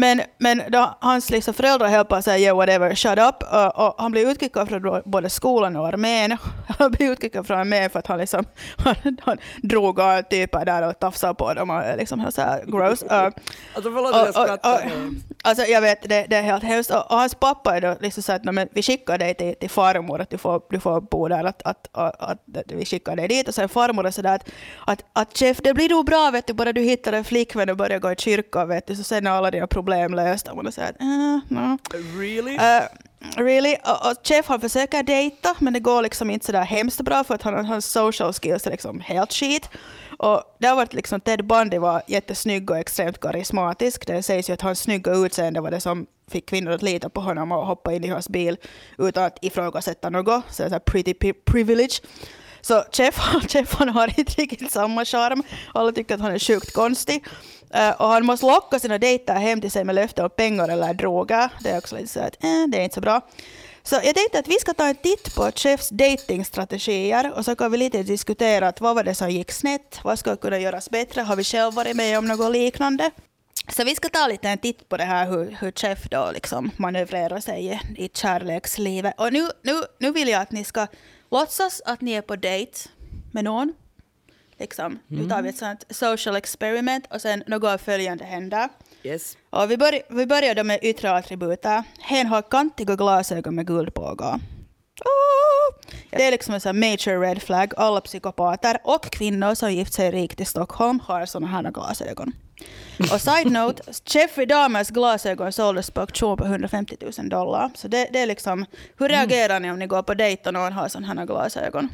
Men, 0.00 0.20
men 0.38 0.62
då 0.68 0.96
hans 1.00 1.30
liksom 1.30 1.54
föräldrar 1.54 1.88
höll 1.88 2.04
på 2.04 2.14
att 2.14 2.24
säga 2.24 2.38
yeah, 2.38 2.56
whatever, 2.56 2.94
shut 2.94 3.18
up. 3.18 3.34
Och, 3.52 3.86
och 3.86 3.94
han 3.98 4.10
blev 4.12 4.28
utkickad 4.30 4.68
från 4.68 5.02
både 5.04 5.30
skolan 5.30 5.76
och 5.76 5.88
armén. 5.88 6.36
Han 6.78 6.90
blev 6.90 7.12
utkickad 7.12 7.46
från 7.46 7.58
armén 7.58 7.90
för 7.90 7.98
att 7.98 8.06
han, 8.06 8.18
liksom, 8.18 8.44
han, 8.76 8.94
han 9.22 9.38
drog 9.62 10.00
av 10.00 10.22
typer 10.22 10.64
där 10.64 10.88
och 10.88 10.98
tafsade 10.98 11.34
på 11.34 11.54
dem. 11.54 11.70
Och 11.70 11.82
liksom 11.96 12.26
så 12.32 12.40
här 12.40 12.64
gross. 12.66 13.02
Uh, 13.02 13.10
Alltså 13.12 13.32
förlåt 13.82 14.14
att 14.14 14.16
jag 14.16 14.28
och- 14.28 14.36
och- 14.42 14.44
skrattar. 14.44 14.74
och- 14.86 14.90
Alltså 15.44 15.64
jag 15.64 15.80
vet, 15.80 16.08
det, 16.08 16.26
det 16.30 16.36
är 16.36 16.42
helt 16.42 16.62
hemskt. 16.64 16.90
Och, 16.90 17.10
och 17.10 17.16
hans 17.18 17.34
pappa 17.34 17.76
är 17.76 17.80
då 17.80 17.96
liksom 18.00 18.22
så 18.22 18.32
att 18.32 18.44
"Nå, 18.44 18.52
men 18.52 18.68
vi 18.72 18.82
skickar 18.82 19.18
dig 19.18 19.34
till, 19.34 19.54
till 19.54 19.70
farmor, 19.70 20.20
att 20.20 20.30
du 20.30 20.38
får, 20.38 20.62
du 20.70 20.80
får 20.80 21.00
bo 21.00 21.28
där, 21.28 21.44
att, 21.44 21.62
att, 21.64 21.88
att, 21.92 22.22
att, 22.22 22.38
vi 22.66 22.84
skickar 22.84 23.16
dig 23.16 23.28
dit. 23.28 23.48
Och 23.48 23.54
så 23.54 23.62
är 23.62 23.68
farmor 23.68 24.06
är 24.06 24.10
sådär 24.10 24.34
att, 24.34 24.48
att, 24.86 25.04
att 25.12 25.38
chef, 25.38 25.56
det 25.62 25.74
blir 25.74 25.88
nog 25.88 26.06
bra 26.06 26.30
vet 26.32 26.46
du, 26.46 26.52
bara 26.52 26.72
du 26.72 26.80
hittar 26.82 27.12
en 27.12 27.24
flickvän 27.24 27.70
och 27.70 27.76
börjar 27.76 27.98
gå 27.98 28.12
i 28.12 28.16
kyrkan 28.16 28.68
vet 28.68 28.86
du, 28.86 28.96
så 28.96 29.02
sen 29.04 29.26
är 29.26 29.30
alla 29.30 29.50
dina 29.50 29.66
problem 29.66 29.87
lösta. 29.88 30.52
Och 30.52 30.64
man 30.64 30.72
säger 30.72 30.92
uh, 31.02 31.38
no. 31.48 31.78
Really? 32.18 32.54
Uh, 32.54 32.82
really? 33.36 33.76
Och, 33.84 34.10
och 34.10 34.16
chef 34.24 34.46
han 34.48 34.60
försöker 34.60 35.02
dejta 35.02 35.54
men 35.58 35.72
det 35.72 35.80
går 35.80 36.02
liksom 36.02 36.30
inte 36.30 36.46
sådär 36.46 36.64
hemskt 36.64 37.00
bra 37.00 37.24
för 37.24 37.34
att 37.34 37.42
han, 37.42 37.64
hans 37.64 37.86
social 37.86 38.32
skills 38.32 38.66
är 38.66 38.70
liksom 38.70 39.00
helt 39.00 39.32
skit. 39.32 39.68
Och 40.18 40.42
har 40.62 40.76
varit 40.76 40.94
liksom 40.94 41.20
Ted 41.20 41.44
Bundy 41.46 41.78
var 41.78 42.02
jättesnygg 42.06 42.70
och 42.70 42.78
extremt 42.78 43.20
karismatisk. 43.20 44.06
Det 44.06 44.22
sägs 44.22 44.50
ju 44.50 44.54
att 44.54 44.60
hans 44.60 44.80
snygga 44.80 45.12
utseende 45.12 45.60
var 45.60 45.70
det 45.70 45.80
som 45.80 46.06
fick 46.30 46.48
kvinnor 46.48 46.72
att 46.72 46.82
lita 46.82 47.08
på 47.08 47.20
honom 47.20 47.52
och 47.52 47.66
hoppa 47.66 47.92
in 47.92 48.04
i 48.04 48.08
hans 48.08 48.28
bil 48.28 48.56
utan 48.98 49.24
att 49.24 49.38
ifrågasätta 49.44 50.10
något. 50.10 50.44
Så 50.50 50.62
det 50.62 50.66
är 50.66 50.70
så 50.70 50.80
pretty 50.80 51.32
privilege. 51.32 52.00
Så 52.60 52.84
Jeff, 52.92 53.20
Jeff 53.54 53.74
han 53.74 53.88
har 53.88 54.18
inte 54.18 54.42
riktigt 54.42 54.72
samma 54.72 55.04
charm. 55.04 55.42
Alla 55.74 55.92
tycker 55.92 56.14
att 56.14 56.20
han 56.20 56.32
är 56.32 56.38
sjukt 56.38 56.72
konstig. 56.72 57.24
Eh, 57.74 57.90
och 57.90 58.08
han 58.08 58.26
måste 58.26 58.46
locka 58.46 58.78
sina 58.78 58.98
dejter 58.98 59.34
hem 59.34 59.60
till 59.60 59.70
sig 59.70 59.84
med 59.84 59.94
löfte 59.94 60.22
om 60.22 60.30
pengar 60.30 60.68
eller 60.68 60.94
droger. 60.94 61.50
Det 61.60 61.70
är 61.70 61.78
också 61.78 61.96
lite 61.96 62.08
så 62.08 62.20
att 62.20 62.44
eh, 62.44 62.64
det 62.68 62.78
är 62.78 62.82
inte 62.82 62.94
så 62.94 63.00
bra. 63.00 63.20
Så 63.82 63.94
jag 63.94 64.14
tänkte 64.14 64.38
att 64.38 64.48
vi 64.48 64.58
ska 64.60 64.74
ta 64.74 64.88
en 64.88 64.94
titt 64.94 65.34
på 65.34 65.50
Chefs 65.54 65.88
datingstrategier 65.88 67.32
och 67.36 67.44
så 67.44 67.56
kan 67.56 67.72
vi 67.72 67.78
lite 67.78 68.02
diskutera 68.02 68.68
att 68.68 68.80
vad 68.80 68.94
var 68.94 69.04
det 69.04 69.14
som 69.14 69.30
gick 69.30 69.52
snett, 69.52 70.00
vad 70.04 70.18
ska 70.18 70.36
kunna 70.36 70.58
göras 70.58 70.90
bättre, 70.90 71.20
har 71.20 71.36
vi 71.36 71.44
själv 71.44 71.74
varit 71.74 71.96
med 71.96 72.18
om 72.18 72.24
något 72.26 72.52
liknande? 72.52 73.10
Så 73.68 73.84
vi 73.84 73.94
ska 73.94 74.08
ta 74.08 74.26
lite 74.26 74.48
en 74.48 74.58
titt 74.58 74.88
på 74.88 74.96
det 74.96 75.04
här 75.04 75.26
hur, 75.26 75.56
hur 75.60 75.72
Chef 75.72 76.08
då 76.10 76.30
liksom 76.34 76.70
manövrerar 76.76 77.40
sig 77.40 77.66
i, 77.66 78.04
i 78.04 78.08
kärlekslivet. 78.14 79.14
Och 79.18 79.32
nu, 79.32 79.48
nu, 79.62 79.82
nu 79.98 80.12
vill 80.12 80.28
jag 80.28 80.42
att 80.42 80.52
ni 80.52 80.64
ska 80.64 80.86
låtsas 81.30 81.82
att 81.84 82.00
ni 82.00 82.12
är 82.12 82.22
på 82.22 82.36
dejt 82.36 82.78
med 83.32 83.44
någon. 83.44 83.74
Liksom. 84.58 84.98
Nu 85.06 85.28
tar 85.28 85.42
vi 85.42 85.48
ett 85.48 85.58
sånt 85.58 85.84
social 85.90 86.36
experiment 86.36 87.06
och 87.10 87.20
sen 87.20 87.42
något 87.46 87.68
av 87.68 87.78
följande 87.78 88.24
händer. 88.24 88.68
Yes. 89.02 89.36
Och 89.50 89.70
vi, 89.70 89.76
börj 89.76 90.02
vi 90.10 90.26
börjar 90.26 90.54
då 90.54 90.64
med 90.64 90.78
yttre 90.82 91.12
attributer. 91.12 91.82
Hen 91.98 92.26
har 92.26 92.42
kantiga 92.42 92.96
glasögon 92.96 93.54
med 93.54 93.66
guldbågar. 93.66 94.40
Oh! 95.04 95.90
Det 96.10 96.26
är 96.26 96.30
liksom 96.30 96.54
en 96.54 96.60
sån 96.60 96.80
major 96.80 97.20
red 97.20 97.42
flag. 97.42 97.72
Alla 97.76 98.00
psykopater 98.00 98.78
och 98.84 99.04
kvinnor 99.10 99.54
som 99.54 99.72
gift 99.72 99.94
sig 99.94 100.10
rikt 100.10 100.40
i 100.40 100.44
Stockholm 100.44 101.00
har 101.00 101.26
såna 101.26 101.46
här 101.46 101.70
glasögon. 101.70 102.32
Och 103.12 103.20
side 103.20 103.52
note, 103.52 103.82
Jeffrey 104.06 104.46
Dahmers 104.46 104.88
glasögon 104.88 105.52
såldes 105.52 105.90
på 105.90 106.00
auktion 106.00 106.36
på 106.36 106.44
150 106.44 106.96
000 107.18 107.28
dollar. 107.28 107.70
Så 107.74 107.88
det, 107.88 108.08
det 108.12 108.20
är 108.20 108.26
liksom, 108.26 108.66
hur 108.98 109.08
reagerar 109.08 109.60
ni 109.60 109.70
om 109.70 109.78
ni 109.78 109.86
går 109.86 110.02
på 110.02 110.14
dejt 110.14 110.48
och 110.48 110.54
någon 110.54 110.72
har 110.72 110.88
såna 110.88 111.06
här 111.06 111.26
glasögon? 111.26 111.88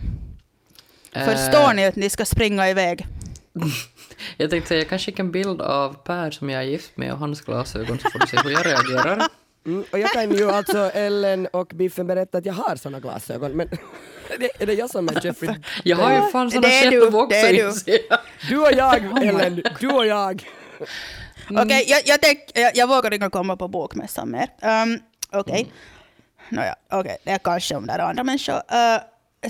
Eh, 1.14 1.24
Förstår 1.24 1.74
ni 1.74 1.86
att 1.86 1.96
ni 1.96 2.10
ska 2.10 2.24
springa 2.24 2.70
iväg? 2.70 3.06
Jag 4.36 4.50
tänkte 4.50 4.68
säga, 4.68 4.80
jag 4.80 4.88
kan 4.88 4.98
skicka 4.98 5.22
en 5.22 5.30
bild 5.30 5.62
av 5.62 5.94
Per 5.94 6.30
som 6.30 6.50
jag 6.50 6.62
är 6.62 6.66
gift 6.66 6.96
med 6.96 7.12
och 7.12 7.18
hans 7.18 7.40
glasögon 7.40 7.98
så 7.98 8.10
får 8.10 8.18
du 8.18 8.26
se 8.26 8.36
hur 8.44 8.50
jag 8.50 8.66
reagerar. 8.66 9.28
Mm, 9.66 9.84
och 9.92 9.98
jag 9.98 10.10
kan 10.10 10.30
ju 10.32 10.50
alltså 10.50 10.78
Ellen 10.78 11.46
och 11.46 11.66
Biffen 11.74 12.06
berätta 12.06 12.38
att 12.38 12.46
jag 12.46 12.52
har 12.54 12.76
såna 12.76 13.00
glasögon, 13.00 13.52
men 13.52 13.68
är 14.58 14.66
det, 14.66 14.72
jag 14.74 14.90
som 14.90 15.08
är 15.08 15.26
Jeffrey? 15.26 15.54
Jag 15.84 15.96
har 15.96 16.12
ju 16.12 16.30
fan 16.30 16.50
såna 16.50 16.68
Det 16.68 16.78
är 16.78 16.90
du, 16.90 17.00
själv 17.00 17.16
också 17.16 17.28
det 17.28 17.40
är 17.40 17.52
du. 17.52 18.06
jag. 18.08 18.18
Du 18.48 18.58
och 18.58 18.72
jag, 18.72 19.24
Ellen, 19.24 19.62
du 19.80 19.88
och 19.88 20.06
jag. 20.06 20.48
Okej, 21.50 21.84
jag, 21.86 22.02
jag, 22.04 22.20
tänk, 22.22 22.38
jag, 22.54 22.76
jag 22.76 22.86
vågar 22.86 23.14
inte 23.14 23.28
komma 23.28 23.56
på 23.56 23.68
bokmässan 23.68 24.30
mer. 24.30 24.48
Um, 24.62 25.00
Okej. 25.32 25.60
Mm. 25.60 25.72
Nåja, 26.48 26.76
okej, 26.90 27.16
det 27.24 27.30
är 27.30 27.38
kanske 27.38 27.74
om 27.74 27.86
det 27.86 27.92
är 27.92 27.98
andra 27.98 28.24
människor. 28.24 28.54
Uh, 28.54 29.00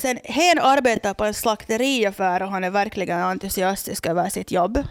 sen, 0.00 0.18
hen 0.24 0.58
arbetar 0.58 1.14
på 1.14 1.24
en 1.24 1.34
slakteriaffär 1.34 2.42
och 2.42 2.48
han 2.48 2.64
är 2.64 2.70
verkligen 2.70 3.18
entusiastisk 3.18 4.06
över 4.06 4.28
sitt 4.28 4.50
jobb. 4.50 4.82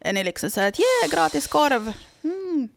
Är 0.00 0.12
ni 0.12 0.24
liksom 0.24 0.50
så 0.50 0.60
att 0.60 0.78
yeah, 0.78 1.14
gratis 1.14 1.46
korv? 1.46 1.92
Mm. 2.24 2.68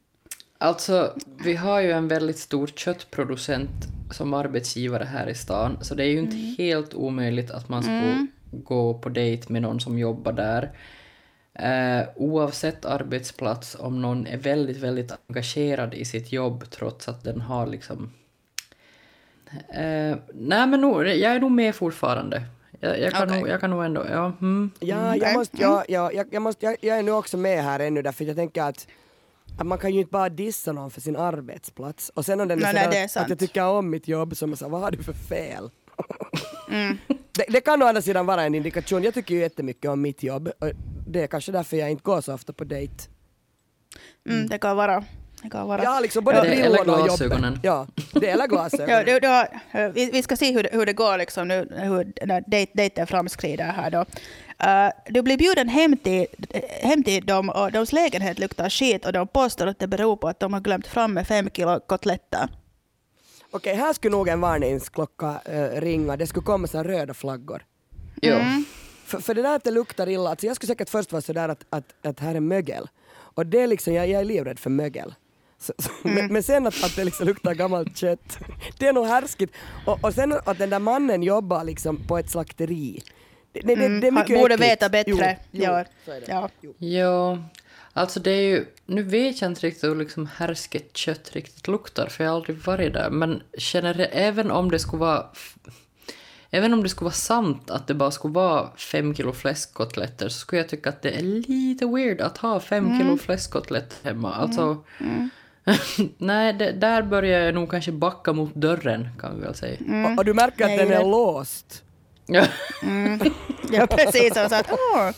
Alltså, 0.57 1.13
vi 1.43 1.55
har 1.55 1.81
ju 1.81 1.91
en 1.91 2.07
väldigt 2.07 2.39
stor 2.39 2.67
köttproducent 2.67 3.69
som 4.11 4.33
arbetsgivare 4.33 5.03
här 5.03 5.29
i 5.29 5.35
stan, 5.35 5.77
så 5.81 5.95
det 5.95 6.03
är 6.03 6.07
ju 6.07 6.19
inte 6.19 6.63
helt 6.63 6.93
omöjligt 6.93 7.51
att 7.51 7.69
man 7.69 7.83
ska 7.83 8.27
gå 8.51 8.93
på 8.93 9.09
dejt 9.09 9.53
med 9.53 9.61
någon 9.61 9.79
som 9.79 9.99
jobbar 9.99 10.31
där. 10.31 10.71
Eh, 11.53 12.07
oavsett 12.15 12.85
arbetsplats, 12.85 13.75
om 13.79 14.01
någon 14.01 14.27
är 14.27 14.37
väldigt, 14.37 14.77
väldigt 14.77 15.11
engagerad 15.27 15.93
i 15.93 16.05
sitt 16.05 16.31
jobb 16.31 16.69
trots 16.69 17.07
att 17.07 17.23
den 17.23 17.41
har 17.41 17.67
liksom... 17.67 18.13
Eh, 19.69 20.17
nej 20.33 20.67
men 20.67 20.81
nog, 20.81 21.07
jag 21.07 21.35
är 21.35 21.39
nog 21.39 21.51
med 21.51 21.75
fortfarande. 21.75 22.43
Jag, 22.79 22.99
jag, 22.99 23.11
kan, 23.13 23.27
Okej. 23.27 23.39
nog, 23.39 23.49
jag 23.49 23.61
kan 23.61 23.69
nog 23.69 23.85
ändå, 23.85 24.05
ja. 24.11 24.31
Mm. 24.41 24.71
Ja, 24.79 25.09
Okej. 25.09 25.21
jag, 25.21 25.33
måste, 25.33 25.57
ja, 25.61 25.83
ja, 25.87 26.11
jag, 26.11 26.27
jag, 26.31 26.41
måste, 26.41 26.65
jag, 26.65 26.75
jag 26.81 26.97
är 26.99 27.03
nu 27.03 27.11
också 27.11 27.37
med 27.37 27.63
här 27.63 27.79
ännu 27.79 28.01
därför 28.01 28.25
jag 28.25 28.35
tänker 28.35 28.63
att, 28.63 28.87
att 29.59 29.67
man 29.67 29.77
kan 29.77 29.93
ju 29.93 29.99
inte 29.99 30.11
bara 30.11 30.29
dissa 30.29 30.71
någon 30.71 30.91
för 30.91 31.01
sin 31.01 31.15
arbetsplats. 31.15 32.09
Och 32.09 32.25
sen 32.25 32.39
om 32.41 32.47
den 32.47 32.63
är 32.63 32.73
Nej, 32.73 32.73
nej, 32.73 32.83
sådär 32.83 32.91
det 32.91 33.19
är 33.19 33.23
att 33.23 33.29
jag 33.29 33.39
tycker 33.39 33.65
om 33.65 33.89
mitt 33.89 34.07
jobb 34.07 34.35
så 34.35 34.45
är 34.45 34.47
man 34.47 34.57
här, 34.61 34.69
vad 34.69 34.81
har 34.81 34.91
du 34.91 35.03
för 35.03 35.13
fel? 35.13 35.69
Det, 37.31 37.45
det 37.49 37.61
kan 37.61 37.81
å 37.81 37.85
andra 37.85 38.01
sidan 38.01 38.25
vara 38.25 38.43
en 38.43 38.55
indikation. 38.55 39.03
Jag 39.03 39.13
tycker 39.13 39.35
ju 39.35 39.41
jättemycket 39.41 39.91
om 39.91 40.01
mitt 40.01 40.23
jobb. 40.23 40.51
Och 40.59 40.71
det 41.07 41.23
är 41.23 41.27
kanske 41.27 41.51
därför 41.51 41.77
jag 41.77 41.91
inte 41.91 42.03
går 42.03 42.21
så 42.21 42.33
ofta 42.33 42.53
på 42.53 42.63
dejt. 42.63 42.93
Mm, 44.29 44.47
det 44.47 44.57
kan 44.57 44.77
vara. 44.77 45.03
Det 45.43 45.49
kan 45.49 45.67
vara. 45.67 45.83
Jag 45.83 45.89
har 45.89 46.01
liksom 46.01 46.23
både 46.23 46.37
Ja, 46.37 46.43
brillorna 46.43 46.93
och 46.93 47.07
jobbet. 47.21 47.59
Ja, 47.63 47.87
det 48.13 48.29
eller 48.29 48.47
glasögonen. 48.47 48.89
Ja, 48.89 49.03
du, 49.03 49.19
du 49.19 49.27
har, 49.27 49.61
eh, 49.71 49.89
vi, 49.89 50.11
vi 50.11 50.23
ska 50.23 50.35
se 50.35 50.51
hur 50.51 50.63
det, 50.63 50.69
hur 50.71 50.85
det 50.85 50.93
går 50.93 51.17
liksom 51.17 51.47
nu, 51.47 51.67
hur 51.75 52.13
den 52.15 52.29
här 52.29 52.43
dejt, 52.47 52.71
dejten 52.75 53.07
framskrider 53.07 53.65
här 53.65 53.91
då. 53.91 54.05
Eh, 54.65 54.91
du 55.09 55.21
blir 55.21 55.37
bjuden 55.37 55.69
hem 55.69 55.97
till, 55.97 56.25
hem 56.81 57.03
till 57.03 57.25
dem 57.25 57.49
och 57.49 57.71
deras 57.71 57.91
lägenhet 57.93 58.39
luktar 58.39 58.69
skit 58.69 59.05
och 59.05 59.13
de 59.13 59.27
påstår 59.27 59.67
att 59.67 59.79
det 59.79 59.87
beror 59.87 60.15
på 60.15 60.27
att 60.27 60.39
de 60.39 60.53
har 60.53 60.59
glömt 60.59 60.87
fram 60.87 61.13
med 61.13 61.27
fem 61.27 61.49
kilo 61.49 61.79
kotletter. 61.79 62.47
Okej, 63.51 63.75
här 63.75 63.93
skulle 63.93 64.11
nog 64.11 64.27
en 64.27 64.41
varningsklocka 64.41 65.41
eh, 65.45 65.81
ringa. 65.81 66.17
Det 66.17 66.27
skulle 66.27 66.43
komma 66.45 66.67
så 66.67 66.83
röda 66.83 67.13
flaggor. 67.13 67.65
Jo. 68.21 68.33
Mm. 68.35 68.65
För, 69.05 69.19
för 69.19 69.33
det 69.33 69.41
där 69.41 69.55
att 69.55 69.63
det 69.63 69.71
luktar 69.71 70.09
illa, 70.09 70.29
alltså 70.29 70.45
jag 70.45 70.55
skulle 70.55 70.67
säkert 70.67 70.89
först 70.89 71.11
vara 71.11 71.21
sådär 71.21 71.49
att, 71.49 71.65
att, 71.69 71.85
att 72.03 72.19
här 72.19 72.35
är 72.35 72.39
mögel. 72.39 72.89
Och 73.11 73.45
det 73.45 73.61
är 73.61 73.67
liksom, 73.67 73.93
jag, 73.93 74.09
jag 74.09 74.21
är 74.21 74.25
livrädd 74.25 74.59
för 74.59 74.69
mögel. 74.69 75.13
Så, 75.59 75.73
så, 75.77 75.89
men, 76.03 76.33
men 76.33 76.43
sen 76.43 76.67
att, 76.67 76.83
att 76.83 76.95
det 76.95 77.03
liksom 77.03 77.27
luktar 77.27 77.53
gammalt 77.53 77.97
kött, 77.97 78.37
det 78.77 78.87
är 78.87 78.93
nog 78.93 79.05
härskigt. 79.07 79.53
Och, 79.85 80.03
och 80.03 80.13
sen 80.13 80.33
att 80.45 80.57
den 80.57 80.69
där 80.69 80.79
mannen 80.79 81.23
jobbar 81.23 81.63
liksom 81.63 82.07
på 82.07 82.17
ett 82.17 82.29
slakteri. 82.29 83.01
Det, 83.51 83.61
det, 83.61 83.75
det, 83.75 83.75
det 83.75 83.85
är 83.85 83.87
Mm, 83.89 84.15
Han 84.15 84.23
mycket 84.23 84.41
borde 84.41 84.53
äckligt. 84.53 84.71
veta 84.71 84.89
bättre. 84.89 85.11
Jo, 85.11 85.17
jo, 85.51 85.63
ja. 85.63 85.85
så 86.05 86.11
är 86.11 86.21
det. 86.21 86.25
Ja. 86.27 86.49
Jo. 86.61 86.73
Ja, 86.77 87.37
alltså 87.93 88.19
det 88.19 88.31
är 88.31 88.41
ju... 88.41 88.65
Nu 88.85 89.03
vet 89.03 89.41
jag 89.41 89.51
inte 89.51 89.61
riktigt 89.67 89.83
hur 89.83 89.95
liksom 89.95 90.29
härsket 90.35 90.97
kött 90.97 91.29
riktigt 91.33 91.67
luktar, 91.67 92.07
för 92.07 92.23
jag 92.23 92.31
har 92.31 92.35
aldrig 92.37 92.57
varit 92.57 92.93
där. 92.93 93.09
Men 93.09 93.43
generellt, 93.57 94.09
även 94.13 94.51
om 94.51 94.71
det 94.71 94.79
skulle 94.79 94.99
vara... 94.99 95.25
Även 96.51 96.73
om 96.73 96.83
det 96.83 96.89
skulle 96.89 97.05
vara 97.05 97.13
sant 97.13 97.71
att 97.71 97.87
det 97.87 97.93
bara 97.93 98.11
skulle 98.11 98.33
vara 98.33 98.69
fem 98.77 99.15
kilo 99.15 99.33
fläskkotletter 99.33 100.29
så 100.29 100.39
skulle 100.39 100.61
jag 100.61 100.69
tycka 100.69 100.89
att 100.89 101.01
det 101.01 101.11
är 101.11 101.21
lite 101.21 101.85
weird 101.85 102.21
att 102.21 102.37
ha 102.37 102.59
fem 102.59 102.99
kilo 102.99 103.17
fläskkotletter 103.17 104.09
hemma. 104.09 104.33
Alltså... 104.33 104.83
Nej, 106.17 106.53
det, 106.53 106.71
där 106.71 107.01
börjar 107.03 107.39
jag 107.39 107.55
nog 107.55 107.71
kanske 107.71 107.91
backa 107.91 108.33
mot 108.33 108.55
dörren, 108.55 109.07
kan 109.19 109.35
vi 109.35 109.41
väl 109.45 109.55
säga. 109.55 109.77
Och, 110.11 110.17
och 110.17 110.25
du 110.25 110.33
märker 110.33 110.63
att 110.63 110.69
Nej, 110.69 110.77
den 110.77 110.91
är 110.91 110.99
det- 110.99 111.05
låst. 111.05 111.83
Ja. 112.25 112.45
Ja, 113.71 113.87
precis. 113.87 114.31
Och 114.31 114.49
så 114.49 114.55
att, 114.55 114.71
åh, 114.71 115.09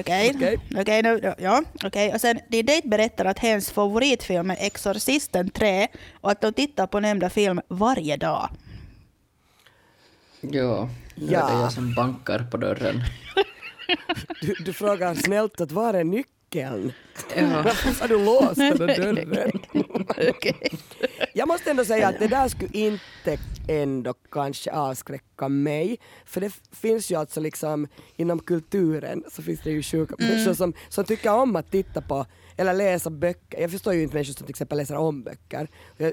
okej. 0.00 0.32
Okej. 0.36 0.58
Okej, 0.76 1.02
nu, 1.02 1.34
ja, 1.38 1.62
okej. 1.84 2.14
Och 2.14 2.20
sen, 2.20 2.38
din 2.48 2.66
dejt 2.66 2.88
berättar 2.88 3.24
att 3.24 3.38
hennes 3.38 3.70
favoritfilm 3.70 4.50
är 4.50 4.56
Exorcisten 4.60 5.50
3 5.50 5.88
och 6.20 6.30
att 6.30 6.40
de 6.40 6.52
tittar 6.52 6.86
på 6.86 7.00
nämnda 7.00 7.30
film 7.30 7.60
varje 7.68 8.16
dag. 8.16 8.48
ja, 10.40 10.88
nu 11.14 11.26
är 11.26 11.32
Ja. 11.32 11.46
det 11.46 11.52
jag 11.60 11.72
som 11.72 11.94
bankar 11.94 12.46
på 12.50 12.56
dörren. 12.56 13.02
Du, 14.40 14.54
du 14.64 14.72
frågar 14.72 15.14
snällt 15.14 15.60
att 15.60 15.72
var 15.72 15.94
är 15.94 16.04
nyckeln? 16.04 16.35
Ja. 16.56 16.72
Varför 17.64 18.00
har 18.00 18.08
du 18.08 18.24
låst 18.24 18.54
den 18.56 18.78
där 18.78 18.96
dörren? 18.96 19.52
Jag 21.34 21.48
måste 21.48 21.70
ändå 21.70 21.84
säga 21.84 22.08
att 22.08 22.18
det 22.18 22.26
där 22.28 22.48
skulle 22.48 22.70
inte 22.72 23.38
ändå 23.68 24.14
kanske 24.30 24.72
avskräcka 24.72 25.48
mig. 25.48 25.98
För 26.24 26.40
det 26.40 26.52
finns 26.72 27.10
ju 27.10 27.14
alltså 27.14 27.40
liksom 27.40 27.88
inom 28.16 28.38
kulturen 28.38 29.24
så 29.32 29.42
finns 29.42 29.60
det 29.60 29.70
ju 29.70 29.82
sjuka 29.82 30.14
människor 30.18 30.54
som, 30.54 30.72
som 30.88 31.04
tycker 31.04 31.32
om 31.32 31.56
att 31.56 31.70
titta 31.70 32.00
på 32.00 32.26
eller 32.56 32.74
läsa 32.74 33.10
böcker. 33.10 33.60
Jag 33.60 33.70
förstår 33.70 33.94
ju 33.94 34.02
inte 34.02 34.14
människor 34.14 34.32
som 34.32 34.46
till 34.46 34.52
exempel 34.52 34.78
läser 34.78 34.96
om 34.96 35.22
böcker. 35.22 35.68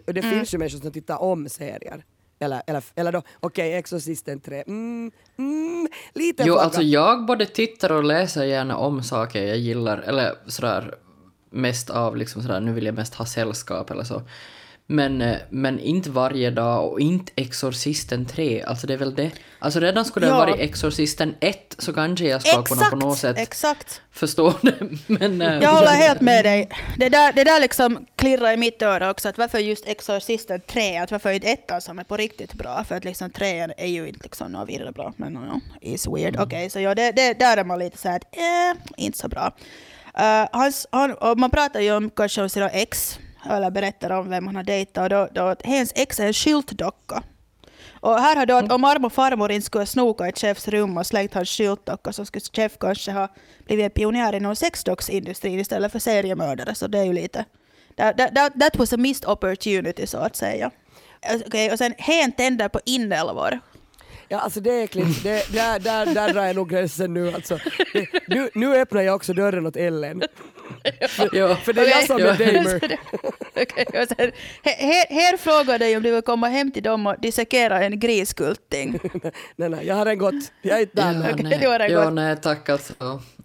Och 0.07 0.13
det 0.13 0.21
finns 0.21 0.53
ju 0.53 0.57
människor 0.57 0.79
som 0.79 0.91
tittar 0.91 1.21
om 1.21 1.49
serier. 1.49 2.03
Eller, 2.39 2.61
eller, 2.67 2.83
eller 2.95 3.11
då, 3.11 3.21
okej, 3.39 3.73
Exorcisten 3.73 4.39
3. 4.39 4.63
Mm, 4.67 5.11
mm, 5.37 5.87
lite 6.13 6.43
Jo, 6.43 6.53
flagga. 6.53 6.63
alltså 6.65 6.81
jag 6.81 7.25
både 7.25 7.45
tittar 7.45 7.91
och 7.91 8.03
läser 8.03 8.43
gärna 8.43 8.77
om 8.77 9.03
saker 9.03 9.43
jag 9.47 9.57
gillar, 9.57 9.97
eller 9.97 10.35
sådär 10.47 10.95
mest 11.49 11.89
av 11.89 12.17
liksom 12.17 12.41
sådär, 12.41 12.59
nu 12.59 12.73
vill 12.73 12.85
jag 12.85 12.95
mest 12.95 13.13
ha 13.15 13.25
sällskap 13.25 13.91
eller 13.91 14.03
så. 14.03 14.21
Men, 14.93 15.21
eh, 15.21 15.37
men 15.49 15.79
inte 15.79 16.09
varje 16.09 16.51
dag 16.51 16.91
och 16.91 16.99
inte 16.99 17.31
Exorcisten 17.35 18.25
3, 18.25 18.63
alltså 18.63 18.87
det 18.87 18.93
är 18.93 18.97
väl 18.97 19.15
det. 19.15 19.31
Alltså 19.59 19.79
redan 19.79 20.05
skulle 20.05 20.25
det 20.25 20.29
Ja. 20.29 20.35
ha 20.35 20.45
varit 20.45 20.59
Exorcisten 20.59 21.35
1 21.39 21.75
så 21.77 21.93
kanske 21.93 22.25
jag 22.25 22.41
ska 22.41 22.63
kunna 22.63 22.85
på 22.89 22.95
något 22.95 23.17
sätt 23.17 23.37
exakt. 23.37 24.01
förstå 24.11 24.53
det. 24.61 24.73
Men, 25.07 25.41
eh, 25.41 25.59
Jag 25.63 25.69
håller 25.73 25.91
helt 25.91 26.21
med 26.21 26.45
dig. 26.45 26.69
Det 26.97 27.09
där, 27.09 27.33
det 27.33 27.43
där 27.43 27.59
liksom 27.59 28.05
klirrar 28.15 28.53
i 28.53 28.57
mitt 28.57 28.81
öra 28.81 29.11
också, 29.11 29.29
att 29.29 29.37
varför 29.37 29.59
just 29.59 29.87
Exorcisten 29.87 30.61
3, 30.67 30.97
att 30.97 31.11
varför 31.11 31.31
inte 31.31 31.47
ettan 31.47 31.81
som 31.81 31.99
är 31.99 32.03
på 32.03 32.17
riktigt 32.17 32.53
bra, 32.53 32.83
för 32.83 32.95
att 32.95 33.03
liksom 33.05 33.29
trean 33.29 33.71
är 33.77 33.87
ju 33.87 34.07
inte 34.07 34.19
liksom 34.23 34.51
något 34.51 34.69
vidare 34.69 34.91
bra, 34.91 35.13
men 35.17 35.33
no, 35.33 35.61
is 35.81 36.07
weird. 36.07 36.37
Okej, 36.39 36.69
så 36.69 36.79
ja, 36.79 36.95
det, 36.95 37.11
det, 37.11 37.33
där 37.39 37.57
är 37.57 37.63
man 37.63 37.79
lite 37.79 37.97
så 37.97 38.09
här 38.09 38.15
att, 38.15 38.35
eh, 38.35 38.81
inte 38.97 39.17
så 39.17 39.27
bra. 39.27 39.53
Uh, 40.19 40.47
hans, 40.51 40.87
han, 40.91 41.15
man 41.37 41.49
pratar 41.49 41.79
ju 41.79 41.91
om 41.95 42.09
kanske 42.09 42.41
om 42.41 42.49
sina 42.49 42.69
ex, 42.69 43.19
eller 43.49 43.71
berättar 43.71 44.09
om 44.09 44.29
vem 44.29 44.47
han 44.47 44.55
har 44.55 44.63
dejtat, 44.63 45.03
och 45.03 45.09
då, 45.09 45.27
då, 45.31 45.55
hennes 45.63 45.91
ex 45.95 46.19
är 46.19 46.27
en 46.27 46.33
skyltdocka. 46.33 47.23
Och 48.03 48.19
här 48.19 48.35
har 48.35 48.45
då 48.45 48.55
att 48.55 48.71
om 48.71 48.81
mormor 48.81 49.05
och 49.05 49.13
farmor 49.13 49.51
inte 49.51 49.65
skulle 49.65 49.81
ha 49.81 49.85
snokat 49.85 50.37
i 50.37 50.39
chefs 50.39 50.67
rum 50.67 50.97
och 50.97 51.07
slängt 51.07 51.33
hans 51.33 51.49
skyltdocka 51.49 52.13
så 52.13 52.25
skulle 52.25 52.41
chef 52.53 52.77
kanske 52.79 53.11
ha 53.11 53.27
blivit 53.65 53.85
en 53.85 53.91
pionjär 53.91 54.35
inom 54.35 54.55
sexdocksindustrin 54.55 55.59
istället 55.59 55.91
för 55.91 55.99
seriemördare. 55.99 56.75
Så 56.75 56.87
det 56.87 56.99
är 56.99 57.03
ju 57.03 57.13
lite... 57.13 57.45
That, 57.95 58.17
that, 58.17 58.59
that, 58.59 58.75
was 58.75 58.93
a 58.93 58.97
missed 58.97 59.29
opportunity 59.29 60.07
så 60.07 60.17
att 60.17 60.35
säga. 60.35 60.71
Alltså, 61.29 61.47
Okej, 61.47 61.71
och 61.71 61.77
sen 61.77 61.93
hen 61.97 62.31
tänder 62.31 62.69
på 62.69 62.79
inälvor. 62.85 63.59
Ja, 64.33 64.39
alltså 64.39 64.59
det 64.59 64.71
är 64.71 64.83
äckligt. 64.83 65.23
Det, 65.23 65.53
där, 65.53 65.79
där, 65.79 66.05
där 66.05 66.33
drar 66.33 66.45
jag 66.45 66.55
nog 66.55 66.69
gränsen 66.69 67.13
nu 67.13 67.33
alltså. 67.33 67.59
Det, 67.93 68.07
nu, 68.27 68.49
nu 68.53 68.75
öppnar 68.75 69.01
jag 69.01 69.15
också 69.15 69.33
dörren 69.33 69.67
åt 69.67 69.75
Ellen. 69.75 70.23
ja. 71.31 71.55
För 71.55 71.73
det 71.73 71.81
är 71.81 71.89
jag 71.89 72.05
som 72.07 72.17
är 72.17 72.23
damer. 72.23 72.79
Sen, 74.07 74.31
här, 74.63 75.13
här 75.13 75.37
frågar 75.37 75.79
dig 75.79 75.97
om 75.97 76.03
du 76.03 76.11
vill 76.11 76.21
komma 76.21 76.47
hem 76.47 76.71
till 76.71 76.83
dem 76.83 77.07
och 77.07 77.15
dissekera 77.21 77.83
en 77.83 77.99
griskulting. 77.99 78.99
nej, 79.55 79.69
nej, 79.69 79.87
jag 79.87 79.95
har 79.95 80.05
en 80.05 80.17
gått. 80.17 80.51
Jag 80.61 80.77
är 80.77 80.81
inte 80.81 81.01
där. 81.01 81.13
Ja. 81.13 81.33
Okej, 81.33 81.77
nej. 81.79 81.91
ja, 81.91 82.09
nej 82.09 82.35
tack 82.41 82.69
alltså. 82.69 82.93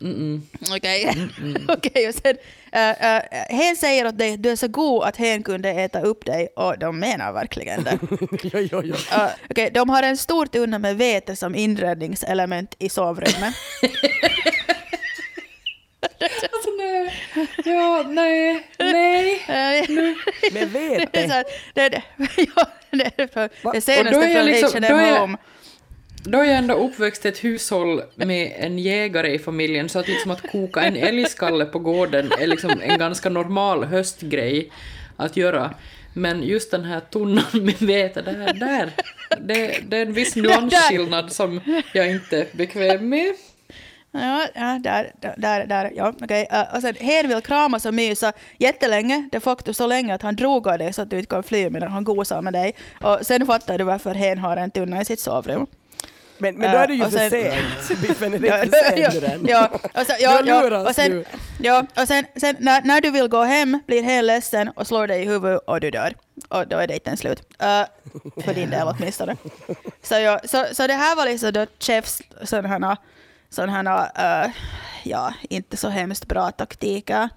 Mm-mm. 0.01 0.40
Okej, 0.77 1.29
Okej, 1.68 2.09
och 2.09 2.14
sen 2.14 2.37
uh, 2.79 3.17
uh, 3.17 3.57
hen 3.59 3.77
säger 3.77 4.07
åt 4.07 4.19
dig 4.19 4.35
att 4.35 4.43
du 4.43 4.51
är 4.51 4.57
så 4.57 4.69
god 4.69 5.03
att 5.05 5.17
hen 5.17 5.43
kunde 5.43 5.71
äta 5.71 6.01
upp 6.01 6.25
dig 6.27 6.49
och 6.57 6.79
de 6.79 6.99
menar 7.01 7.33
verkligen 7.33 7.85
det. 7.85 7.99
jo, 8.43 8.61
jo, 8.72 8.83
jo. 8.85 8.95
Uh, 8.95 9.29
Okej, 9.51 9.70
de 9.74 9.89
har 9.91 10.03
en 10.03 10.16
stor 10.16 10.47
tunna 10.47 10.79
med 10.79 10.97
vete 10.97 11.37
som 11.37 11.55
inredningselement 11.55 12.74
i 12.79 12.89
sovrummet. 12.89 13.55
Alltså 16.20 16.70
nej. 16.79 17.14
Ja, 17.64 18.05
nej, 18.09 18.66
nej. 18.79 19.43
Eh, 19.49 19.89
Med 20.53 20.68
det 20.72 20.85
är 20.95 20.99
vete. 20.99 21.45
det, 21.74 21.89
det, 21.89 22.03
ja, 22.57 22.66
det 22.91 23.11
är 23.22 23.26
för 23.26 23.72
det 23.72 23.81
senaste 23.81 24.33
från 24.33 24.45
liksom- 24.47 24.83
H&M 24.85 25.20
Home. 25.20 25.37
Då 26.25 26.39
är 26.39 26.45
jag 26.45 26.57
ändå 26.57 26.75
uppväxt 26.75 27.25
i 27.25 27.29
ett 27.29 27.45
hushåll 27.45 28.03
med 28.14 28.53
en 28.59 28.79
jägare 28.79 29.35
i 29.35 29.39
familjen, 29.39 29.89
så 29.89 29.99
att 29.99 30.09
liksom 30.09 30.31
att 30.31 30.51
koka 30.51 30.81
en 30.81 30.97
älgskalle 30.97 31.64
på 31.64 31.79
gården 31.79 32.33
är 32.39 32.47
liksom 32.47 32.81
en 32.83 32.99
ganska 32.99 33.29
normal 33.29 33.85
höstgrej 33.85 34.73
att 35.16 35.37
göra. 35.37 35.75
Men 36.14 36.43
just 36.43 36.71
den 36.71 36.85
här 36.85 37.01
tunnan 37.01 37.45
med 37.53 37.83
vete, 37.83 38.23
där, 38.23 38.55
där 38.55 38.91
det, 39.41 39.81
det 39.89 39.97
är 39.97 40.07
en 40.07 40.12
viss 40.12 40.37
nyansskillnad 40.37 41.33
som 41.33 41.61
jag 41.93 42.11
inte 42.11 42.41
är 42.41 42.47
bekväm 42.53 43.09
med. 43.09 43.35
Ja, 44.11 44.47
ja 44.55 44.79
där, 44.83 45.12
där, 45.37 45.66
där, 45.66 45.93
ja, 45.97 46.12
okej. 46.23 46.47
Okay. 46.51 46.61
Uh, 46.61 46.75
och 46.75 46.83
sen 46.83 46.95
Hen 47.01 47.29
vill 47.29 47.41
kramas 47.41 47.87
och 47.87 47.95
mysa 47.95 48.33
jättelänge, 48.59 49.29
de 49.33 49.41
facto 49.41 49.75
så 49.75 49.87
länge 49.87 50.14
att 50.14 50.23
han 50.23 50.37
drog 50.37 50.69
av 50.69 50.79
dig 50.79 50.93
så 50.93 51.03
att 51.03 51.11
du 51.11 51.19
inte 51.19 51.29
kan 51.29 51.43
fly 51.43 51.71
medan 51.71 51.91
han 51.91 52.05
gosar 52.05 52.43
med 52.43 52.53
dig. 52.53 52.75
Och 53.01 53.19
sen 53.23 53.47
fattar 53.47 53.79
du 53.79 53.85
varför 53.85 54.14
Hen 54.14 54.39
har 54.39 54.57
en 54.57 54.71
tunna 54.71 55.01
i 55.01 55.05
sitt 55.05 55.21
sovrum. 55.21 55.66
Men, 56.39 56.55
men 56.55 56.72
då 56.72 56.78
är 56.78 56.86
det 56.86 56.95
ju 56.95 57.05
för 57.05 57.30
sent. 57.30 58.01
Biffen 58.03 58.34
är 58.34 59.11
sent 59.11 59.24
än. 59.24 59.47
Ja, 59.49 59.70
och 59.72 60.07
sen, 60.07 60.16
ja, 60.20 60.43
ja, 60.45 60.89
och 60.89 60.95
sen, 60.95 61.24
ja, 61.59 61.86
och 61.97 62.09
sen, 62.09 62.24
sen 62.36 62.57
när, 62.59 62.82
när 62.82 63.01
du 63.01 63.11
vill 63.11 63.28
gå 63.28 63.43
hem 63.43 63.80
blir 63.86 64.03
Hen 64.03 64.26
ledsen 64.26 64.68
och 64.68 64.86
slår 64.86 65.07
dig 65.07 65.22
i 65.22 65.24
huvudet 65.24 65.61
och 65.66 65.80
du 65.80 65.91
dör. 65.91 66.14
Och 66.49 66.68
då 66.68 66.76
är 66.76 66.86
dejten 66.86 67.16
slut. 67.16 67.43
Uh, 67.62 67.84
för 68.45 68.55
din 68.55 68.70
del 68.70 68.89
åtminstone. 68.89 69.36
Så, 70.03 70.14
ja, 70.14 70.41
så, 70.45 70.64
så 70.72 70.86
det 70.86 70.95
här 70.95 71.16
var 71.16 71.26
liksom 71.26 71.53
då 71.53 71.66
Chefs 71.78 72.22
sådana 72.43 72.97
sådana 73.51 74.11
uh, 74.18 74.51
ja, 75.05 75.34
inte 75.51 75.76
så 75.76 75.89
hemskt 75.89 76.28
bra 76.28 76.51
taktiker. 76.51 77.28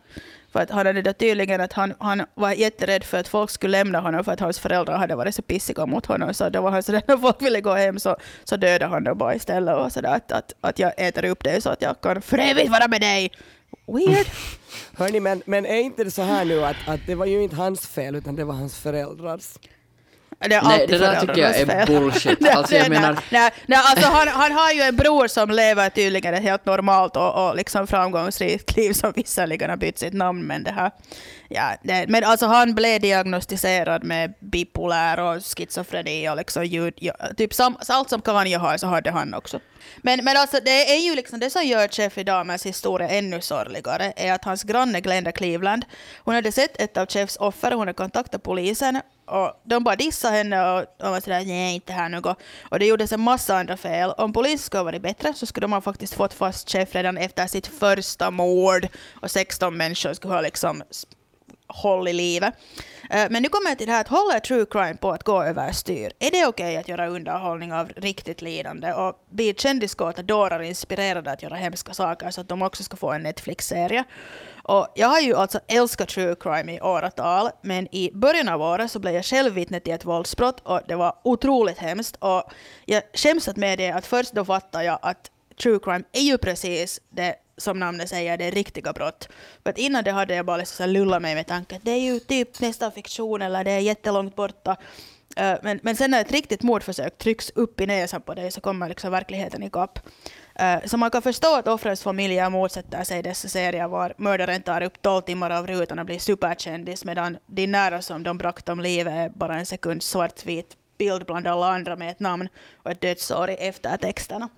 För 0.51 0.59
att 0.59 0.69
han 0.69 0.85
hade 0.85 1.01
då 1.01 1.13
tydligen 1.13 1.61
att 1.61 1.73
han, 1.73 1.93
han 1.99 2.25
var 2.35 2.51
jätterädd 2.51 3.03
för 3.03 3.17
att 3.17 3.27
folk 3.27 3.49
skulle 3.49 3.77
lämna 3.77 3.99
honom 3.99 4.23
för 4.23 4.31
att 4.31 4.39
hans 4.39 4.59
föräldrar 4.59 4.97
hade 4.97 5.15
varit 5.15 5.35
så 5.35 5.41
pissiga 5.41 5.85
mot 5.85 6.05
honom. 6.05 6.33
Så 6.33 6.49
då 6.49 6.61
var 6.61 6.71
han 6.71 6.83
sådär, 6.83 7.01
när 7.07 7.17
folk 7.17 7.41
ville 7.41 7.61
gå 7.61 7.73
hem 7.73 7.99
så, 7.99 8.17
så 8.43 8.57
dödade 8.57 8.85
han 8.85 9.03
dem 9.03 9.17
bara 9.17 9.35
istället. 9.35 9.75
Och 9.75 9.91
sådär 9.91 10.15
att, 10.15 10.31
att, 10.31 10.53
att 10.61 10.79
jag 10.79 10.93
äter 10.97 11.25
upp 11.25 11.43
dig 11.43 11.61
så 11.61 11.69
att 11.69 11.81
jag 11.81 12.01
kan 12.01 12.21
för 12.21 12.37
evigt 12.37 12.71
vara 12.71 12.87
med 12.87 13.01
dig. 13.01 13.31
Weird. 13.87 14.27
Hörni, 14.97 15.19
men, 15.19 15.41
men 15.45 15.65
är 15.65 15.79
inte 15.79 16.03
det 16.03 16.11
så 16.11 16.21
här 16.21 16.45
nu 16.45 16.65
att, 16.65 16.75
att 16.87 16.99
det 17.07 17.15
var 17.15 17.25
ju 17.25 17.43
inte 17.43 17.55
hans 17.55 17.87
fel 17.87 18.15
utan 18.15 18.35
det 18.35 18.43
var 18.43 18.53
hans 18.53 18.77
föräldrars? 18.77 19.57
Det 20.49 20.55
är 20.55 20.61
nej, 20.61 20.87
det 20.87 20.97
där 20.97 21.19
tycker 21.19 21.41
jag 21.41 21.59
är 21.59 21.85
bullshit. 21.85 22.47
Alltså, 22.51 22.75
jag 22.75 22.89
menar... 22.89 23.19
nej, 23.29 23.51
nej, 23.65 23.79
alltså 23.83 24.07
han, 24.07 24.27
han 24.27 24.51
har 24.51 24.71
ju 24.71 24.81
en 24.81 24.95
bror 24.95 25.27
som 25.27 25.49
lever 25.49 25.89
tydligen 25.89 26.33
ett 26.33 26.43
helt 26.43 26.65
normalt 26.65 27.15
och, 27.15 27.47
och 27.47 27.55
liksom 27.55 27.87
framgångsrikt 27.87 28.77
liv 28.77 28.93
som 28.93 29.13
visserligen 29.15 29.69
har 29.69 29.77
bytt 29.77 29.99
sitt 29.99 30.13
namn. 30.13 30.43
Men, 30.43 30.63
det 30.63 30.71
här, 30.71 30.91
ja, 31.49 31.71
det, 31.83 32.05
men 32.07 32.23
alltså 32.23 32.45
han 32.45 32.75
blev 32.75 33.01
diagnostiserad 33.01 34.03
med 34.03 34.33
bipolär 34.39 35.19
och 35.19 35.41
schizofreni 35.43 36.29
och 36.29 36.37
liksom 36.37 36.65
ljud, 36.65 36.93
ja, 36.97 37.13
typ 37.37 37.53
sam, 37.53 37.77
allt 37.87 38.09
som 38.09 38.21
Kanye 38.21 38.57
har 38.57 38.77
så 38.77 38.87
hade 38.87 39.11
han 39.11 39.33
också. 39.33 39.59
Men, 39.97 40.25
men 40.25 40.37
alltså 40.37 40.59
det 40.65 40.93
är 40.93 40.99
ju 40.99 41.15
liksom 41.15 41.39
det 41.39 41.49
som 41.49 41.63
gör 41.63 41.89
Jeffrey 41.91 42.23
Dahmers 42.23 42.65
historia 42.65 43.09
ännu 43.09 43.41
sorgligare 43.41 44.13
är 44.15 44.33
att 44.33 44.45
hans 44.45 44.63
granne 44.63 45.01
Glenda 45.01 45.31
Cleveland, 45.31 45.85
hon 46.17 46.35
hade 46.35 46.51
sett 46.51 46.81
ett 46.81 46.97
av 46.97 47.05
Chefs 47.05 47.35
offer, 47.35 47.71
hon 47.71 47.79
hade 47.79 47.93
kontaktat 47.93 48.43
polisen 48.43 49.01
och 49.31 49.61
de 49.63 49.83
bara 49.83 49.95
dissade 49.95 50.37
henne 50.37 50.71
och, 50.71 50.79
och 50.79 51.11
var 51.11 51.19
sådär 51.19 51.45
nej 51.45 51.75
inte 51.75 51.93
här 51.93 52.09
något. 52.09 52.37
Och 52.69 52.79
det 52.79 52.85
gjordes 52.85 53.11
en 53.11 53.21
massa 53.21 53.57
andra 53.57 53.77
fel. 53.77 54.11
Om 54.17 54.33
polisen 54.33 54.59
skulle 54.59 54.79
ha 54.79 54.85
varit 54.85 55.01
bättre 55.01 55.33
så 55.33 55.45
skulle 55.45 55.63
de 55.63 55.73
ha 55.73 55.81
faktiskt 55.81 56.13
fått 56.13 56.33
fast 56.33 56.69
chef 56.69 56.95
redan 56.95 57.17
efter 57.17 57.47
sitt 57.47 57.67
första 57.67 58.31
mord 58.31 58.87
och 59.21 59.31
16 59.31 59.77
människor 59.77 60.13
skulle 60.13 60.33
ha 60.33 60.41
liksom 60.41 60.83
håll 61.75 62.07
i 62.07 62.13
livet. 62.13 62.53
Eh, 63.09 63.27
men 63.29 63.43
nu 63.43 63.49
kommer 63.49 63.69
jag 63.69 63.77
till 63.77 63.87
det 63.87 63.93
här 63.93 64.01
att 64.01 64.07
håller 64.07 64.39
true 64.39 64.65
crime 64.65 64.97
på 64.97 65.11
att 65.11 65.23
gå 65.23 65.43
överstyr? 65.43 66.11
Är 66.19 66.31
det 66.31 66.45
okej 66.45 66.47
okay 66.47 66.75
att 66.75 66.87
göra 66.87 67.07
underhållning 67.07 67.73
av 67.73 67.89
riktigt 67.95 68.41
lidande? 68.41 68.93
Och 68.93 69.25
blir 69.29 69.53
kändiskåta 69.53 70.23
dårar 70.23 70.59
inspirerade 70.61 71.31
att 71.31 71.43
göra 71.43 71.55
hemska 71.55 71.93
saker 71.93 72.31
så 72.31 72.41
att 72.41 72.49
de 72.49 72.61
också 72.61 72.83
ska 72.83 72.97
få 72.97 73.11
en 73.11 73.23
Netflix-serie? 73.23 74.03
Och 74.63 74.87
jag 74.95 75.07
har 75.07 75.19
ju 75.19 75.35
alltså 75.35 75.59
älskat 75.67 76.09
true 76.09 76.35
crime 76.39 76.75
i 76.75 76.81
åratal, 76.81 77.49
men 77.61 77.95
i 77.95 78.11
början 78.13 78.49
av 78.49 78.61
året 78.61 78.91
så 78.91 78.99
blev 78.99 79.13
jag 79.13 79.25
själv 79.25 79.53
vittne 79.53 79.79
till 79.79 79.93
ett 79.93 80.05
våldsbrott 80.05 80.59
och 80.63 80.81
det 80.87 80.95
var 80.95 81.15
otroligt 81.23 81.77
hemskt. 81.77 82.15
Och 82.15 82.43
jag 82.85 83.03
skäms 83.13 83.47
att 83.47 83.57
med 83.57 83.77
det 83.77 83.89
att 83.89 84.05
först 84.05 84.33
då 84.33 84.45
fattade 84.45 84.83
jag 84.83 84.99
att 85.01 85.31
true 85.61 85.79
crime 85.83 86.03
är 86.11 86.21
ju 86.21 86.37
precis 86.37 87.01
det 87.09 87.35
som 87.61 87.79
namnet 87.79 88.09
säger, 88.09 88.37
det 88.37 88.45
är 88.45 88.51
riktiga 88.51 88.93
brott. 88.93 89.29
För 89.63 89.79
innan 89.79 90.03
det 90.03 90.11
hade 90.11 90.35
jag 90.35 90.45
bara 90.45 90.57
liksom 90.57 90.89
lullat 90.89 91.21
mig 91.21 91.35
med 91.35 91.47
tanken 91.47 91.77
att 91.77 91.85
det 91.85 91.91
är 91.91 91.99
ju 91.99 92.19
typ 92.19 92.61
nästan 92.61 92.91
fiktion 92.91 93.41
eller 93.41 93.63
det 93.63 93.71
är 93.71 93.79
jättelångt 93.79 94.35
borta. 94.35 94.77
Uh, 95.39 95.55
men, 95.63 95.79
men 95.83 95.95
sen 95.95 96.11
när 96.11 96.21
ett 96.21 96.31
riktigt 96.31 96.63
mordförsök 96.63 97.17
trycks 97.17 97.49
upp 97.55 97.81
i 97.81 97.85
näsan 97.85 98.21
på 98.21 98.33
dig 98.33 98.51
så 98.51 98.61
kommer 98.61 98.89
liksom 98.89 99.11
verkligheten 99.11 99.63
ikapp. 99.63 99.99
Uh, 100.59 100.65
eh, 100.65 100.85
så 100.85 100.97
man 100.97 101.11
kan 101.11 101.21
förstå 101.21 101.55
att 101.55 101.67
offrens 101.67 102.03
familjer 102.03 102.49
motsätter 102.49 103.03
sig 103.03 103.23
dessa 103.23 103.47
serier 103.47 103.87
var 103.87 104.13
mördaren 104.17 104.61
tar 104.61 104.81
upp 104.81 105.01
12 105.01 105.21
timmar 105.21 105.49
av 105.49 105.67
rutan 105.67 105.99
och 105.99 106.05
blir 106.05 106.19
superkändis 106.19 107.05
medan 107.05 107.37
de 107.45 107.67
nära 107.67 108.01
som 108.01 108.23
de 108.23 108.37
bragt 108.37 108.69
om 108.69 108.79
livet 108.79 109.13
är 109.13 109.29
bara 109.29 109.59
en 109.59 109.65
sekund 109.65 110.03
svartvit 110.03 110.77
bild 110.97 111.25
bland 111.25 111.47
alla 111.47 111.71
andra 111.71 111.95
med 111.95 112.11
ett 112.11 112.19
namn 112.19 112.47
och 112.75 112.91
ett 112.91 113.01
dödsår 113.01 113.49
i 113.49 113.53
eftertexterna. 113.53 114.49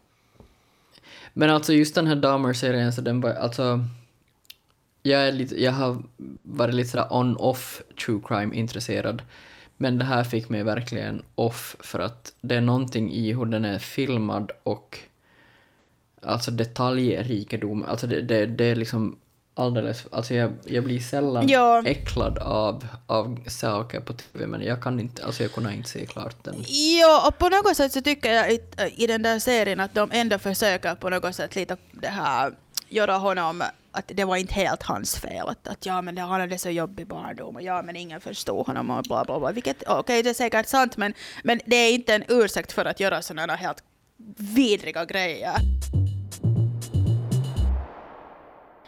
Men 1.33 1.49
alltså 1.49 1.73
just 1.73 1.95
den 1.95 2.07
här 2.07 2.15
Dahmer-serien, 2.15 2.93
så 2.93 3.01
den 3.01 3.21
var 3.21 3.29
alltså... 3.33 3.85
Jag, 5.05 5.27
är 5.27 5.31
lite, 5.31 5.63
jag 5.63 5.71
har 5.71 6.03
varit 6.41 6.75
lite 6.75 6.89
sådär 6.89 7.07
on-off 7.09 7.81
true 8.05 8.21
crime-intresserad. 8.27 9.21
Men 9.77 9.97
det 9.97 10.05
här 10.05 10.23
fick 10.23 10.49
mig 10.49 10.63
verkligen 10.63 11.21
off 11.35 11.75
för 11.79 11.99
att 11.99 12.33
det 12.41 12.55
är 12.55 12.61
någonting 12.61 13.13
i 13.13 13.33
hur 13.33 13.45
den 13.45 13.65
är 13.65 13.79
filmad 13.79 14.51
och 14.63 14.99
alltså 16.21 16.51
detaljrikedom, 16.51 17.83
alltså 17.83 18.07
det, 18.07 18.21
det, 18.21 18.45
det 18.45 18.65
är 18.65 18.75
liksom 18.75 19.17
alldeles, 19.55 20.05
alltså 20.11 20.33
jag, 20.33 20.51
jag 20.65 20.83
blir 20.83 20.99
sällan 20.99 21.47
ja. 21.47 21.83
äcklad 21.85 22.37
av, 22.37 22.87
av 23.07 23.39
saker 23.47 23.99
på 23.99 24.13
TV 24.13 24.47
men 24.47 24.61
jag 24.61 24.83
kan 24.83 24.99
inte, 24.99 25.25
alltså 25.25 25.43
jag 25.43 25.51
kunde 25.51 25.73
inte 25.73 25.89
se 25.89 26.05
klart 26.05 26.43
den. 26.43 26.55
Ja, 26.99 27.27
och 27.27 27.37
på 27.37 27.49
något 27.49 27.77
sätt 27.77 27.93
så 27.93 28.01
tycker 28.01 28.33
jag 28.33 28.51
i, 28.51 28.61
i 28.95 29.07
den 29.07 29.21
där 29.21 29.39
serien 29.39 29.79
att 29.79 29.93
de 29.93 30.11
ändå 30.13 30.39
försöker 30.39 30.95
på 30.95 31.09
något 31.09 31.35
sätt 31.35 31.55
lite 31.55 31.77
det 31.91 32.07
här, 32.07 32.53
göra 32.89 33.17
honom 33.17 33.63
att 33.91 34.11
det 34.15 34.23
var 34.23 34.35
inte 34.35 34.53
helt 34.53 34.83
hans 34.83 35.15
fel. 35.15 35.47
Att, 35.47 35.67
att 35.67 35.85
ja, 35.85 36.01
men 36.01 36.17
han 36.17 36.41
hade 36.41 36.57
så 36.57 36.69
jobbig 36.69 37.07
barndom 37.07 37.55
och 37.55 37.61
ja, 37.61 37.81
men 37.81 37.95
ingen 37.95 38.21
förstod 38.21 38.67
honom 38.67 38.89
och 38.89 39.03
bla 39.03 39.25
bla 39.25 39.39
bla. 39.39 39.51
Vilket, 39.51 39.83
okej, 39.83 39.99
okay, 39.99 40.21
det 40.21 40.29
är 40.29 40.33
säkert 40.33 40.67
sant, 40.67 40.97
men, 40.97 41.13
men 41.43 41.59
det 41.65 41.75
är 41.75 41.93
inte 41.93 42.15
en 42.15 42.23
ursäkt 42.27 42.71
för 42.71 42.85
att 42.85 42.99
göra 42.99 43.21
sådana 43.21 43.55
helt 43.55 43.83
vidriga 44.37 45.05
grejer. 45.05 45.57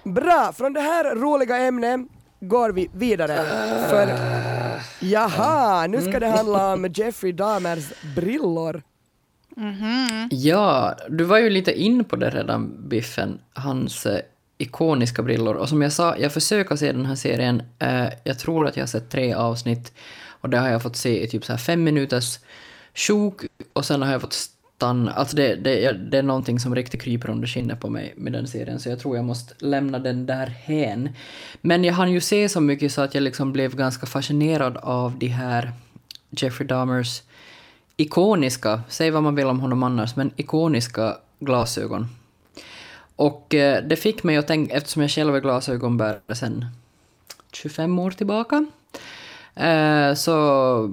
Bra, 0.06 0.54
från 0.58 0.74
det 0.74 0.82
här 0.82 1.16
roliga 1.16 1.58
ämnet 1.58 2.02
går 2.40 2.70
vi 2.70 2.90
vidare. 2.94 3.36
För 3.90 4.10
jaha, 5.00 5.88
nu 5.88 6.02
ska 6.02 6.20
det 6.20 6.28
handla 6.28 6.74
om 6.74 6.92
Jeffrey 6.94 7.32
Dahmers 7.32 7.94
brillor. 8.16 8.82
Mm 9.58 9.74
-hmm. 9.74 10.28
Ja, 10.32 10.96
du 11.10 11.24
var 11.24 11.38
ju 11.38 11.50
lite 11.50 11.82
in 11.82 12.04
på 12.04 12.16
det 12.16 12.30
redan, 12.30 12.90
Biffen. 12.90 13.40
Hans 13.54 14.06
eh, 14.06 14.20
ikoniska 14.58 15.24
brillor. 15.24 15.56
Och 15.56 15.70
som 15.70 15.82
jag 15.82 15.92
sa, 15.92 16.18
jag 16.18 16.32
försöker 16.32 16.76
se 16.76 16.92
den 16.92 17.06
här 17.06 17.16
serien. 17.16 17.64
Eh, 17.80 18.08
jag 18.24 18.40
tror 18.40 18.68
att 18.68 18.78
jag 18.78 18.84
har 18.84 18.88
sett 18.88 19.10
tre 19.10 19.34
avsnitt. 19.34 19.94
Och 20.28 20.50
det 20.50 20.58
har 20.58 20.70
jag 20.70 20.82
fått 20.82 20.96
se 20.96 21.24
i 21.24 21.28
typ 21.28 21.46
så 21.46 21.54
här 21.54 21.58
fem 21.58 21.84
minuters 21.84 22.40
sjok. 22.94 23.42
Och 23.74 23.86
sen 23.86 24.02
har 24.02 24.12
jag 24.12 24.22
fått 24.22 24.50
stanna. 24.76 25.12
Alltså 25.12 25.36
det, 25.36 25.56
det, 25.56 25.92
det 25.92 26.18
är 26.18 26.24
någonting 26.24 26.60
som 26.60 26.76
riktigt 26.76 27.02
kryper 27.02 27.30
under 27.30 27.48
skinnet 27.48 27.80
på 27.80 27.90
mig 27.90 28.14
med 28.18 28.34
den 28.34 28.48
serien, 28.48 28.80
så 28.80 28.90
jag 28.90 29.00
tror 29.00 29.16
jag 29.16 29.26
måste 29.26 29.66
lämna 29.66 30.00
den 30.00 30.26
där 30.26 30.48
hen. 30.48 31.10
Men 31.62 31.84
jag 31.84 31.94
hann 31.94 32.12
ju 32.12 32.22
se 32.22 32.50
så 32.50 32.62
mycket 32.62 32.92
så 32.92 33.02
att 33.02 33.16
jag 33.16 33.24
liksom 33.24 33.54
blev 33.54 33.76
ganska 33.76 34.06
fascinerad 34.06 34.78
av 34.78 35.18
de 35.18 35.28
här 35.28 35.72
Jeffrey 36.30 36.68
Dahmers 36.68 37.22
ikoniska, 37.98 38.82
säg 38.90 39.12
vad 39.12 39.24
man 39.24 39.36
vill 39.36 39.48
om 39.48 39.60
honom 39.60 39.84
annars, 39.84 40.16
men 40.16 40.32
ikoniska 40.36 41.18
glasögon. 41.40 42.08
Och 43.16 43.54
eh, 43.54 43.84
det 43.84 43.96
fick 43.96 44.24
mig 44.24 44.38
att 44.38 44.48
tänka, 44.48 44.76
eftersom 44.76 45.02
jag 45.02 45.12
själv 45.12 45.36
är 45.36 45.40
glasögonbärare 45.40 46.36
sen 46.36 46.66
25 47.52 48.00
år 48.00 48.12
tillbaka, 48.12 48.66
så 50.16 50.88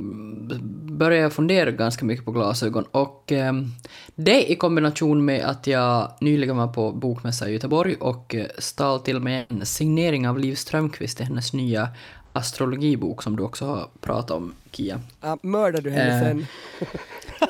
började 0.93 1.23
jag 1.23 1.33
fundera 1.33 1.71
ganska 1.71 2.05
mycket 2.05 2.25
på 2.25 2.33
glasögon 2.33 2.85
och 2.91 3.33
ehm, 3.33 3.71
det 4.15 4.53
i 4.53 4.57
kombination 4.57 5.25
med 5.25 5.45
att 5.45 5.67
jag 5.67 6.13
nyligen 6.21 6.57
var 6.57 6.67
på 6.67 6.93
bokmässa 6.93 7.49
i 7.49 7.53
Göteborg 7.53 7.95
och 7.95 8.35
eh, 8.35 8.47
stal 8.59 9.01
till 9.01 9.21
mig 9.21 9.47
en 9.49 9.67
signering 9.67 10.29
av 10.29 10.39
Liv 10.39 10.55
Strömquist 10.55 11.21
i 11.21 11.25
hennes 11.25 11.53
nya 11.53 11.89
astrologibok 12.33 13.23
som 13.23 13.37
du 13.37 13.43
också 13.43 13.67
har 13.67 13.89
pratat 14.01 14.31
om, 14.31 14.55
Kia. 14.71 15.01
Ja, 15.21 15.39
mördar 15.43 15.81
du 15.81 15.91
henne 15.91 16.15
uh, 16.15 16.29
sen? 16.29 16.47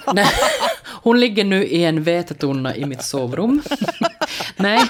nej, 0.14 0.26
hon 1.02 1.20
ligger 1.20 1.44
nu 1.44 1.64
i 1.64 1.84
en 1.84 2.02
vetetunna 2.02 2.76
i 2.76 2.84
mitt 2.84 3.02
sovrum. 3.02 3.62
nej. 4.56 4.80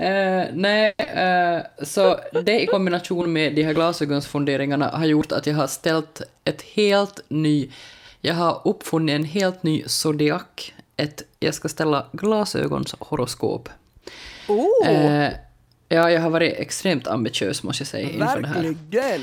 Uh, 0.00 0.43
nej, 0.54 0.94
uh, 0.98 1.84
så 1.84 2.20
det 2.44 2.60
i 2.60 2.66
kombination 2.66 3.32
med 3.32 3.54
de 3.54 3.62
här 3.62 3.74
glasögonsfunderingarna 3.74 4.88
har 4.88 5.06
gjort 5.06 5.32
att 5.32 5.46
jag 5.46 5.54
har 5.54 5.66
ställt 5.66 6.22
ett 6.44 6.62
helt 6.62 7.20
ny... 7.28 7.70
Jag 8.20 8.34
har 8.34 8.60
uppfunnit 8.64 9.14
en 9.14 9.24
helt 9.24 9.62
ny 9.62 9.82
zodiak. 9.86 10.74
Ett, 10.96 11.22
jag 11.40 11.54
ska 11.54 11.68
ställa 11.68 12.06
glasögonshoroskop. 12.12 13.68
Oh. 14.48 14.90
Uh, 14.90 15.28
Ja, 15.88 16.10
jag 16.10 16.20
har 16.20 16.30
varit 16.30 16.54
extremt 16.58 17.06
ambitiös 17.06 17.62
måste 17.62 17.80
jag 17.80 17.88
säga 17.88 18.10
inför 18.10 18.40
det 18.40 18.48
här. 18.48 18.62
Verkligen! 18.62 19.22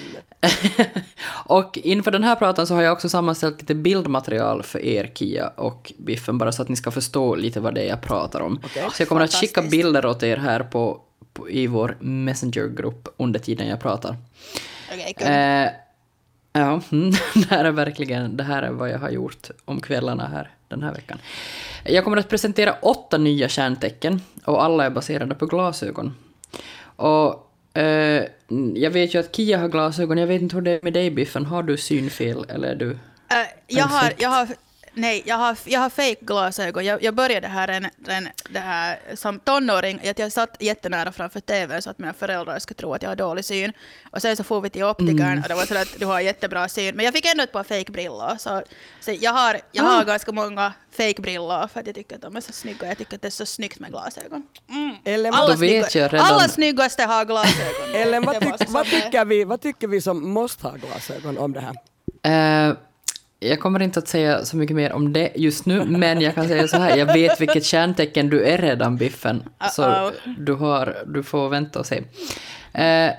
och 1.45 1.77
inför 1.77 2.11
den 2.11 2.23
här 2.23 2.35
pratan 2.35 2.67
så 2.67 2.75
har 2.75 2.81
jag 2.81 2.93
också 2.93 3.09
sammanställt 3.09 3.61
lite 3.61 3.75
bildmaterial 3.75 4.63
för 4.63 4.85
er, 4.85 5.11
Kia 5.15 5.47
och 5.47 5.93
Biffen, 5.97 6.37
bara 6.37 6.51
så 6.51 6.61
att 6.61 6.69
ni 6.69 6.75
ska 6.75 6.91
förstå 6.91 7.35
lite 7.35 7.59
vad 7.59 7.75
det 7.75 7.81
är 7.81 7.87
jag 7.87 8.01
pratar 8.01 8.41
om. 8.41 8.59
Okej. 8.63 8.87
Så 8.93 9.01
jag 9.01 9.09
kommer 9.09 9.21
att 9.21 9.33
skicka 9.33 9.61
bilder 9.61 10.05
åt 10.05 10.23
er 10.23 10.37
här 10.37 10.59
på, 10.59 11.01
på, 11.33 11.49
i 11.49 11.67
vår 11.67 11.97
Messenger-grupp 11.99 13.09
under 13.17 13.39
tiden 13.39 13.67
jag 13.67 13.79
pratar. 13.79 14.17
Okej, 14.93 15.13
kul. 15.17 15.27
Eh, 15.27 15.69
ja, 16.53 16.81
det 17.33 17.49
här 17.49 17.65
är 17.65 17.71
verkligen 17.71 18.37
det 18.37 18.43
här 18.43 18.63
är 18.63 18.71
vad 18.71 18.89
jag 18.89 18.99
har 18.99 19.09
gjort 19.09 19.49
om 19.65 19.81
kvällarna 19.81 20.27
här 20.27 20.49
den 20.67 20.83
här 20.83 20.93
veckan. 20.93 21.19
Jag 21.83 22.03
kommer 22.03 22.17
att 22.17 22.29
presentera 22.29 22.75
åtta 22.81 23.17
nya 23.17 23.49
kärntecken 23.49 24.21
och 24.45 24.63
alla 24.63 24.85
är 24.85 24.89
baserade 24.89 25.35
på 25.35 25.45
glasögon. 25.45 26.15
Och 26.95 27.51
eh, 27.73 28.23
jag 28.75 28.91
vet 28.91 29.15
ju 29.15 29.19
att 29.19 29.35
Kia 29.35 29.57
har 29.57 29.67
glasögon, 29.67 30.17
jag 30.17 30.27
vet 30.27 30.41
inte 30.41 30.55
hur 30.55 30.63
det 30.63 30.71
är 30.71 30.79
med 30.83 30.93
dig 30.93 31.11
Biffen, 31.11 31.45
har 31.45 31.63
du 31.63 31.77
synfel 31.77 32.45
eller 32.49 32.67
är 32.67 32.75
du... 32.75 32.91
Eh, 32.91 32.97
jag, 33.67 33.85
har, 33.85 34.13
jag, 34.17 34.29
har, 34.29 34.47
nej, 34.93 35.23
jag 35.25 35.35
har, 35.35 35.57
jag 35.65 35.79
har 35.79 35.89
fake-glasögon. 35.89 36.85
Jag, 36.85 37.03
jag 37.03 37.15
började 37.15 37.47
här, 37.47 37.67
en, 37.67 37.85
en, 38.07 38.27
det 38.49 38.59
här 38.59 38.99
som 39.15 39.39
tonåring. 39.39 40.07
Att 40.09 40.19
jag 40.19 40.31
satt 40.31 40.55
jättenära 40.59 41.11
framför 41.11 41.39
TV 41.39 41.81
så 41.81 41.89
att 41.89 41.99
mina 41.99 42.13
föräldrar 42.13 42.59
skulle 42.59 42.77
tro 42.77 42.93
att 42.93 43.01
jag 43.03 43.09
har 43.09 43.15
dålig 43.15 43.45
syn. 43.45 43.73
Och 44.11 44.21
sen 44.21 44.37
så 44.37 44.43
får 44.43 44.61
vi 44.61 44.69
till 44.69 44.83
optikern 44.83 45.41
och 45.43 45.47
det 45.47 45.55
var 45.55 45.65
så 45.65 45.77
att 45.77 45.99
du 45.99 46.05
har 46.05 46.19
jättebra 46.19 46.67
syn. 46.69 46.95
Men 46.95 47.05
jag 47.05 47.13
fick 47.13 47.25
ändå 47.25 47.43
ett 47.43 47.51
par 47.51 47.63
fake-brillor. 47.63 48.37
Så, 48.39 48.61
så 48.99 49.11
jag 49.19 49.31
har, 49.33 49.57
jag 49.71 49.83
har 49.83 50.01
Ah. 50.01 50.03
ganska 50.03 50.31
många 50.31 50.73
fake-brillor 50.97 51.67
för 51.67 51.79
att 51.79 51.85
jag 51.87 51.95
tycker 51.95 52.15
att 52.15 52.21
de 52.21 52.35
är 52.35 52.41
så 52.41 52.53
snygga. 52.53 52.87
Jag 52.87 52.97
tycker 52.97 53.15
att 53.15 53.21
det 53.21 53.27
är 53.27 53.29
så 53.29 53.45
snyggt 53.45 53.79
med 53.79 53.89
glasögon. 53.91 54.43
Mm. 54.69 54.95
Ellen, 55.05 55.33
Alla, 55.33 55.57
snygga, 55.57 55.87
jag 55.93 56.13
redan- 56.13 56.25
alla 56.25 56.47
snyggaste 56.47 57.03
har 57.03 57.25
glasögon. 57.25 57.95
Ellen 57.95 58.23
vad, 58.25 58.39
tyck, 58.41 58.69
vad, 58.69 58.85
tycker 58.85 59.25
vi, 59.25 59.43
vad 59.43 59.61
tycker 59.61 59.87
vi 59.87 60.01
som 60.01 60.29
måste 60.29 60.67
ha 60.67 60.75
glasögon 60.75 61.37
om 61.37 61.53
det 61.53 61.59
här? 61.61 61.75
Eh, 62.69 62.75
jag 63.43 63.59
kommer 63.59 63.81
inte 63.81 63.99
att 63.99 64.07
säga 64.07 64.45
så 64.45 64.57
mycket 64.57 64.75
mer 64.75 64.93
om 64.93 65.13
det 65.13 65.31
just 65.35 65.65
nu, 65.65 65.85
men 65.85 66.21
jag 66.21 66.35
kan 66.35 66.47
säga 66.47 66.67
så 66.67 66.77
här, 66.77 66.97
jag 66.97 67.05
vet 67.13 67.41
vilket 67.41 67.65
kärntecken 67.65 68.29
du 68.29 68.43
är 68.43 68.57
redan, 68.57 68.97
Biffen. 68.97 69.43
Så 69.71 69.83
Uh-oh. 69.83 70.11
du, 70.37 70.53
har, 70.53 70.97
du 71.05 71.23
får 71.23 71.49
vänta 71.49 71.79
och 71.79 71.85
se. 71.85 72.03
Eh, 72.73 73.13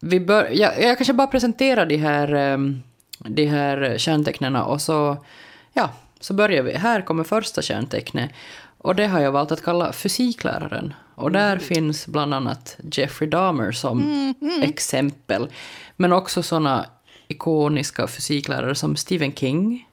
vi 0.00 0.20
bör, 0.20 0.48
jag, 0.52 0.82
jag 0.82 0.98
kanske 0.98 1.12
bara 1.12 1.26
presenterar 1.26 1.86
de 1.86 1.96
här, 1.96 2.34
ehm, 2.34 2.82
de 3.18 3.46
här 3.46 3.98
kärntecknen 3.98 4.56
och 4.56 4.80
så, 4.80 5.24
ja, 5.72 5.90
så 6.20 6.34
börjar 6.34 6.62
vi. 6.62 6.72
Här 6.72 7.00
kommer 7.00 7.24
första 7.24 7.62
kärntecknet. 7.62 8.30
Och 8.78 8.94
det 8.94 9.06
har 9.06 9.20
jag 9.20 9.32
valt 9.32 9.52
att 9.52 9.64
kalla 9.64 9.92
fysikläraren. 9.92 10.94
Och 11.14 11.32
där 11.32 11.58
finns 11.58 12.06
bland 12.06 12.34
annat 12.34 12.76
Jeffrey 12.92 13.30
Dahmer 13.30 13.72
som 13.72 14.34
exempel. 14.62 15.48
Men 15.96 16.12
också 16.12 16.42
såna 16.42 16.86
ikoniska 17.32 18.06
fysiklärare 18.06 18.74
som 18.74 18.96
Stephen 18.96 19.32
King. 19.32 19.88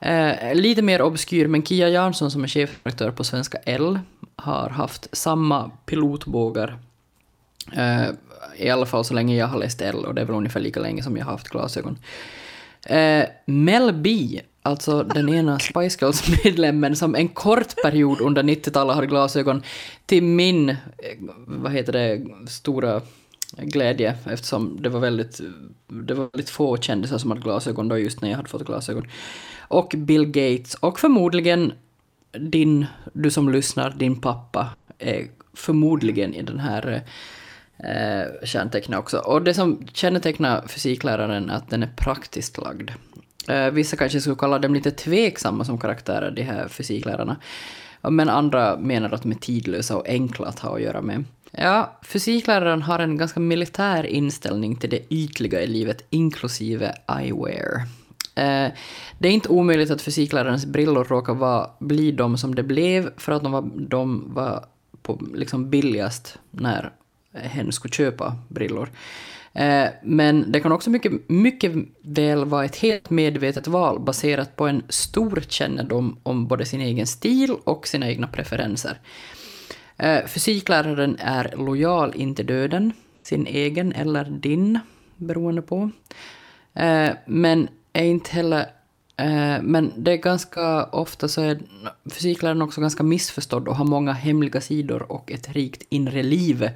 Eh, 0.00 0.54
lite 0.54 0.82
mer 0.82 1.02
obskyr, 1.02 1.46
men 1.46 1.62
Kia 1.62 1.88
Jansson 1.88 2.30
som 2.30 2.44
är 2.44 2.48
chefredaktör 2.48 3.10
på 3.10 3.24
Svenska 3.24 3.58
L 3.58 3.98
har 4.36 4.68
haft 4.68 5.16
samma 5.16 5.70
pilotbågar 5.86 6.78
Eh, 7.72 8.08
I 8.56 8.70
alla 8.70 8.86
fall 8.86 9.04
så 9.04 9.14
länge 9.14 9.36
jag 9.36 9.46
har 9.46 9.58
läst 9.58 9.80
L 9.80 10.04
och 10.06 10.14
det 10.14 10.20
är 10.20 10.24
väl 10.24 10.36
ungefär 10.36 10.60
lika 10.60 10.80
länge 10.80 11.02
som 11.02 11.16
jag 11.16 11.24
har 11.24 11.32
haft 11.32 11.48
glasögon. 11.48 11.98
Eh, 12.86 13.24
Mel 13.46 13.92
B, 13.92 14.40
alltså 14.62 15.02
den 15.02 15.34
ena 15.34 15.58
Spice 15.58 15.98
Girls-medlemmen 16.00 16.96
som 16.96 17.14
en 17.14 17.28
kort 17.28 17.82
period 17.82 18.20
under 18.20 18.42
90-talet 18.42 18.94
hade 18.94 19.06
glasögon 19.06 19.62
till 20.06 20.22
min, 20.22 20.68
eh, 20.68 20.76
vad 21.46 21.72
heter 21.72 21.92
det, 21.92 22.26
stora 22.48 23.00
glädje 23.56 24.16
eftersom 24.24 24.82
det 24.82 24.88
var 24.88 25.00
väldigt, 25.00 25.40
det 25.88 26.14
var 26.14 26.28
väldigt 26.32 26.50
få 26.50 26.76
kändisar 26.76 27.18
som 27.18 27.30
hade 27.30 27.42
glasögon 27.42 27.88
då 27.88 27.98
just 27.98 28.20
när 28.20 28.28
jag 28.28 28.36
hade 28.36 28.48
fått 28.48 28.66
glasögon. 28.66 29.06
Och 29.58 29.94
Bill 29.96 30.26
Gates 30.26 30.74
och 30.74 31.00
förmodligen 31.00 31.72
din, 32.32 32.86
du 33.12 33.30
som 33.30 33.48
lyssnar, 33.48 33.90
din 33.90 34.20
pappa 34.20 34.68
är 34.98 35.26
förmodligen 35.54 36.34
i 36.34 36.42
den 36.42 36.60
här 36.60 37.02
eh, 37.78 38.46
kärntecknet 38.46 38.98
också. 38.98 39.18
Och 39.18 39.42
det 39.42 39.54
som 39.54 39.86
kännetecknar 39.92 40.66
fysikläraren 40.66 41.50
är 41.50 41.54
att 41.54 41.70
den 41.70 41.82
är 41.82 41.92
praktiskt 41.96 42.58
lagd. 42.58 42.90
Eh, 43.48 43.70
vissa 43.70 43.96
kanske 43.96 44.20
skulle 44.20 44.36
kalla 44.36 44.58
dem 44.58 44.74
lite 44.74 44.90
tveksamma 44.90 45.64
som 45.64 45.78
karaktärer, 45.78 46.30
de 46.30 46.42
här 46.42 46.68
fysiklärarna. 46.68 47.36
Men 48.00 48.28
andra 48.28 48.76
menar 48.76 49.12
att 49.12 49.22
de 49.22 49.30
är 49.30 49.36
tidlösa 49.36 49.96
och 49.96 50.08
enkla 50.08 50.46
att 50.46 50.58
ha 50.58 50.74
att 50.74 50.82
göra 50.82 51.02
med. 51.02 51.24
Ja, 51.56 51.98
fysikläraren 52.02 52.82
har 52.82 52.98
en 52.98 53.16
ganska 53.16 53.40
militär 53.40 54.06
inställning 54.06 54.76
till 54.76 54.90
det 54.90 55.14
ytliga 55.14 55.62
i 55.62 55.66
livet, 55.66 56.04
inklusive 56.10 56.94
eyewear. 57.20 57.82
Eh, 58.34 58.72
det 59.18 59.28
är 59.28 59.32
inte 59.32 59.48
omöjligt 59.48 59.90
att 59.90 60.02
fysiklärarens 60.02 60.66
brillor 60.66 61.04
råkar 61.04 61.34
vara, 61.34 61.70
bli 61.78 62.12
de 62.12 62.38
som 62.38 62.54
det 62.54 62.62
blev 62.62 63.10
för 63.16 63.32
att 63.32 63.42
de 63.42 63.52
var, 63.52 63.70
de 63.76 64.34
var 64.34 64.64
på, 65.02 65.20
liksom 65.34 65.70
billigast 65.70 66.38
när 66.50 66.92
hen 67.32 67.72
skulle 67.72 67.94
köpa 67.94 68.36
brillor. 68.48 68.88
Eh, 69.52 69.86
men 70.02 70.52
det 70.52 70.60
kan 70.60 70.72
också 70.72 70.90
mycket, 70.90 71.28
mycket 71.28 71.72
väl 72.02 72.44
vara 72.44 72.64
ett 72.64 72.76
helt 72.76 73.10
medvetet 73.10 73.66
val 73.66 74.00
baserat 74.00 74.56
på 74.56 74.66
en 74.66 74.82
stor 74.88 75.44
kännedom 75.48 76.18
om 76.22 76.46
både 76.46 76.64
sin 76.64 76.80
egen 76.80 77.06
stil 77.06 77.56
och 77.64 77.86
sina 77.86 78.08
egna 78.08 78.26
preferenser. 78.26 78.98
Eh, 79.96 80.26
fysikläraren 80.26 81.16
är 81.18 81.54
lojal 81.56 82.14
in 82.14 82.34
till 82.34 82.46
döden, 82.46 82.92
sin 83.22 83.46
egen 83.46 83.92
eller 83.92 84.24
din, 84.24 84.78
beroende 85.16 85.62
på. 85.62 85.90
Eh, 86.74 87.10
men 87.26 87.68
är 87.92 88.04
inte 88.04 88.30
heller... 88.30 88.60
Eh, 89.16 89.62
men 89.62 89.92
det 89.96 90.12
är 90.12 90.16
ganska 90.16 90.84
ofta 90.84 91.28
så 91.28 91.42
är 91.42 91.60
fysikläraren 92.10 92.62
också 92.62 92.80
ganska 92.80 93.02
missförstådd 93.02 93.68
och 93.68 93.76
har 93.76 93.84
många 93.84 94.12
hemliga 94.12 94.60
sidor 94.60 95.12
och 95.12 95.32
ett 95.32 95.48
rikt 95.52 95.82
inre 95.88 96.22
liv 96.22 96.70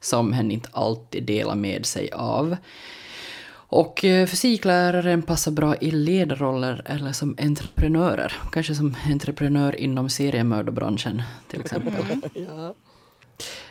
som 0.00 0.32
hen 0.32 0.50
inte 0.50 0.68
alltid 0.72 1.24
delar 1.24 1.54
med 1.54 1.86
sig 1.86 2.10
av. 2.12 2.56
Och 3.66 4.04
eh, 4.04 4.26
fysikläraren 4.26 5.22
passar 5.22 5.52
bra 5.52 5.76
i 5.76 5.90
ledarroller 5.90 6.82
eller 6.86 7.12
som 7.12 7.36
entreprenörer. 7.40 8.32
Kanske 8.52 8.74
som 8.74 8.96
entreprenör 9.06 9.80
inom 9.80 10.08
seriemördarbranschen 10.08 11.22
till 11.48 11.60
exempel. 11.60 11.92
Ja. 12.34 12.74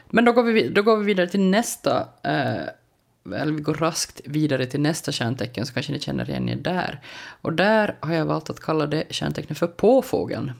Men 0.09 0.25
då 0.25 0.31
går 0.31 0.43
vi, 0.43 0.69
då 0.69 0.81
går 0.81 0.97
vi 0.97 1.05
vidare 1.05 1.27
till 1.27 1.41
nästa, 1.41 2.07
eh, 2.23 3.41
eller 3.41 3.53
vi 3.53 3.61
går 3.61 3.73
raskt 3.73 4.21
vidare 4.25 4.65
till 4.65 4.81
nästa 4.81 5.11
kärntecken 5.11 5.65
så 5.65 5.73
kanske 5.73 5.91
ni 5.91 5.99
känner 5.99 6.29
igen 6.29 6.49
er 6.49 6.55
där. 6.55 7.01
Och 7.41 7.53
där 7.53 7.95
har 7.99 8.13
jag 8.13 8.25
valt 8.25 8.49
att 8.49 8.59
kalla 8.59 8.87
det 8.87 9.03
kärntecknet 9.09 9.57
för 9.57 9.67
påfågeln. 9.67 10.51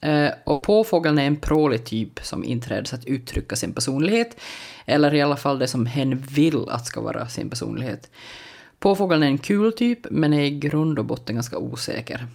Eh, 0.00 0.30
och 0.44 0.62
påfågeln 0.62 1.18
är 1.18 1.26
en 1.26 1.36
prålig 1.36 1.84
typ 1.84 2.20
som 2.22 2.44
inträds 2.44 2.94
att 2.94 3.06
uttrycka 3.06 3.56
sin 3.56 3.72
personlighet, 3.72 4.40
eller 4.86 5.14
i 5.14 5.22
alla 5.22 5.36
fall 5.36 5.58
det 5.58 5.68
som 5.68 5.86
hen 5.86 6.18
vill 6.18 6.68
att 6.68 6.86
ska 6.86 7.00
vara 7.00 7.28
sin 7.28 7.50
personlighet. 7.50 8.10
Påfågeln 8.84 9.22
är 9.22 9.26
en 9.26 9.38
kul 9.38 9.72
typ, 9.72 10.06
men 10.10 10.32
är 10.32 10.42
i 10.42 10.50
grund 10.50 10.98
och 10.98 11.04
botten 11.04 11.34
ganska 11.34 11.58
osäker. 11.58 12.26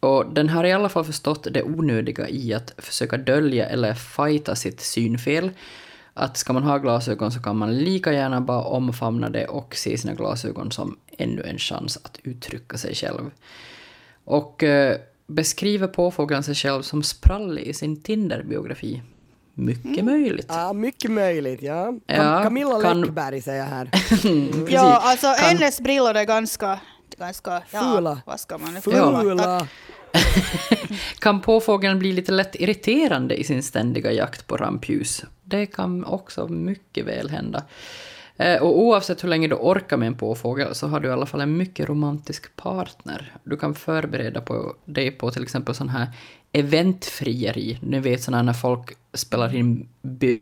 Och 0.00 0.32
den 0.32 0.48
har 0.48 0.64
i 0.64 0.72
alla 0.72 0.88
fall 0.88 1.04
förstått 1.04 1.46
det 1.50 1.62
onödiga 1.62 2.28
i 2.28 2.54
att 2.54 2.74
försöka 2.78 3.16
dölja 3.16 3.66
eller 3.66 3.94
fighta 3.94 4.54
sitt 4.54 4.80
synfel. 4.80 5.50
Att 6.14 6.36
ska 6.36 6.52
man 6.52 6.62
ha 6.62 6.78
glasögon 6.78 7.32
så 7.32 7.42
kan 7.42 7.56
man 7.56 7.78
lika 7.78 8.12
gärna 8.12 8.40
bara 8.40 8.62
omfamna 8.62 9.30
det 9.30 9.46
och 9.46 9.74
se 9.76 9.98
sina 9.98 10.14
glasögon 10.14 10.72
som 10.72 10.96
ännu 11.18 11.42
en 11.42 11.58
chans 11.58 11.98
att 12.02 12.18
uttrycka 12.22 12.78
sig 12.78 12.94
själv. 12.94 13.30
Och 14.24 14.62
eh, 14.62 14.96
beskriver 15.26 15.86
påfågeln 15.86 16.42
sig 16.42 16.54
själv 16.54 16.82
som 16.82 17.02
sprallig 17.02 17.62
i 17.62 17.74
sin 17.74 18.02
Tinder-biografi. 18.02 19.02
Mycket 19.58 20.04
möjligt. 20.04 20.46
ja, 20.48 20.72
mycket 20.72 21.10
möjligt. 21.10 21.62
Ja. 21.62 21.92
Ja, 22.06 22.42
Camilla 22.42 22.80
kan- 22.82 23.00
Läckberg 23.00 23.42
säger 23.42 23.64
här. 23.64 23.90
Ja, 24.70 25.00
alltså 25.02 25.26
Kan- 25.26 25.44
hennes 25.44 25.80
brillor 25.80 26.16
är 26.16 26.24
ganska, 26.24 26.80
ganska 27.18 27.62
ja, 27.70 27.80
Fula. 27.96 28.20
vad 28.26 28.40
ska 28.40 28.58
man 28.58 28.74
nu 28.74 28.80
Fula. 28.80 29.66
kan 31.18 31.40
påfågeln 31.40 31.98
bli 31.98 32.12
lite 32.12 32.32
lätt 32.32 32.54
irriterande 32.54 33.34
i 33.40 33.44
sin 33.44 33.62
ständiga 33.62 34.12
jakt 34.12 34.46
på 34.46 34.56
rampljus. 34.56 35.24
Det 35.44 35.66
kan 35.66 36.04
också 36.04 36.48
mycket 36.48 37.06
väl 37.06 37.30
hända. 37.30 37.62
Eh, 38.38 38.62
Och 38.62 38.78
oavsett 38.78 39.24
hur 39.24 39.28
länge 39.28 39.48
du 39.48 39.54
orkar 39.54 39.96
med 39.96 40.06
en 40.06 40.14
påfågel 40.14 40.74
så 40.74 40.86
har 40.86 41.00
du 41.00 41.08
i 41.08 41.12
alla 41.12 41.26
fall 41.26 41.40
en 41.40 41.56
mycket 41.56 41.88
romantisk 41.88 42.56
partner. 42.56 43.32
Du 43.44 43.56
kan 43.56 43.74
förbereda 43.74 44.40
på 44.40 44.74
dig 44.84 45.10
på 45.10 45.30
till 45.30 45.42
exempel 45.42 45.74
sån 45.74 45.88
här 45.88 46.06
eventfrieri. 46.52 47.78
Ni 47.82 48.00
vet 48.00 48.22
såna 48.22 48.36
här 48.36 48.44
när 48.44 48.52
folk 48.52 48.96
spelar 49.12 49.54
in 49.54 49.88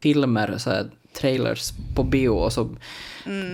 filmer, 0.02 0.58
så 0.58 0.70
här 0.70 0.90
trailers 1.12 1.72
på 1.94 2.02
bio 2.04 2.28
och 2.28 2.52
så 2.52 2.68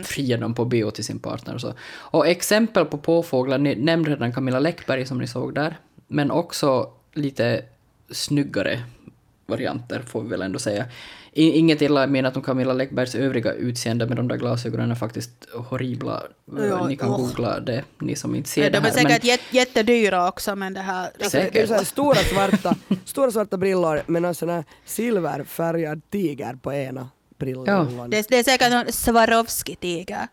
friar 0.04 0.38
de 0.38 0.54
på 0.54 0.64
bio 0.64 0.90
till 0.90 1.04
sin 1.04 1.18
partner 1.18 1.54
och 1.54 1.60
så. 1.60 1.74
Och 1.94 2.26
exempel 2.26 2.84
på 2.84 2.98
påfåglar, 2.98 3.58
ni 3.58 3.74
nämnde 3.74 4.10
redan 4.10 4.32
Camilla 4.32 4.58
Läckberg 4.58 5.06
som 5.06 5.18
ni 5.18 5.26
såg 5.26 5.54
där, 5.54 5.76
men 6.08 6.30
också 6.30 6.90
lite 7.14 7.64
snyggare 8.10 8.82
varianter, 9.52 10.02
får 10.06 10.22
vi 10.22 10.28
väl 10.28 10.42
ändå 10.42 10.58
säga. 10.58 10.84
Inget 11.34 11.82
illa 11.82 12.06
menat 12.06 12.36
om 12.36 12.42
Camilla 12.42 12.72
Läckbergs 12.72 13.14
övriga 13.14 13.52
utseende 13.52 14.06
med 14.06 14.16
de 14.16 14.28
där 14.28 14.36
glasögonen 14.36 14.90
är 14.90 14.94
faktiskt 14.94 15.30
horribla. 15.54 16.22
Ja, 16.70 16.86
ni 16.88 16.96
kan 16.96 17.08
åh. 17.10 17.16
googla 17.18 17.60
det, 17.60 17.84
ni 17.98 18.16
som 18.16 18.34
inte 18.34 18.48
ser 18.48 18.62
Ja, 18.62 18.70
det 18.70 18.72
de 18.72 18.78
är 18.78 18.90
här. 18.90 19.02
men- 19.02 19.12
säkert 19.12 19.24
jät- 19.24 19.54
jättedyra 19.54 20.28
också, 20.28 20.56
men 20.56 20.74
det 20.74 20.80
här... 20.80 21.04
Alltså, 21.04 21.36
det 21.36 21.42
är 21.42 21.46
Säkert. 21.46 21.68
så 21.68 21.74
här 21.74 21.84
stora 21.84 22.14
svarta, 22.14 22.74
stora 23.04 23.30
svarta 23.30 23.56
brillor 23.56 24.02
med 24.06 24.22
någon 24.22 24.34
sån 24.34 24.48
här 24.48 24.64
silverfärgad 24.84 26.00
tiger 26.10 26.54
på 26.62 26.72
ena 26.72 27.08
brillan. 27.38 27.64
Ja. 27.66 28.06
Det, 28.08 28.18
är- 28.18 28.24
det 28.28 28.38
är 28.38 28.44
säkert 28.44 28.70
någon 28.70 28.92
Swarovski-tiger. 28.92 30.28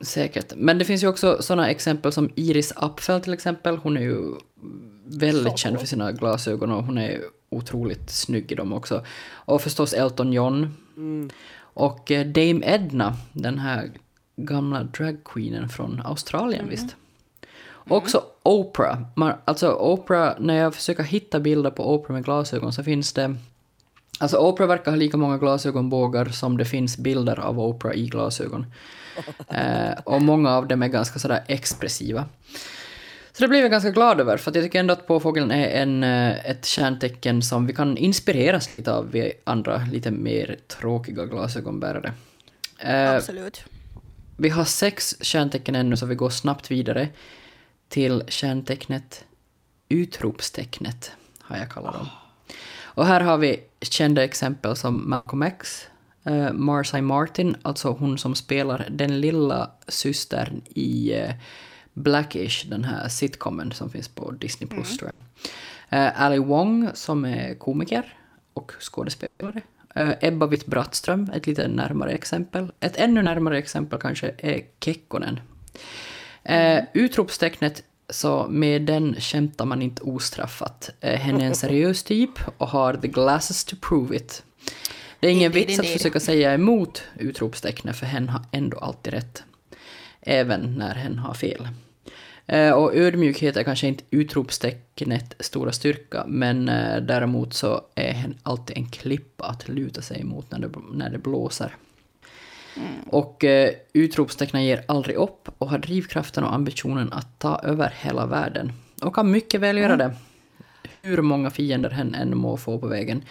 Säkert. 0.00 0.52
Men 0.56 0.78
det 0.78 0.84
finns 0.84 1.02
ju 1.02 1.08
också 1.08 1.42
sådana 1.42 1.70
exempel 1.70 2.12
som 2.12 2.30
Iris 2.34 2.72
Apfel 2.76 3.20
till 3.20 3.32
exempel. 3.32 3.76
Hon 3.76 3.96
är 3.96 4.00
ju 4.00 4.18
väldigt 5.06 5.58
känd 5.58 5.78
för 5.80 5.86
sina 5.86 6.12
glasögon 6.12 6.70
och 6.72 6.84
hon 6.84 6.98
är 6.98 7.20
otroligt 7.52 8.10
snygg 8.10 8.52
i 8.52 8.54
dem 8.54 8.72
också. 8.72 9.04
Och 9.30 9.62
förstås 9.62 9.92
Elton 9.92 10.32
John. 10.32 10.74
Och 11.60 12.10
eh, 12.10 12.26
Dame 12.26 12.60
Edna, 12.66 13.16
den 13.32 13.58
här 13.58 13.90
gamla 14.36 14.82
dragqueenen 14.82 15.68
från 15.68 16.02
Australien 16.04 16.68
visst. 16.68 16.96
Och 17.62 17.96
också 17.96 18.22
Oprah. 18.42 19.00
Man, 19.14 19.32
alltså 19.44 19.72
Oprah, 19.72 20.34
när 20.40 20.54
jag 20.54 20.74
försöker 20.74 21.02
hitta 21.02 21.40
bilder 21.40 21.70
på 21.70 21.94
Oprah 21.94 22.14
med 22.14 22.24
glasögon 22.24 22.72
så 22.72 22.82
finns 22.82 23.12
det 23.12 23.36
Alltså 24.18 24.36
Oprah 24.36 24.68
verkar 24.68 24.90
ha 24.90 24.96
lika 24.96 25.16
många 25.16 25.38
glasögonbågar 25.38 26.24
som 26.24 26.56
det 26.56 26.64
finns 26.64 26.98
bilder 26.98 27.40
av 27.40 27.60
Oprah 27.60 27.94
i 27.94 28.06
glasögon. 28.06 28.66
Eh, 29.48 29.92
och 30.04 30.22
många 30.22 30.50
av 30.50 30.68
dem 30.68 30.82
är 30.82 30.88
ganska 30.88 31.18
sådär 31.18 31.44
expressiva. 31.46 32.24
Så 33.32 33.42
det 33.42 33.48
blev 33.48 33.60
jag 33.60 33.70
ganska 33.70 33.90
glad 33.90 34.20
över, 34.20 34.36
för 34.36 34.50
att 34.50 34.54
jag 34.54 34.64
tycker 34.64 34.80
ändå 34.80 34.92
att 34.92 35.06
påfågeln 35.06 35.50
är 35.50 35.68
en, 35.68 36.04
eh, 36.04 36.50
ett 36.50 36.64
kärntecken 36.64 37.42
som 37.42 37.66
vi 37.66 37.74
kan 37.74 37.96
inspireras 37.96 38.78
lite 38.78 38.92
av 38.92 39.10
vi 39.10 39.32
andra 39.44 39.86
lite 39.92 40.10
mer 40.10 40.56
tråkiga 40.68 41.24
glasögonbärare. 41.24 42.12
Eh, 42.78 43.14
Absolut. 43.14 43.64
vi 44.36 44.48
har 44.48 44.64
sex 44.64 45.16
kärntecken 45.20 45.74
ännu, 45.74 45.96
så 45.96 46.06
vi 46.06 46.14
går 46.14 46.30
snabbt 46.30 46.70
vidare 46.70 47.08
till 47.88 48.22
kärntecknet 48.28 49.24
utropstecknet, 49.88 51.12
har 51.40 51.56
jag 51.56 51.70
kallat 51.70 51.94
dem. 51.94 52.06
Och 52.80 53.06
här 53.06 53.20
har 53.20 53.38
vi 53.38 53.60
kända 53.80 54.24
exempel 54.24 54.76
som 54.76 55.10
Malcolm 55.10 55.42
X, 55.42 55.86
uh, 56.30 56.52
Marcy 56.52 57.00
Martin, 57.00 57.56
alltså 57.62 57.90
hon 57.90 58.18
som 58.18 58.34
spelar 58.34 58.88
den 58.90 59.20
lilla 59.20 59.70
systern 59.88 60.62
i 60.74 61.14
Blackish, 61.94 62.64
den 62.66 62.84
här 62.84 63.08
sitcomen 63.08 63.72
som 63.72 63.90
finns 63.90 64.08
på 64.08 64.30
Disney+. 64.30 64.68
Plus 64.68 64.96
tror 64.96 65.10
jag. 65.10 65.22
Eh, 65.98 66.22
Ali 66.22 66.38
Wong 66.38 66.90
som 66.94 67.24
är 67.24 67.54
komiker 67.54 68.16
och 68.52 68.72
skådespelare. 68.80 69.60
Eh, 69.94 70.10
Ebba 70.20 70.46
Witt-Brattström, 70.46 71.30
ett 71.34 71.46
lite 71.46 71.68
närmare 71.68 72.10
exempel. 72.10 72.72
Ett 72.80 72.96
ännu 72.96 73.22
närmare 73.22 73.58
exempel 73.58 73.98
kanske 73.98 74.34
är 74.38 74.62
Kekkonen. 74.80 75.40
Eh, 76.42 76.84
utropstecknet, 76.92 77.82
så 78.10 78.46
med 78.48 78.82
den 78.82 79.14
skämtar 79.18 79.64
man 79.64 79.82
inte 79.82 80.02
ostraffat. 80.02 80.90
Hen 81.00 81.40
är 81.40 81.46
en 81.46 81.54
seriös 81.54 82.02
typ 82.02 82.30
och 82.58 82.68
har 82.68 82.94
the 82.94 83.08
glasses 83.08 83.64
to 83.64 83.76
prove 83.80 84.16
it. 84.16 84.42
Det 85.20 85.28
är 85.28 85.32
ingen 85.32 85.52
Indeed, 85.52 85.66
vits 85.66 85.80
att 85.80 85.86
försöka 85.86 86.20
säga 86.20 86.54
emot 86.54 87.02
utropstecknet 87.18 87.96
för 87.96 88.06
hen 88.06 88.28
har 88.28 88.42
ändå 88.52 88.78
alltid 88.78 89.12
rätt. 89.12 89.42
Även 90.22 90.74
när 90.78 90.94
hen 90.94 91.18
har 91.18 91.34
fel. 91.34 91.68
Eh, 92.46 92.72
och 92.72 92.94
ödmjukhet 92.94 93.56
är 93.56 93.62
kanske 93.62 93.86
inte 93.86 94.04
utropstecknet 94.10 95.34
stora 95.40 95.72
styrka, 95.72 96.24
men 96.26 96.68
eh, 96.68 97.02
däremot 97.02 97.54
så 97.54 97.80
är 97.94 98.12
hen 98.12 98.34
alltid 98.42 98.76
en 98.76 98.88
klippa 98.88 99.44
att 99.44 99.68
luta 99.68 100.02
sig 100.02 100.20
emot 100.20 100.50
när 100.50 100.58
det, 100.58 100.68
när 100.92 101.10
det 101.10 101.18
blåser. 101.18 101.76
Och 103.06 103.44
eh, 103.44 103.70
utropstecknen 103.92 104.64
ger 104.64 104.84
aldrig 104.88 105.16
upp 105.16 105.48
och 105.58 105.70
har 105.70 105.78
drivkraften 105.78 106.44
och 106.44 106.54
ambitionen 106.54 107.12
att 107.12 107.38
ta 107.38 107.60
över 107.64 107.94
hela 108.00 108.26
världen. 108.26 108.72
Och 109.02 109.14
kan 109.14 109.30
mycket 109.30 109.60
väl 109.60 109.78
göra 109.78 109.96
det. 109.96 110.14
Hur 111.02 111.22
många 111.22 111.50
fiender 111.50 111.90
hen 111.90 112.14
än 112.14 112.36
må 112.36 112.56
få 112.56 112.78
på 112.78 112.86
vägen. 112.86 113.22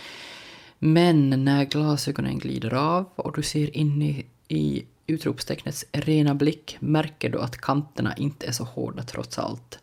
Men 0.80 1.30
när 1.30 1.66
glasögonen 1.66 2.40
glider 2.40 2.74
av 2.74 3.06
och 3.16 3.36
du 3.36 3.42
ser 3.44 3.78
in 3.78 4.02
i, 4.02 4.26
i 4.48 4.86
utropstecknets 5.12 5.86
rena 5.92 6.36
blick 6.36 6.78
märker 6.80 7.30
du 7.30 7.40
att 7.40 7.58
kanterna 7.58 8.14
inte 8.18 8.48
är 8.48 8.52
så 8.52 8.64
hårda 8.64 9.04
trots 9.04 9.40
allt. 9.40 9.80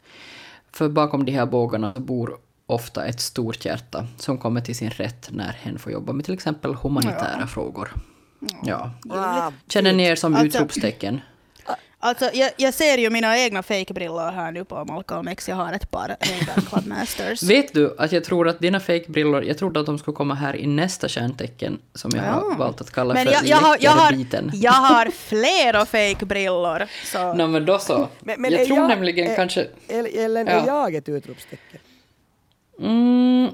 För 0.73 0.89
bakom 0.89 1.25
de 1.25 1.33
här 1.33 1.47
bågarna 1.47 1.93
bor 1.97 2.39
ofta 2.67 3.05
ett 3.07 3.21
stort 3.21 3.65
hjärta 3.65 4.07
som 4.17 4.39
kommer 4.39 4.61
till 4.61 4.77
sin 4.77 4.91
rätt 4.91 5.29
när 5.33 5.53
hen 5.53 5.79
får 5.79 5.93
jobba 5.93 6.13
med 6.13 6.25
till 6.25 6.35
exempel 6.35 6.75
humanitära 6.75 7.47
frågor. 7.47 7.93
Ja. 8.65 8.93
Känner 9.69 9.93
ni 9.93 10.03
er 10.03 10.17
som 10.17 10.35
Alltså- 10.35 10.59
utropstecken? 10.59 11.21
Alltså, 12.01 12.31
jag, 12.35 12.51
jag 12.57 12.75
ser 12.75 12.99
ju 12.99 13.11
mina 13.11 13.39
egna 13.39 13.63
fejkbrillor 13.63 14.31
här 14.33 14.53
nu 14.53 14.65
på 14.65 14.85
Malcolm 14.85 15.29
X. 15.29 15.49
Jag 15.49 15.57
har 15.57 15.73
ett 15.73 15.91
par 15.91 16.09
Ray-Ban 16.21 16.61
Club 16.71 16.87
Masters. 16.87 17.43
Vet 17.43 17.75
du 17.75 17.95
att 17.99 18.13
jag 18.13 18.25
tror 18.25 18.49
att 18.49 18.61
dina 18.61 18.81
fejkbrillor, 18.81 19.45
jag 19.45 19.59
trodde 19.59 19.81
att 19.81 19.87
de 19.87 19.99
skulle 19.99 20.15
komma 20.15 20.35
här 20.35 20.57
i 20.57 20.67
nästa 20.67 21.09
kärntecken 21.09 21.79
som 21.95 22.11
jag 22.15 22.23
har 22.23 22.43
Ja. 22.51 22.57
valt 22.59 22.81
att 22.81 22.91
kalla 22.91 23.15
Men 23.15 23.27
för 23.27 23.33
jag, 23.33 23.45
jag, 23.47 23.57
har, 23.57 23.77
jag, 23.81 23.91
har, 23.91 24.13
jag 24.55 24.73
har 24.73 25.11
flera 25.29 25.87
fejkbrillor. 25.87 26.87
Så. 27.05 27.35
Nå 27.35 27.47
men 27.47 27.65
då 27.65 27.79
så. 27.79 28.09
Men- 28.21 28.41
men 28.43 28.53
jag 28.53 28.67
tror 28.67 28.79
jag- 28.79 28.89
nämligen 28.89 29.31
är- 29.31 29.37
kanske... 29.37 29.67
Eller, 29.89 30.19
eller 30.25 30.45
Ja. 30.45 30.51
är 30.51 30.67
jag 30.67 30.95
ett 30.95 31.09
utropstecken? 31.09 31.81
Mm, 32.81 33.51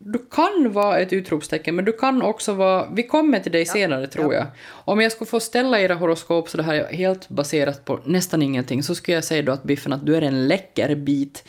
du 0.00 0.18
kan 0.30 0.72
vara 0.72 0.98
ett 0.98 1.12
utropstecken, 1.12 1.76
men 1.76 1.84
du 1.84 1.92
kan 1.92 2.22
också 2.22 2.52
vara... 2.52 2.88
Vi 2.92 3.02
kommer 3.02 3.40
till 3.40 3.52
dig 3.52 3.66
senare, 3.66 4.06
tror 4.06 4.34
jag. 4.34 4.46
Om 4.68 5.00
jag 5.00 5.12
skulle 5.12 5.28
få 5.28 5.40
ställa 5.40 5.80
era 5.80 5.94
horoskop, 5.94 6.48
så 6.48 6.56
det 6.56 6.62
här 6.62 6.74
är 6.74 6.92
helt 6.96 7.28
baserat 7.28 7.84
på 7.84 8.00
nästan 8.04 8.42
ingenting, 8.42 8.82
så 8.82 8.94
skulle 8.94 9.14
jag 9.14 9.24
säga 9.24 9.42
då 9.42 9.52
att 9.52 9.62
Biffen, 9.62 9.92
att 9.92 10.06
du 10.06 10.16
är 10.16 10.22
en 10.22 10.48
läcker 10.48 10.94
bit 10.94 11.44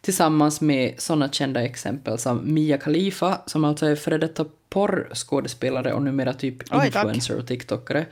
tillsammans 0.00 0.60
med 0.60 0.94
sådana 0.98 1.28
kända 1.28 1.62
exempel 1.64 2.18
som 2.18 2.54
Mia 2.54 2.78
Khalifa, 2.78 3.38
som 3.46 3.64
alltså 3.64 3.86
är 3.86 3.96
före 3.96 4.18
detta 4.18 4.44
porrskådespelare 4.70 5.92
och 5.92 6.02
numera 6.02 6.32
typ 6.32 6.56
Oj, 6.62 6.66
tack. 6.70 6.86
influencer 6.86 7.38
och 7.38 7.46
tiktokare. 7.46 8.06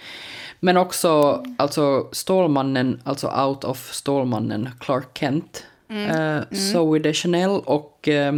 Men 0.60 0.76
också 0.76 1.42
alltså 1.58 2.08
Stålmannen, 2.12 3.00
alltså 3.04 3.26
out 3.46 3.64
of 3.64 3.92
Stålmannen 3.92 4.68
Clark 4.80 5.18
Kent, 5.18 5.64
Mm. 5.90 6.36
eh, 6.36 6.42
Zoe 6.72 6.98
Deschanel 6.98 7.50
och, 7.64 8.08
eh, 8.08 8.32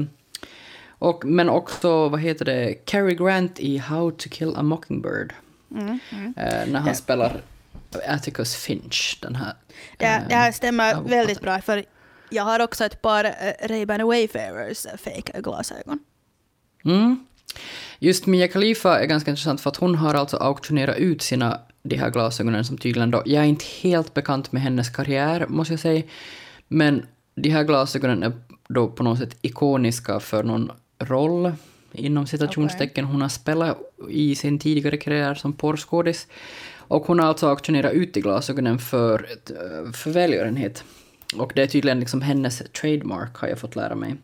och 1.01 1.24
men 1.24 1.48
också 1.48 2.09
vad 2.09 2.20
heter 2.20 2.44
det, 2.44 2.74
Cary 2.74 3.14
Grant 3.14 3.59
i 3.61 3.78
How 3.78 4.11
to 4.11 4.28
kill 4.30 4.55
a 4.57 4.62
Mockingbird. 4.62 5.32
Mm, 5.74 5.98
Eh, 6.36 6.66
när 6.66 6.80
han 6.80 6.94
spelar 6.94 7.40
Atticus 8.09 8.55
Finch, 8.57 9.18
den 9.22 9.34
här. 9.34 9.55
Det, 9.96 10.07
här- 10.07 10.24
det 10.28 10.34
här 10.34 10.53
stämmer 10.53 10.90
ja, 10.90 11.01
väldigt 11.01 11.40
bra, 11.40 11.61
för 11.61 11.84
jag 12.30 12.42
har 12.44 12.61
också 12.61 12.84
ett 12.84 13.03
par 13.03 13.24
uh, 13.24 13.30
Ray-Ban 13.68 14.07
Wayfarers 14.07 14.86
fake 14.98 15.40
glasögon. 15.40 15.98
Mm. 16.84 17.24
Just 17.98 18.26
Mia 18.26 18.48
Khalifa 18.48 19.01
är 19.01 19.07
ganska 19.07 19.30
intressant 19.30 19.61
för 19.61 19.70
att 19.70 19.76
hon 19.76 19.94
har 19.94 20.14
alltså 20.14 20.36
auktionerat 20.36 20.96
ut 20.96 21.22
sina 21.22 21.61
de 21.82 21.96
här 21.96 22.11
glasögonen 22.11 22.64
som 22.64 22.78
tydligen 22.78 23.11
då, 23.11 23.22
jag 23.26 23.44
är 23.44 23.48
inte 23.48 23.64
helt 23.82 24.14
bekant 24.14 24.53
med 24.53 24.62
hennes 24.62 24.90
karriär 24.90 25.46
måste 25.48 25.72
jag 25.72 25.80
säga, 25.80 26.03
men 26.68 27.07
de 27.34 27.51
här 27.51 27.64
glasögonen 27.64 28.22
är 28.22 28.32
då 28.68 28.88
på 28.88 29.03
något 29.03 29.18
sätt 29.18 29.36
ikoniska 29.42 30.20
för 30.20 30.42
någon 30.42 30.72
roll 31.01 31.53
inom 31.92 32.26
citationstecken 32.26 33.05
hon 33.05 33.22
har 33.22 33.28
spelat 33.28 33.78
i 34.11 34.34
sin 34.34 34.59
tidigare 34.59 34.96
karriär 34.96 35.34
som 35.34 35.53
porrskådis. 35.53 36.26
Och 36.76 37.03
hon 37.07 37.18
har 37.18 37.26
alltså 37.26 37.48
auktionerat 37.48 37.92
ut 37.92 38.14
de 38.14 38.20
glasögonen 38.20 38.78
för, 38.78 39.28
eh, 39.51 39.92
för 39.92 40.11
välgörenhet. 40.11 40.84
Och 41.36 41.53
det 41.55 41.62
är 41.62 41.66
tydligen 41.66 42.01
liksom 42.01 42.22
hennes 42.22 42.62
trademark 42.80 43.36
har 43.36 43.48
jag 43.48 43.59
fått 43.59 43.76
lära 43.76 43.94
mig. 43.94 44.16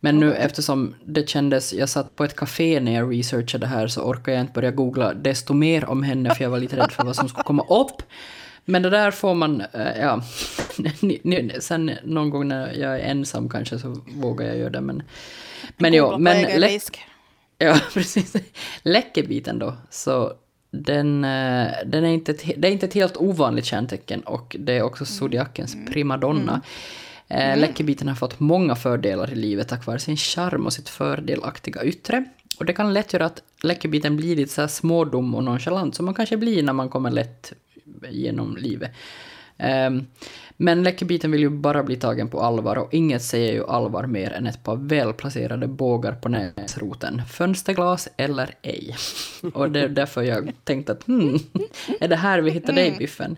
Men 0.00 0.18
nu 0.18 0.34
eftersom 0.34 0.94
det 1.04 1.28
kändes, 1.28 1.72
jag 1.72 1.88
satt 1.88 2.16
på 2.16 2.24
ett 2.24 2.36
café 2.36 2.80
när 2.80 2.94
jag 2.94 3.12
researchade 3.12 3.66
det 3.66 3.68
här 3.68 3.86
så 3.88 4.02
orkar 4.02 4.32
jag 4.32 4.40
inte 4.40 4.52
börja 4.52 4.70
googla 4.70 5.14
desto 5.14 5.54
mer 5.54 5.84
om 5.84 6.02
henne 6.02 6.34
för 6.34 6.44
jag 6.44 6.50
var 6.50 6.58
lite 6.58 6.76
rädd 6.76 6.92
för 6.92 7.04
vad 7.04 7.16
som 7.16 7.28
skulle 7.28 7.44
komma 7.44 7.62
upp. 7.62 8.02
Men 8.68 8.82
det 8.82 8.90
där 8.90 9.10
får 9.10 9.34
man, 9.34 9.60
eh, 9.60 10.00
ja, 10.00 10.22
sen 11.60 11.90
någon 12.04 12.30
gång 12.30 12.48
när 12.48 12.72
jag 12.72 12.94
är 12.94 12.98
ensam 12.98 13.48
kanske 13.48 13.78
så 13.78 14.00
vågar 14.14 14.46
jag 14.46 14.56
göra 14.56 14.70
det 14.70 14.80
men... 14.80 15.02
Men 15.76 15.92
på 15.92 16.18
men... 16.18 16.36
egen 16.36 16.60
lä- 16.60 16.68
risk. 16.68 17.00
Ja, 17.58 17.80
precis. 17.94 18.36
Läckerbiten 18.82 19.58
då, 19.58 19.74
så 19.90 20.32
den, 20.70 21.24
eh, 21.24 21.70
den 21.86 22.04
är 22.04 22.08
inte 22.08 22.32
det 22.56 22.68
är 22.68 22.72
inte 22.72 22.86
ett 22.86 22.94
helt 22.94 23.16
ovanligt 23.16 23.64
kärntecken 23.64 24.20
och 24.20 24.56
det 24.58 24.72
är 24.72 24.82
också 24.82 25.04
zodiakens 25.04 25.76
primadonna. 25.88 26.60
Mm. 27.28 27.58
Läckerbiten 27.58 28.08
har 28.08 28.14
fått 28.14 28.40
många 28.40 28.76
fördelar 28.76 29.32
i 29.32 29.34
livet 29.34 29.68
tack 29.68 29.86
vare 29.86 29.98
sin 29.98 30.16
charm 30.16 30.66
och 30.66 30.72
sitt 30.72 30.88
fördelaktiga 30.88 31.84
yttre. 31.84 32.24
Och 32.58 32.64
det 32.64 32.72
kan 32.72 32.94
lätt 32.94 33.12
göra 33.12 33.26
att 33.26 33.42
läckerbiten 33.62 34.16
blir 34.16 34.36
lite 34.36 34.52
så 34.52 34.60
här 34.60 34.68
smådum 34.68 35.34
och 35.34 35.44
nonchalant 35.44 35.94
som 35.94 36.04
man 36.04 36.14
kanske 36.14 36.36
blir 36.36 36.62
när 36.62 36.72
man 36.72 36.88
kommer 36.88 37.10
lätt 37.10 37.52
genom 38.10 38.56
livet. 38.56 38.90
Ehm, 39.58 40.06
men 40.56 40.82
Läckebiten 40.82 41.30
vill 41.30 41.40
ju 41.40 41.48
bara 41.48 41.82
bli 41.82 41.96
tagen 41.96 42.28
på 42.28 42.40
allvar 42.40 42.76
och 42.76 42.94
inget 42.94 43.22
säger 43.22 43.52
ju 43.52 43.66
allvar 43.66 44.06
mer 44.06 44.32
än 44.32 44.46
ett 44.46 44.62
par 44.62 44.76
välplacerade 44.76 45.66
bågar 45.66 46.12
på 46.12 46.28
näsroten. 46.28 47.22
Fönsterglas 47.30 48.08
eller 48.16 48.54
ej. 48.62 48.96
Och 49.54 49.70
det 49.70 49.80
är 49.80 49.88
därför 49.88 50.22
jag 50.22 50.52
tänkte 50.64 50.92
att 50.92 51.06
hmm, 51.06 51.38
är 52.00 52.08
det 52.08 52.16
här 52.16 52.40
vi 52.40 52.50
hittar 52.50 52.72
dig 52.72 52.96
Biffen? 52.98 53.36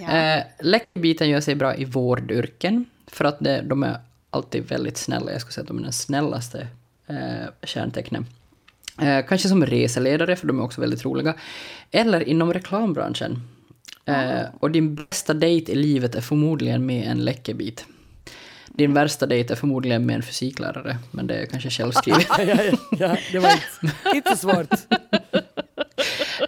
Ja. 0.00 0.16
Eh, 0.16 0.42
Läckebiten 0.60 1.28
gör 1.28 1.40
sig 1.40 1.54
bra 1.54 1.76
i 1.76 1.84
vårdyrken 1.84 2.84
för 3.06 3.24
att 3.24 3.38
det, 3.38 3.62
de 3.62 3.82
är 3.82 3.96
alltid 4.30 4.68
väldigt 4.68 4.96
snälla. 4.96 5.32
Jag 5.32 5.40
skulle 5.40 5.52
säga 5.52 5.62
att 5.62 5.68
de 5.68 5.78
är 5.78 5.82
den 5.82 5.92
snällaste 5.92 6.68
eh, 7.06 7.48
kärntecknen. 7.62 8.26
Eh, 9.00 9.26
kanske 9.26 9.48
som 9.48 9.66
reseledare, 9.66 10.36
för 10.36 10.46
de 10.46 10.58
är 10.58 10.62
också 10.62 10.80
väldigt 10.80 11.04
roliga. 11.04 11.34
Eller 11.90 12.28
inom 12.28 12.52
reklambranschen. 12.52 13.42
Eh, 14.04 14.42
och 14.60 14.70
din 14.70 14.94
bästa 14.94 15.34
dejt 15.34 15.72
i 15.72 15.74
livet 15.74 16.14
är 16.14 16.20
förmodligen 16.20 16.86
med 16.86 17.10
en 17.10 17.24
läckebit. 17.24 17.84
Din 18.66 18.94
värsta 18.94 19.26
dejt 19.26 19.52
är 19.52 19.56
förmodligen 19.56 20.06
med 20.06 20.16
en 20.16 20.22
fysiklärare, 20.22 20.98
men 21.10 21.26
det 21.26 21.34
är 21.34 21.46
kanske 21.46 21.70
självskrivet. 21.70 22.26
ja, 22.38 22.44
ja, 22.44 22.76
ja, 22.98 23.16
det 23.32 23.38
var 23.38 23.50
inte, 23.50 23.96
inte 24.16 24.36
svårt. 24.36 24.74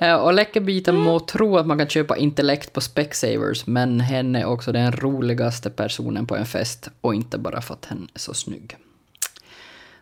Eh, 0.01 0.15
och 0.15 0.33
Läckebiten 0.33 0.97
må 0.97 1.21
tro 1.21 1.57
att 1.57 1.67
man 1.67 1.79
kan 1.79 1.89
köpa 1.89 2.17
intellekt 2.17 2.73
på 2.73 2.81
Specsavers, 2.81 3.67
men 3.67 4.01
hen 4.01 4.37
är 4.37 4.45
också 4.45 4.73
den 4.73 4.93
roligaste 4.93 5.71
personen 5.71 6.27
på 6.27 6.37
en 6.37 6.47
fest, 6.47 6.89
och 7.01 7.15
inte 7.15 7.39
bara 7.39 7.61
för 7.61 7.75
att 7.75 7.85
hen 7.85 8.09
är 8.15 8.19
så 8.19 8.35
snygg. 8.35 8.77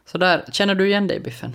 Så 0.06 0.18
där, 0.18 0.44
känner 0.52 0.74
du 0.74 0.86
igen 0.86 1.06
dig 1.06 1.20
Biffen? 1.20 1.54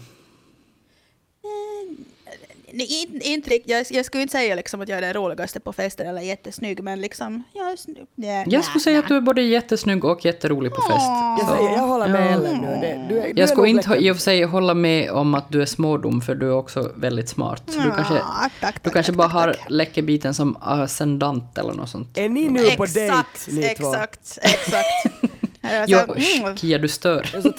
Nej, 2.78 3.04
inte, 3.04 3.28
inte 3.28 3.50
rikt- 3.50 3.70
jag, 3.70 3.86
jag 3.90 4.06
skulle 4.06 4.22
inte 4.22 4.32
säga 4.32 4.56
liksom 4.56 4.82
att 4.82 4.90
jag 4.90 4.98
är 4.98 5.02
den 5.02 5.14
roligaste 5.14 5.60
på 5.60 5.74
festen 5.74 6.08
eller 6.08 6.22
jättesnygg, 6.22 6.84
men 6.84 7.02
liksom... 7.02 7.44
Jag, 7.54 7.72
är 7.72 7.76
snygg. 7.76 8.06
Ja, 8.16 8.44
Jag 8.48 8.64
skulle 8.64 8.80
säga 8.80 9.00
att 9.00 9.08
du 9.08 9.16
är 9.18 9.22
både 9.22 9.42
jättesnygg 9.42 10.06
och 10.06 10.26
jätterolig 10.26 10.72
på 10.72 10.82
fest. 10.82 11.06
Jag, 11.40 11.48
säger, 11.58 11.72
jag 11.72 11.88
håller 11.88 12.08
med 12.08 12.34
Ellen 12.34 12.58
nu. 12.62 12.68
Det, 12.68 13.06
du 13.10 13.20
är, 13.20 13.34
du 13.34 13.40
Jag 13.42 13.50
skulle 13.50 13.70
inte 13.70 13.90
läcker. 13.90 14.02
i 14.04 14.12
och 14.12 14.16
för 14.16 14.22
sig 14.22 14.44
hålla 14.44 14.74
med 14.74 15.12
om 15.12 15.34
att 15.36 15.52
du 15.52 15.62
är 15.62 15.66
smådum, 15.66 16.22
för 16.22 16.36
du 16.36 16.48
är 16.48 16.54
också 16.56 16.92
väldigt 16.96 17.30
smart. 17.30 17.64
Så 17.68 17.80
du 17.80 17.92
kanske, 17.92 18.14
Ja, 18.14 18.50
tack, 18.62 18.76
du 18.76 18.80
tack, 18.80 18.94
kanske 18.94 19.12
tack, 19.12 19.18
bara 19.18 19.28
tack, 19.28 19.34
har 19.34 19.54
tack. 19.54 19.66
Läckebiten 19.70 20.34
som 20.34 20.58
ascendant 20.62 21.58
eller 21.58 21.74
något 21.74 21.90
sånt. 21.90 22.18
Är 22.18 22.30
ni 22.30 22.50
nu 22.50 22.72
på 22.72 22.86
dejt 22.86 23.16
ni 23.48 23.62
två? 23.62 23.68
exakt, 23.94 24.40
exakt. 24.42 24.86
Jo, 25.88 26.00
mm, 26.00 26.58
Kia, 26.58 26.78
du 26.78 26.88
stör. 26.88 27.54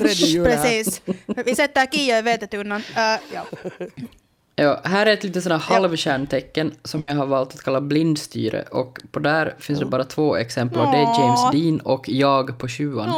Precis. 0.44 1.02
Vi 1.26 1.54
sätter 1.56 1.86
Kia 1.86 2.18
i 2.18 2.22
vetetunnan. 2.22 2.80
Uh, 2.80 3.34
ja. 3.34 3.44
Ja, 4.58 4.80
här 4.84 5.06
är 5.06 5.12
ett 5.12 5.24
lite 5.24 5.42
sådär 5.42 5.58
halvkärntecken 5.58 6.74
som 6.84 7.02
jag 7.06 7.14
har 7.14 7.26
valt 7.26 7.54
att 7.54 7.62
kalla 7.62 7.80
blindstyre 7.80 8.62
och 8.62 9.00
på 9.10 9.18
där 9.18 9.54
finns 9.58 9.78
det 9.78 9.86
bara 9.86 10.04
två 10.04 10.36
exempel 10.36 10.80
och 10.80 10.92
det 10.92 10.98
är 10.98 11.20
James 11.20 11.40
Dean 11.52 11.80
och 11.80 12.08
jag 12.08 12.58
på 12.58 12.68
tjuvan. 12.68 13.08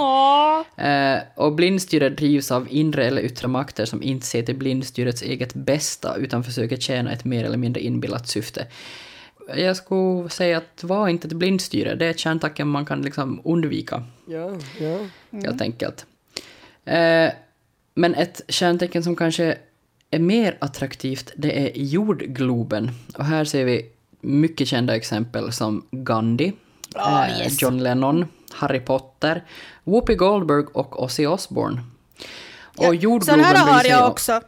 Eh, 0.76 1.18
och 1.34 1.52
blindstyre 1.52 2.08
drivs 2.08 2.50
av 2.50 2.66
inre 2.70 3.04
eller 3.06 3.22
yttre 3.22 3.48
makter 3.48 3.84
som 3.84 4.02
inte 4.02 4.26
ser 4.26 4.42
till 4.42 4.56
blindstyrets 4.56 5.22
eget 5.22 5.54
bästa 5.54 6.16
utan 6.16 6.44
försöker 6.44 6.76
tjäna 6.76 7.12
ett 7.12 7.24
mer 7.24 7.44
eller 7.44 7.58
mindre 7.58 7.82
inbillat 7.82 8.28
syfte. 8.28 8.66
Jag 9.56 9.76
skulle 9.76 10.28
säga 10.28 10.58
att 10.58 10.84
var 10.84 11.08
inte 11.08 11.28
ett 11.28 11.32
blindstyre, 11.32 11.94
det 11.94 12.06
är 12.06 12.10
ett 12.10 12.18
kärntecken 12.18 12.68
man 12.68 12.86
kan 12.86 13.02
liksom 13.02 13.40
undvika 13.44 14.04
Ja, 14.26 14.52
ja. 14.80 14.98
helt 15.32 15.62
enkelt. 15.62 16.06
Eh, 16.84 17.30
men 17.94 18.14
ett 18.14 18.40
kärntecken 18.48 19.04
som 19.04 19.16
kanske 19.16 19.58
är 20.10 20.18
mer 20.18 20.58
attraktivt, 20.60 21.32
det 21.36 21.58
är 21.58 21.72
jordgloben. 21.74 22.90
Och 23.18 23.24
här 23.24 23.44
ser 23.44 23.64
vi 23.64 23.86
mycket 24.20 24.68
kända 24.68 24.96
exempel 24.96 25.52
som 25.52 25.86
Gandhi, 25.90 26.52
eh, 26.96 27.40
yes. 27.40 27.62
John 27.62 27.78
Lennon, 27.78 28.26
Harry 28.52 28.80
Potter, 28.80 29.44
Whoopi 29.84 30.14
Goldberg 30.14 30.64
och 30.72 31.02
Ozzy 31.02 31.26
Osbourne. 31.26 31.80
Och 32.76 32.84
Ja, 32.84 32.92
jordgloben 32.92 33.44
Sån 33.44 33.56
här 33.56 33.66
har 33.66 33.84
jag 33.84 34.10
också. 34.10 34.40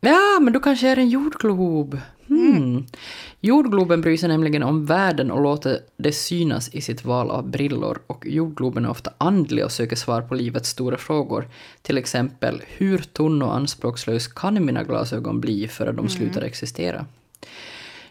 Ja, 0.00 0.38
men 0.40 0.52
du 0.52 0.60
kanske 0.60 0.88
är 0.88 0.96
en 0.96 1.08
jordglob. 1.08 1.98
Hmm. 2.28 2.86
Jordgloben 3.40 4.00
bryr 4.00 4.16
sig 4.16 4.28
nämligen 4.28 4.62
om 4.62 4.86
världen 4.86 5.30
och 5.30 5.42
låter 5.42 5.78
det 5.96 6.12
synas 6.12 6.68
i 6.68 6.80
sitt 6.80 7.04
val 7.04 7.30
av 7.30 7.50
brillor. 7.50 7.98
Och 8.06 8.26
jordgloben 8.26 8.84
är 8.84 8.90
ofta 8.90 9.12
andlig 9.18 9.64
och 9.64 9.72
söker 9.72 9.96
svar 9.96 10.22
på 10.22 10.34
livets 10.34 10.68
stora 10.68 10.96
frågor. 10.96 11.48
Till 11.82 11.98
exempel, 11.98 12.62
hur 12.66 12.98
tunn 12.98 13.42
och 13.42 13.56
anspråkslös 13.56 14.28
kan 14.28 14.66
mina 14.66 14.82
glasögon 14.84 15.40
bli 15.40 15.68
före 15.68 15.92
de 15.92 16.08
slutar 16.08 16.42
existera? 16.42 17.06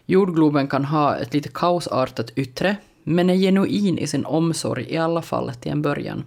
Jordgloben 0.06 0.68
kan 0.68 0.84
ha 0.84 1.16
ett 1.16 1.34
lite 1.34 1.48
kaosartat 1.48 2.30
yttre, 2.36 2.76
men 3.02 3.30
är 3.30 3.36
genuin 3.36 3.98
i 3.98 4.06
sin 4.06 4.24
omsorg 4.24 4.86
i 4.88 4.96
alla 4.96 5.22
fall 5.22 5.54
till 5.54 5.72
en 5.72 5.82
början. 5.82 6.24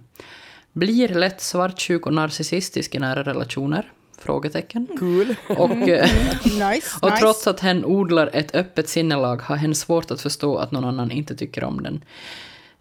Blir 0.72 1.08
lätt 1.08 1.40
svartsjuk 1.40 2.06
och 2.06 2.14
narcissistisk 2.14 2.94
i 2.94 2.98
nära 2.98 3.22
relationer? 3.22 3.92
Frågetecken. 4.18 4.86
Cool. 4.98 5.34
Och, 5.48 5.70
eh, 5.88 6.08
Nice, 6.44 6.98
och 7.02 7.10
nice. 7.10 7.20
trots 7.20 7.46
att 7.46 7.60
hen 7.60 7.84
odlar 7.84 8.30
ett 8.32 8.54
öppet 8.54 8.88
sinnelag 8.88 9.42
har 9.42 9.56
hen 9.56 9.74
svårt 9.74 10.10
att 10.10 10.20
förstå 10.20 10.56
att 10.56 10.70
någon 10.70 10.84
annan 10.84 11.10
inte 11.10 11.36
tycker 11.36 11.64
om 11.64 11.82
den. 11.82 12.04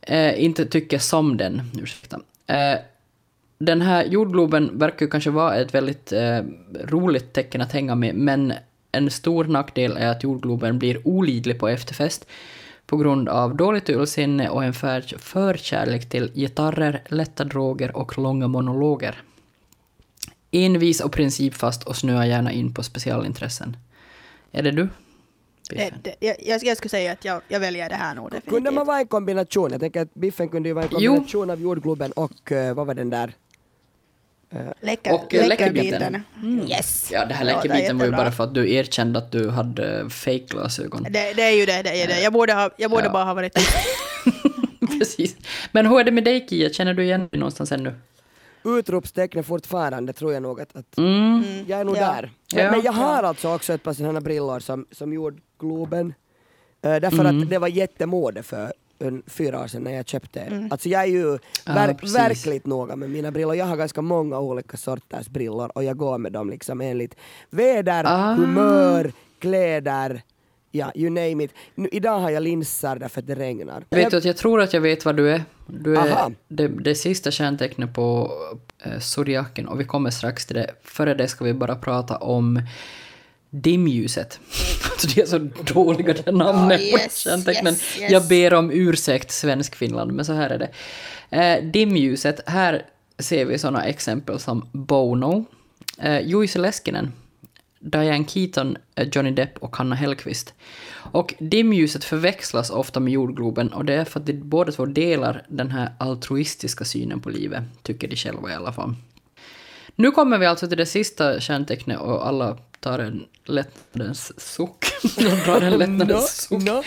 Eh, 0.02 0.44
inte 0.44 0.66
tycker 0.66 1.00
som 1.00 1.38
den, 1.38 1.62
ursäkta. 1.82 2.20
Eh, 2.48 2.80
den 3.58 3.82
här 3.82 4.06
jordgloben 4.06 4.80
verkar 4.80 5.06
ju 5.06 5.10
kanske 5.10 5.30
vara 5.30 5.56
ett 5.56 5.74
väldigt 5.74 6.12
eh, 6.12 6.40
roligt 6.84 7.34
tecken 7.34 7.62
att 7.62 7.72
hänga 7.72 7.96
med, 7.96 8.16
men 8.16 8.54
en 8.92 9.12
stor 9.12 9.46
nackdel 9.46 9.98
är 9.98 10.08
att 10.08 10.24
jordgloben 10.24 10.80
blir 10.80 11.08
olidlig 11.08 11.60
på 11.60 11.68
efterfest 11.68 12.26
på 12.86 12.98
grund 12.98 13.30
av 13.30 13.56
dåligt 13.56 13.90
ölsinne 13.90 14.50
och 14.50 14.64
en 14.64 14.74
för- 14.74 15.18
förkärlek 15.20 16.10
till 16.10 16.32
gitarrer, 16.34 17.02
lätta 17.08 17.44
droger 17.44 17.98
och 17.98 18.18
långa 18.18 18.48
monologer. 18.48 19.22
Envis 20.54 21.01
och 21.01 21.12
principfast 21.12 21.84
och 21.84 21.95
snöar 21.95 22.26
gärna 22.26 22.51
in 22.51 22.74
på 22.74 22.84
specialintressen. 22.84 23.78
Är 24.51 24.64
det 24.64 24.72
du? 24.72 24.89
Det, 25.70 25.76
Biffen? 25.76 25.99
det, 26.04 26.16
jag, 26.20 26.36
jag 26.39 26.64
jag 26.64 26.78
skulle 26.78 26.89
säga 26.89 27.12
att 27.12 27.26
jag, 27.26 27.41
jag 27.47 27.60
väljer 27.60 27.89
det 27.89 27.95
här 27.95 28.16
nog 28.16 28.30
Kunde 28.30 28.39
definitivt. 28.45 28.74
man 28.74 28.88
vara 28.88 28.99
en 28.99 29.08
kombination? 29.08 29.72
Jag 29.72 29.80
tänker 29.82 30.01
att 30.01 30.14
biffen 30.14 30.49
kunde 30.49 30.70
ju 30.70 30.74
vara 30.74 30.86
en 30.86 30.91
Jo. 30.99 31.12
kombination 31.14 31.49
av 31.49 31.62
jordgloben 31.62 32.12
och 32.12 32.51
eh, 32.51 32.74
vad 32.74 32.88
var 32.88 32.93
den 32.93 33.10
där? 33.10 33.34
Läcker, 34.82 35.14
Och, 35.14 35.34
eh, 35.36 35.47
läckerbiten. 35.47 36.14
läckerbiten. 36.14 36.70
Yes. 36.70 37.10
Ja, 37.12 37.26
det 37.26 37.34
här 37.34 37.45
låter 37.45 37.68
läckebiten 37.70 37.97
var 37.97 38.06
ju 38.06 38.12
bara 38.12 38.32
för 38.32 38.43
att 38.43 38.54
du 38.54 38.74
erkände 38.74 39.20
att 39.20 39.32
du 39.32 39.49
hade 39.49 40.10
fake-glasögon. 40.10 41.04
Det, 41.04 41.34
det 41.34 41.41
är 41.43 41.51
ju 41.60 41.66
det, 41.66 41.82
det 41.84 42.01
är 42.04 42.08
det. 42.08 42.22
Jag 42.22 42.34
borde, 42.34 42.54
ha, 42.54 42.70
jag 42.78 42.91
borde 42.91 43.04
Ja. 43.04 43.12
bara 43.12 43.24
ha 43.24 43.34
varit. 43.34 43.58
Precis. 44.99 45.36
Men 45.72 45.86
hur 45.86 45.99
är 45.99 46.04
det 46.04 46.12
med 46.12 46.24
dig, 46.24 46.47
Kia? 46.49 46.70
Känner 46.70 46.93
du 46.93 47.04
igen 47.04 47.28
dig 47.32 47.39
någonstans 47.39 47.72
ännu? 47.72 47.93
Utropstecknet 48.66 49.45
fortfarande 49.45 50.14
tror 50.14 50.34
jag 50.34 50.41
nog 50.43 50.61
att, 50.61 50.76
att 50.76 50.97
Mm. 50.97 51.43
jag 51.68 51.80
är 51.80 51.84
nog 51.84 51.97
Ja. 51.97 51.99
där. 52.14 52.32
Men, 52.55 52.64
Ja. 52.66 52.72
men 52.72 52.82
jag 52.82 52.91
har 52.93 53.24
alltså 53.24 53.55
också 53.55 53.74
ett 53.74 53.84
par 53.84 53.93
sådana 53.93 54.22
brillor 54.22 54.59
som, 54.59 54.86
som 54.91 55.14
jordgloben. 55.14 56.07
Uh, 56.07 56.95
därför 56.99 57.20
Mm. 57.26 57.41
att 57.41 57.49
det 57.49 57.57
var 57.57 57.68
jättemode 57.68 58.43
för 58.43 58.74
en, 58.99 59.24
fyra 59.28 59.64
år 59.64 59.68
sedan 59.68 59.82
när 59.84 59.91
jag 59.93 60.07
köpte. 60.07 60.68
Alltså 60.72 60.89
jag 60.89 61.01
är 61.01 61.07
ju 61.07 61.38
ver- 61.66 61.93
precis. 61.93 62.16
verkligt 62.18 62.66
noga 62.66 62.95
med 62.95 63.09
mina 63.09 63.32
brillor. 63.32 63.55
Jag 63.55 63.66
har 63.66 63.76
ganska 63.78 64.01
många 64.01 64.39
olika 64.39 64.78
sorters 64.78 65.28
brillor 65.30 65.72
och 65.76 65.84
jag 65.84 65.97
går 65.97 66.18
med 66.18 66.32
dem 66.32 66.49
liksom 66.49 66.82
enligt 66.82 67.16
väder, 67.49 68.03
Ah. 68.07 68.34
humör, 68.34 69.11
kläder, 69.39 70.22
ja 70.74 70.92
you 70.96 71.10
name 71.10 71.44
it. 71.44 71.52
Nu, 71.76 71.90
idag 71.92 72.20
har 72.20 72.30
jag 72.30 72.44
linser 72.44 72.96
därför 72.96 73.20
att 73.20 73.28
det 73.28 73.36
regnar. 73.36 73.84
Vet 73.90 74.12
du 74.12 74.18
att 74.18 74.26
jag 74.26 74.38
tror 74.38 74.62
att 74.62 74.74
jag 74.74 74.82
vet 74.82 75.06
vad 75.06 75.16
du 75.16 75.32
är? 75.32 75.44
Du 75.68 75.98
är 75.98 76.36
det, 76.48 76.68
det 76.68 76.96
sista 76.96 77.32
kärntecknet 77.32 77.94
på 77.94 78.32
eh, 78.84 79.00
zodiaken 79.00 79.68
och 79.68 79.80
vi 79.80 79.84
kommer 79.84 80.10
strax 80.10 80.46
till 80.46 80.56
det. 80.56 80.72
Före 80.84 81.14
det 81.14 81.28
ska 81.28 81.46
vi 81.46 81.54
bara 81.54 81.76
prata 81.76 82.18
om 82.18 82.62
dimljuset. 83.50 84.40
Så 84.98 85.08
det 85.08 85.22
är 85.22 85.26
så 85.26 85.38
dåliga 85.74 86.14
de 86.26 86.32
namnen 86.32 86.80
Ja, 86.82 86.98
på 86.98 87.04
yes, 87.04 87.18
kärntecknen. 87.18 87.74
yes, 87.74 88.00
yes. 88.00 88.12
Jag 88.12 88.28
ber 88.28 88.54
om 88.54 88.72
ursäkt 88.72 89.32
Svenskfinland, 89.32 90.12
men 90.12 90.26
så 90.26 90.34
här 90.34 90.50
är 90.50 90.58
det. 90.60 90.70
Eh, 91.38 91.64
dimljuset, 91.64 92.50
här 92.50 92.86
ser 93.20 93.46
vi 93.46 93.58
sådana 93.58 93.86
exempel 93.86 94.40
som 94.40 94.70
Bono, 94.72 95.46
eh, 96.00 96.28
Juice 96.28 96.56
Leskinen, 96.56 97.12
Diane 97.84 98.26
Keaton, 98.28 98.78
eh, 98.96 99.08
Johnny 99.12 99.32
Depp 99.32 99.58
och 99.58 99.76
Hanna 99.76 99.96
Hellquist. 99.96 100.54
Och 100.94 101.34
dimljuset 101.40 102.04
förväxlas 102.04 102.70
ofta 102.70 103.00
med 103.00 103.14
jordgloben 103.14 103.74
och 103.74 103.86
det 103.86 103.94
är 103.94 104.06
för 104.06 104.20
att 104.20 104.26
de 104.26 104.34
båda 104.34 104.72
två 104.72 104.86
delar 104.86 105.46
den 105.48 105.72
här 105.72 105.92
altruistiska 105.98 106.86
synen 106.86 107.22
på 107.22 107.30
livet, 107.30 107.64
tycker 107.82 108.08
de 108.08 108.16
själva 108.16 108.52
i 108.52 108.54
alla 108.54 108.74
fall. 108.74 108.96
Nu 109.96 110.12
kommer 110.12 110.38
vi 110.38 110.46
alltså 110.46 110.68
till 110.68 110.78
det 110.78 110.86
sista 110.86 111.40
kärntecknet 111.40 112.00
och 112.00 112.28
alla 112.28 112.58
tar 112.80 113.00
en 113.00 113.26
lättnadens 113.46 114.40
suck. 114.40 114.86
De 115.18 115.24
drar 115.24 115.62
en 115.62 115.74
lättnadens 115.78 116.42
suck. 116.42 116.64
no. 116.64 116.84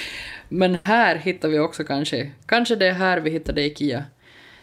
Men 0.48 0.78
här 0.84 1.16
hittar 1.16 1.48
vi 1.48 1.58
också 1.58 1.84
kanske, 1.84 2.32
kanske 2.46 2.76
det 2.76 2.86
är 2.86 2.92
här 2.92 3.20
vi 3.20 3.30
hittar 3.30 3.52
dig 3.52 3.74
Kia, 3.74 4.04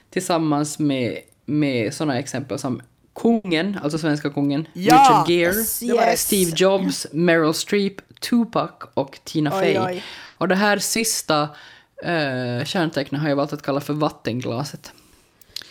tillsammans 0.10 0.80
med, 0.80 1.18
med 1.46 1.94
sådana 1.94 2.20
exempel 2.20 2.60
som 2.60 2.82
kungen, 3.16 3.80
alltså 3.84 3.98
svenska 3.98 4.30
kungen, 4.30 4.68
Ja, 4.74 4.96
Richard 4.96 5.30
Gere, 5.30 5.54
yes, 5.60 5.84
yes. 5.84 6.22
Steve 6.22 6.52
Jobs, 6.56 7.08
Meryl 7.12 7.54
Streep, 7.54 8.20
Tupac 8.20 8.72
och 8.94 9.20
Tina 9.24 9.52
Oj, 9.54 9.60
Fey. 9.60 9.80
oj. 9.80 10.04
Och 10.38 10.48
det 10.48 10.56
här 10.56 10.78
sista 10.78 11.42
äh, 12.04 12.66
kärntecknet 12.66 13.22
har 13.22 13.30
jag 13.30 13.36
valt 13.36 13.54
att 13.54 13.62
kalla 13.62 13.82
för 13.82 13.94
vattenglaset. 13.94 14.92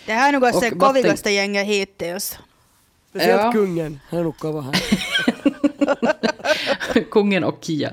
Det 0.06 0.12
här 0.12 0.28
är 0.28 0.32
nog 0.32 0.44
alltså 0.44 0.60
det 0.60 0.70
vatten- 0.70 0.80
kovigaste 1.02 1.30
gänget 1.30 1.66
hittills. 1.66 2.38
Speciellt 3.10 3.42
Ja. 3.42 3.52
kungen, 3.52 4.00
han 4.08 4.18
är 4.20 4.24
nog 4.24 4.38
kvar 4.38 4.62
här. 4.62 4.74
Kungen 7.10 7.44
och 7.44 7.58
Kia. 7.64 7.92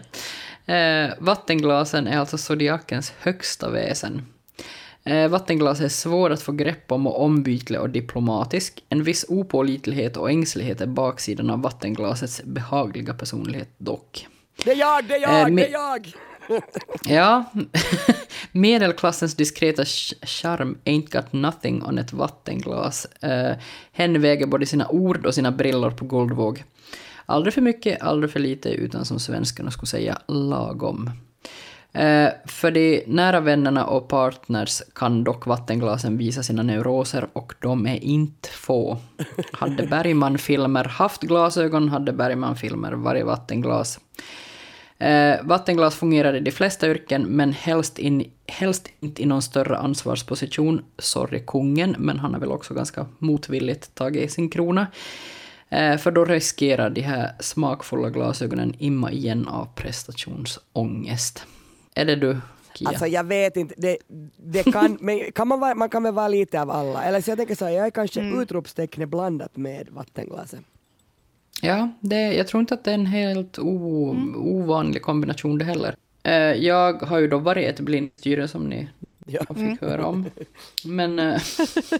Eh, 0.65 1.09
vattenglasen 1.19 2.07
är 2.07 2.17
alltså 2.19 2.37
zodiakens 2.37 3.13
högsta 3.19 3.69
väsen. 3.69 4.25
Eh, 5.09 5.27
vattenglas 5.27 5.81
är 5.81 5.89
svår 5.89 6.29
att 6.29 6.41
få 6.41 6.51
grepp 6.51 6.91
om 6.91 7.07
och 7.07 7.23
ombytlig 7.23 7.79
och 7.79 7.89
diplomatisk. 7.89 8.83
En 8.89 9.03
viss 9.03 9.25
opålitlighet 9.29 10.17
och 10.17 10.29
ängslighet 10.31 10.81
är 10.81 10.87
baksidan 10.87 11.49
av 11.49 11.61
vattenglasets 11.61 12.41
behagliga 12.43 13.13
personlighet 13.13 13.69
dock. 13.77 14.27
Det 14.63 14.71
är 14.71 14.75
jag, 14.75 15.05
det 15.05 15.13
är 15.15 15.27
Eh, 15.29 15.39
jag, 15.39 15.49
me- 15.51 15.55
det 15.55 15.67
är 15.67 15.71
jag! 15.71 16.11
Ja, 17.07 17.43
medelklassens 18.51 19.35
diskreta 19.35 19.83
ch- 19.83 20.25
charm 20.25 20.77
ain't 20.85 21.11
got 21.11 21.33
nothing 21.33 21.83
on 21.83 21.97
ett 21.97 22.13
vattenglas. 22.13 23.07
Uh, 23.23 23.53
hen 23.91 24.21
väger 24.21 24.45
både 24.47 24.65
sina 24.65 24.87
ord 24.87 25.25
och 25.25 25.35
sina 25.35 25.51
brillor 25.51 25.91
på 25.91 26.05
guldvåg. 26.05 26.63
Aldrig 27.25 27.53
för 27.53 27.61
mycket, 27.61 28.01
aldrig 28.01 28.31
för 28.31 28.39
lite, 28.39 28.69
utan 28.69 29.05
som 29.05 29.19
svenskarna 29.19 29.71
skulle 29.71 29.87
säga 29.87 30.17
lagom. 30.27 31.09
Eh, 31.93 32.29
för 32.45 32.71
de 32.71 33.03
nära 33.07 33.39
vännerna 33.39 33.85
och 33.85 34.07
partners 34.07 34.81
kan 34.95 35.23
dock 35.23 35.45
vattenglasen 35.45 36.17
visa 36.17 36.43
sina 36.43 36.63
neuroser 36.63 37.27
och 37.33 37.53
de 37.61 37.87
är 37.87 38.03
inte 38.03 38.49
få. 38.49 38.97
Hade 39.51 39.87
Bergman-filmer 39.87 40.83
haft 40.83 41.21
glasögon 41.21 41.89
hade 41.89 42.13
Bergman-filmer 42.13 42.91
varit 42.91 43.25
vattenglas. 43.25 43.99
Eh, 44.97 45.35
vattenglas 45.43 45.95
fungerar 45.95 46.33
i 46.33 46.39
de 46.39 46.51
flesta 46.51 46.89
yrken, 46.89 47.21
men 47.21 47.53
helst, 47.53 47.99
in, 47.99 48.31
helst 48.47 48.89
inte 48.99 49.21
i 49.21 49.25
någon 49.25 49.41
större 49.41 49.77
ansvarsposition. 49.77 50.85
Sorry 50.97 51.43
kungen, 51.47 51.95
men 51.99 52.19
han 52.19 52.33
har 52.33 52.39
väl 52.39 52.51
också 52.51 52.73
ganska 52.73 53.05
motvilligt 53.19 53.95
tagit 53.95 54.31
sin 54.31 54.49
krona. 54.49 54.87
Eh, 55.69 55.97
för 55.97 56.11
då 56.11 56.25
riskerar 56.25 56.89
de 56.89 57.01
här 57.01 57.31
smakfulla 57.39 58.09
glasögonen 58.09 58.73
imma 58.79 59.11
igen 59.11 59.47
av 59.47 59.67
prestationsångest. 59.75 61.45
Är 62.01 62.05
det 62.05 62.15
du, 62.15 62.37
Kia? 62.73 62.87
Alltså 62.89 63.07
jag 63.07 63.23
vet 63.23 63.57
inte, 63.57 63.75
det, 63.77 63.97
det 64.37 64.63
kan, 64.63 64.97
men 65.01 65.31
kan 65.31 65.47
man, 65.47 65.59
vara, 65.59 65.75
man 65.75 65.89
kan 65.89 66.03
väl 66.03 66.13
vara 66.13 66.27
lite 66.27 66.61
av 66.61 66.71
alla. 66.71 67.03
Eller 67.03 67.21
så 67.21 67.31
jag 67.31 67.37
tänker 67.37 67.55
så 67.55 67.65
här, 67.65 67.71
jag 67.71 67.85
är 67.85 67.91
kanske 67.91 68.21
utropstecknet 68.21 69.09
blandat 69.09 69.57
med 69.57 69.87
vattenglaset. 69.91 70.59
Ja, 71.61 71.89
det, 71.99 72.33
jag 72.33 72.47
tror 72.47 72.61
inte 72.61 72.73
att 72.73 72.83
det 72.83 72.91
är 72.91 72.95
en 72.95 73.05
helt 73.05 73.59
o, 73.59 74.15
ovanlig 74.35 75.01
kombination 75.01 75.57
det 75.57 75.65
heller. 75.65 75.95
Eh, 76.23 76.33
jag 76.33 76.93
har 77.01 77.19
ju 77.19 77.27
då 77.27 77.37
varit 77.37 77.67
ett 77.67 77.79
blindstyre 77.79 78.47
som 78.47 78.63
ni 78.63 78.89
Ja. 79.25 79.41
fick 79.55 79.81
höra 79.81 80.05
om. 80.05 80.25
Men 80.85 81.19
eh, 81.19 81.41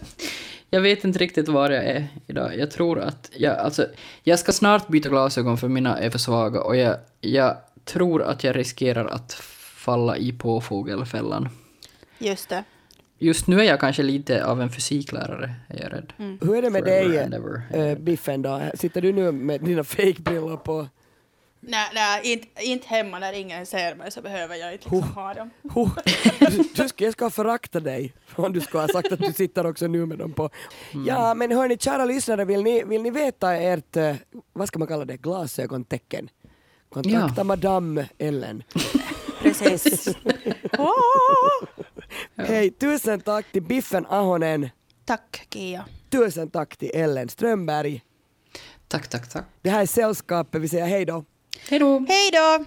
jag 0.70 0.80
vet 0.80 1.04
inte 1.04 1.18
riktigt 1.18 1.48
var 1.48 1.70
jag 1.70 1.84
är 1.84 2.08
idag. 2.26 2.58
Jag 2.58 2.70
tror 2.70 2.98
att 2.98 3.30
jag, 3.36 3.58
alltså, 3.58 3.86
jag 4.22 4.38
ska 4.38 4.52
snart 4.52 4.88
byta 4.88 5.08
glasögon 5.08 5.58
för 5.58 5.68
mina 5.68 5.98
är 5.98 6.10
för 6.10 6.18
svaga 6.18 6.60
och 6.60 6.76
jag, 6.76 6.96
jag 7.20 7.56
tror 7.84 8.22
att 8.22 8.44
jag 8.44 8.56
riskerar 8.56 9.04
att 9.04 9.42
falla 9.90 10.16
i 10.16 10.32
påfågelfällan. 10.32 11.48
Just 12.18 12.48
det. 12.48 12.64
Just 13.18 13.46
nu 13.46 13.60
är 13.60 13.64
jag 13.64 13.80
kanske 13.80 14.02
lite 14.02 14.44
av 14.44 14.62
en 14.62 14.70
fysiklärare, 14.70 15.54
är 15.68 15.82
jag 15.82 15.92
rädd. 15.92 16.12
Hur 16.40 16.56
är 16.56 16.62
det 16.62 16.70
med 16.70 16.82
Forever 16.84 17.66
dig, 17.72 17.90
äh, 17.90 17.98
Biffen 17.98 18.42
då? 18.42 18.62
Sitter 18.74 19.00
du 19.00 19.12
nu 19.12 19.32
med 19.32 19.60
dina 19.60 19.84
fake-brillor 19.84 20.56
på? 20.56 20.88
Nej, 21.60 21.90
nej 21.94 22.32
inte, 22.32 22.64
inte 22.64 22.88
hemma 22.88 23.18
när 23.18 23.32
ingen 23.32 23.66
ser 23.66 23.94
mig 23.94 24.10
så 24.10 24.22
behöver 24.22 24.56
jag 24.56 24.72
inte 24.72 24.84
liksom 24.90 25.12
ha 25.12 25.34
dem. 25.34 25.50
Huh. 25.74 25.98
Du, 26.50 26.64
du 26.74 26.88
ska, 26.88 27.04
jag 27.04 27.12
ska 27.12 27.30
förakta 27.30 27.80
dig 27.80 28.12
om 28.36 28.52
du 28.52 28.60
ska 28.60 28.80
ha 28.80 28.88
sagt 28.88 29.12
att 29.12 29.18
du 29.20 29.32
sitter 29.32 29.66
också 29.66 29.86
nu 29.86 30.06
med 30.06 30.18
dem 30.18 30.32
på. 30.32 30.50
Ja, 31.06 31.34
men 31.34 31.52
hörni, 31.52 31.78
kära 31.78 32.04
lyssnare, 32.04 32.44
vill 32.44 32.62
ni, 32.62 32.84
vill 32.84 33.02
ni 33.02 33.10
veta 33.10 33.56
ert, 33.56 33.96
eh, 33.96 34.14
vad 34.52 34.68
ska 34.68 34.78
man 34.78 34.88
kalla 34.88 35.04
det, 35.04 35.16
glasögontecken? 35.16 36.28
Kontakta 36.90 37.34
Ja. 37.36 37.44
Madame 37.44 38.08
Ellen. 38.18 38.62
Precis. 39.60 40.08
Hej, 42.36 42.70
tusen 42.70 43.20
tack 43.20 43.52
till 43.52 43.62
Biffen 43.62 44.06
Ahonen. 44.06 44.68
Tack 45.04 45.46
Kia. 45.50 45.84
Tusen 46.10 46.50
tack 46.50 46.76
till 46.76 46.90
Ellen 46.94 47.28
Strömberg. 47.28 48.02
Tack, 48.88 49.08
tack, 49.08 49.28
tack. 49.28 49.44
Det 49.62 49.70
här 49.70 49.82
är 49.82 49.86
Sällskapet, 49.86 50.62
vi 50.62 50.68
säger 50.68 50.86
hej 50.86 51.04
då. 51.04 51.24
Hej 51.68 51.78
då! 51.78 52.06
Hej 52.08 52.30
då! 52.32 52.64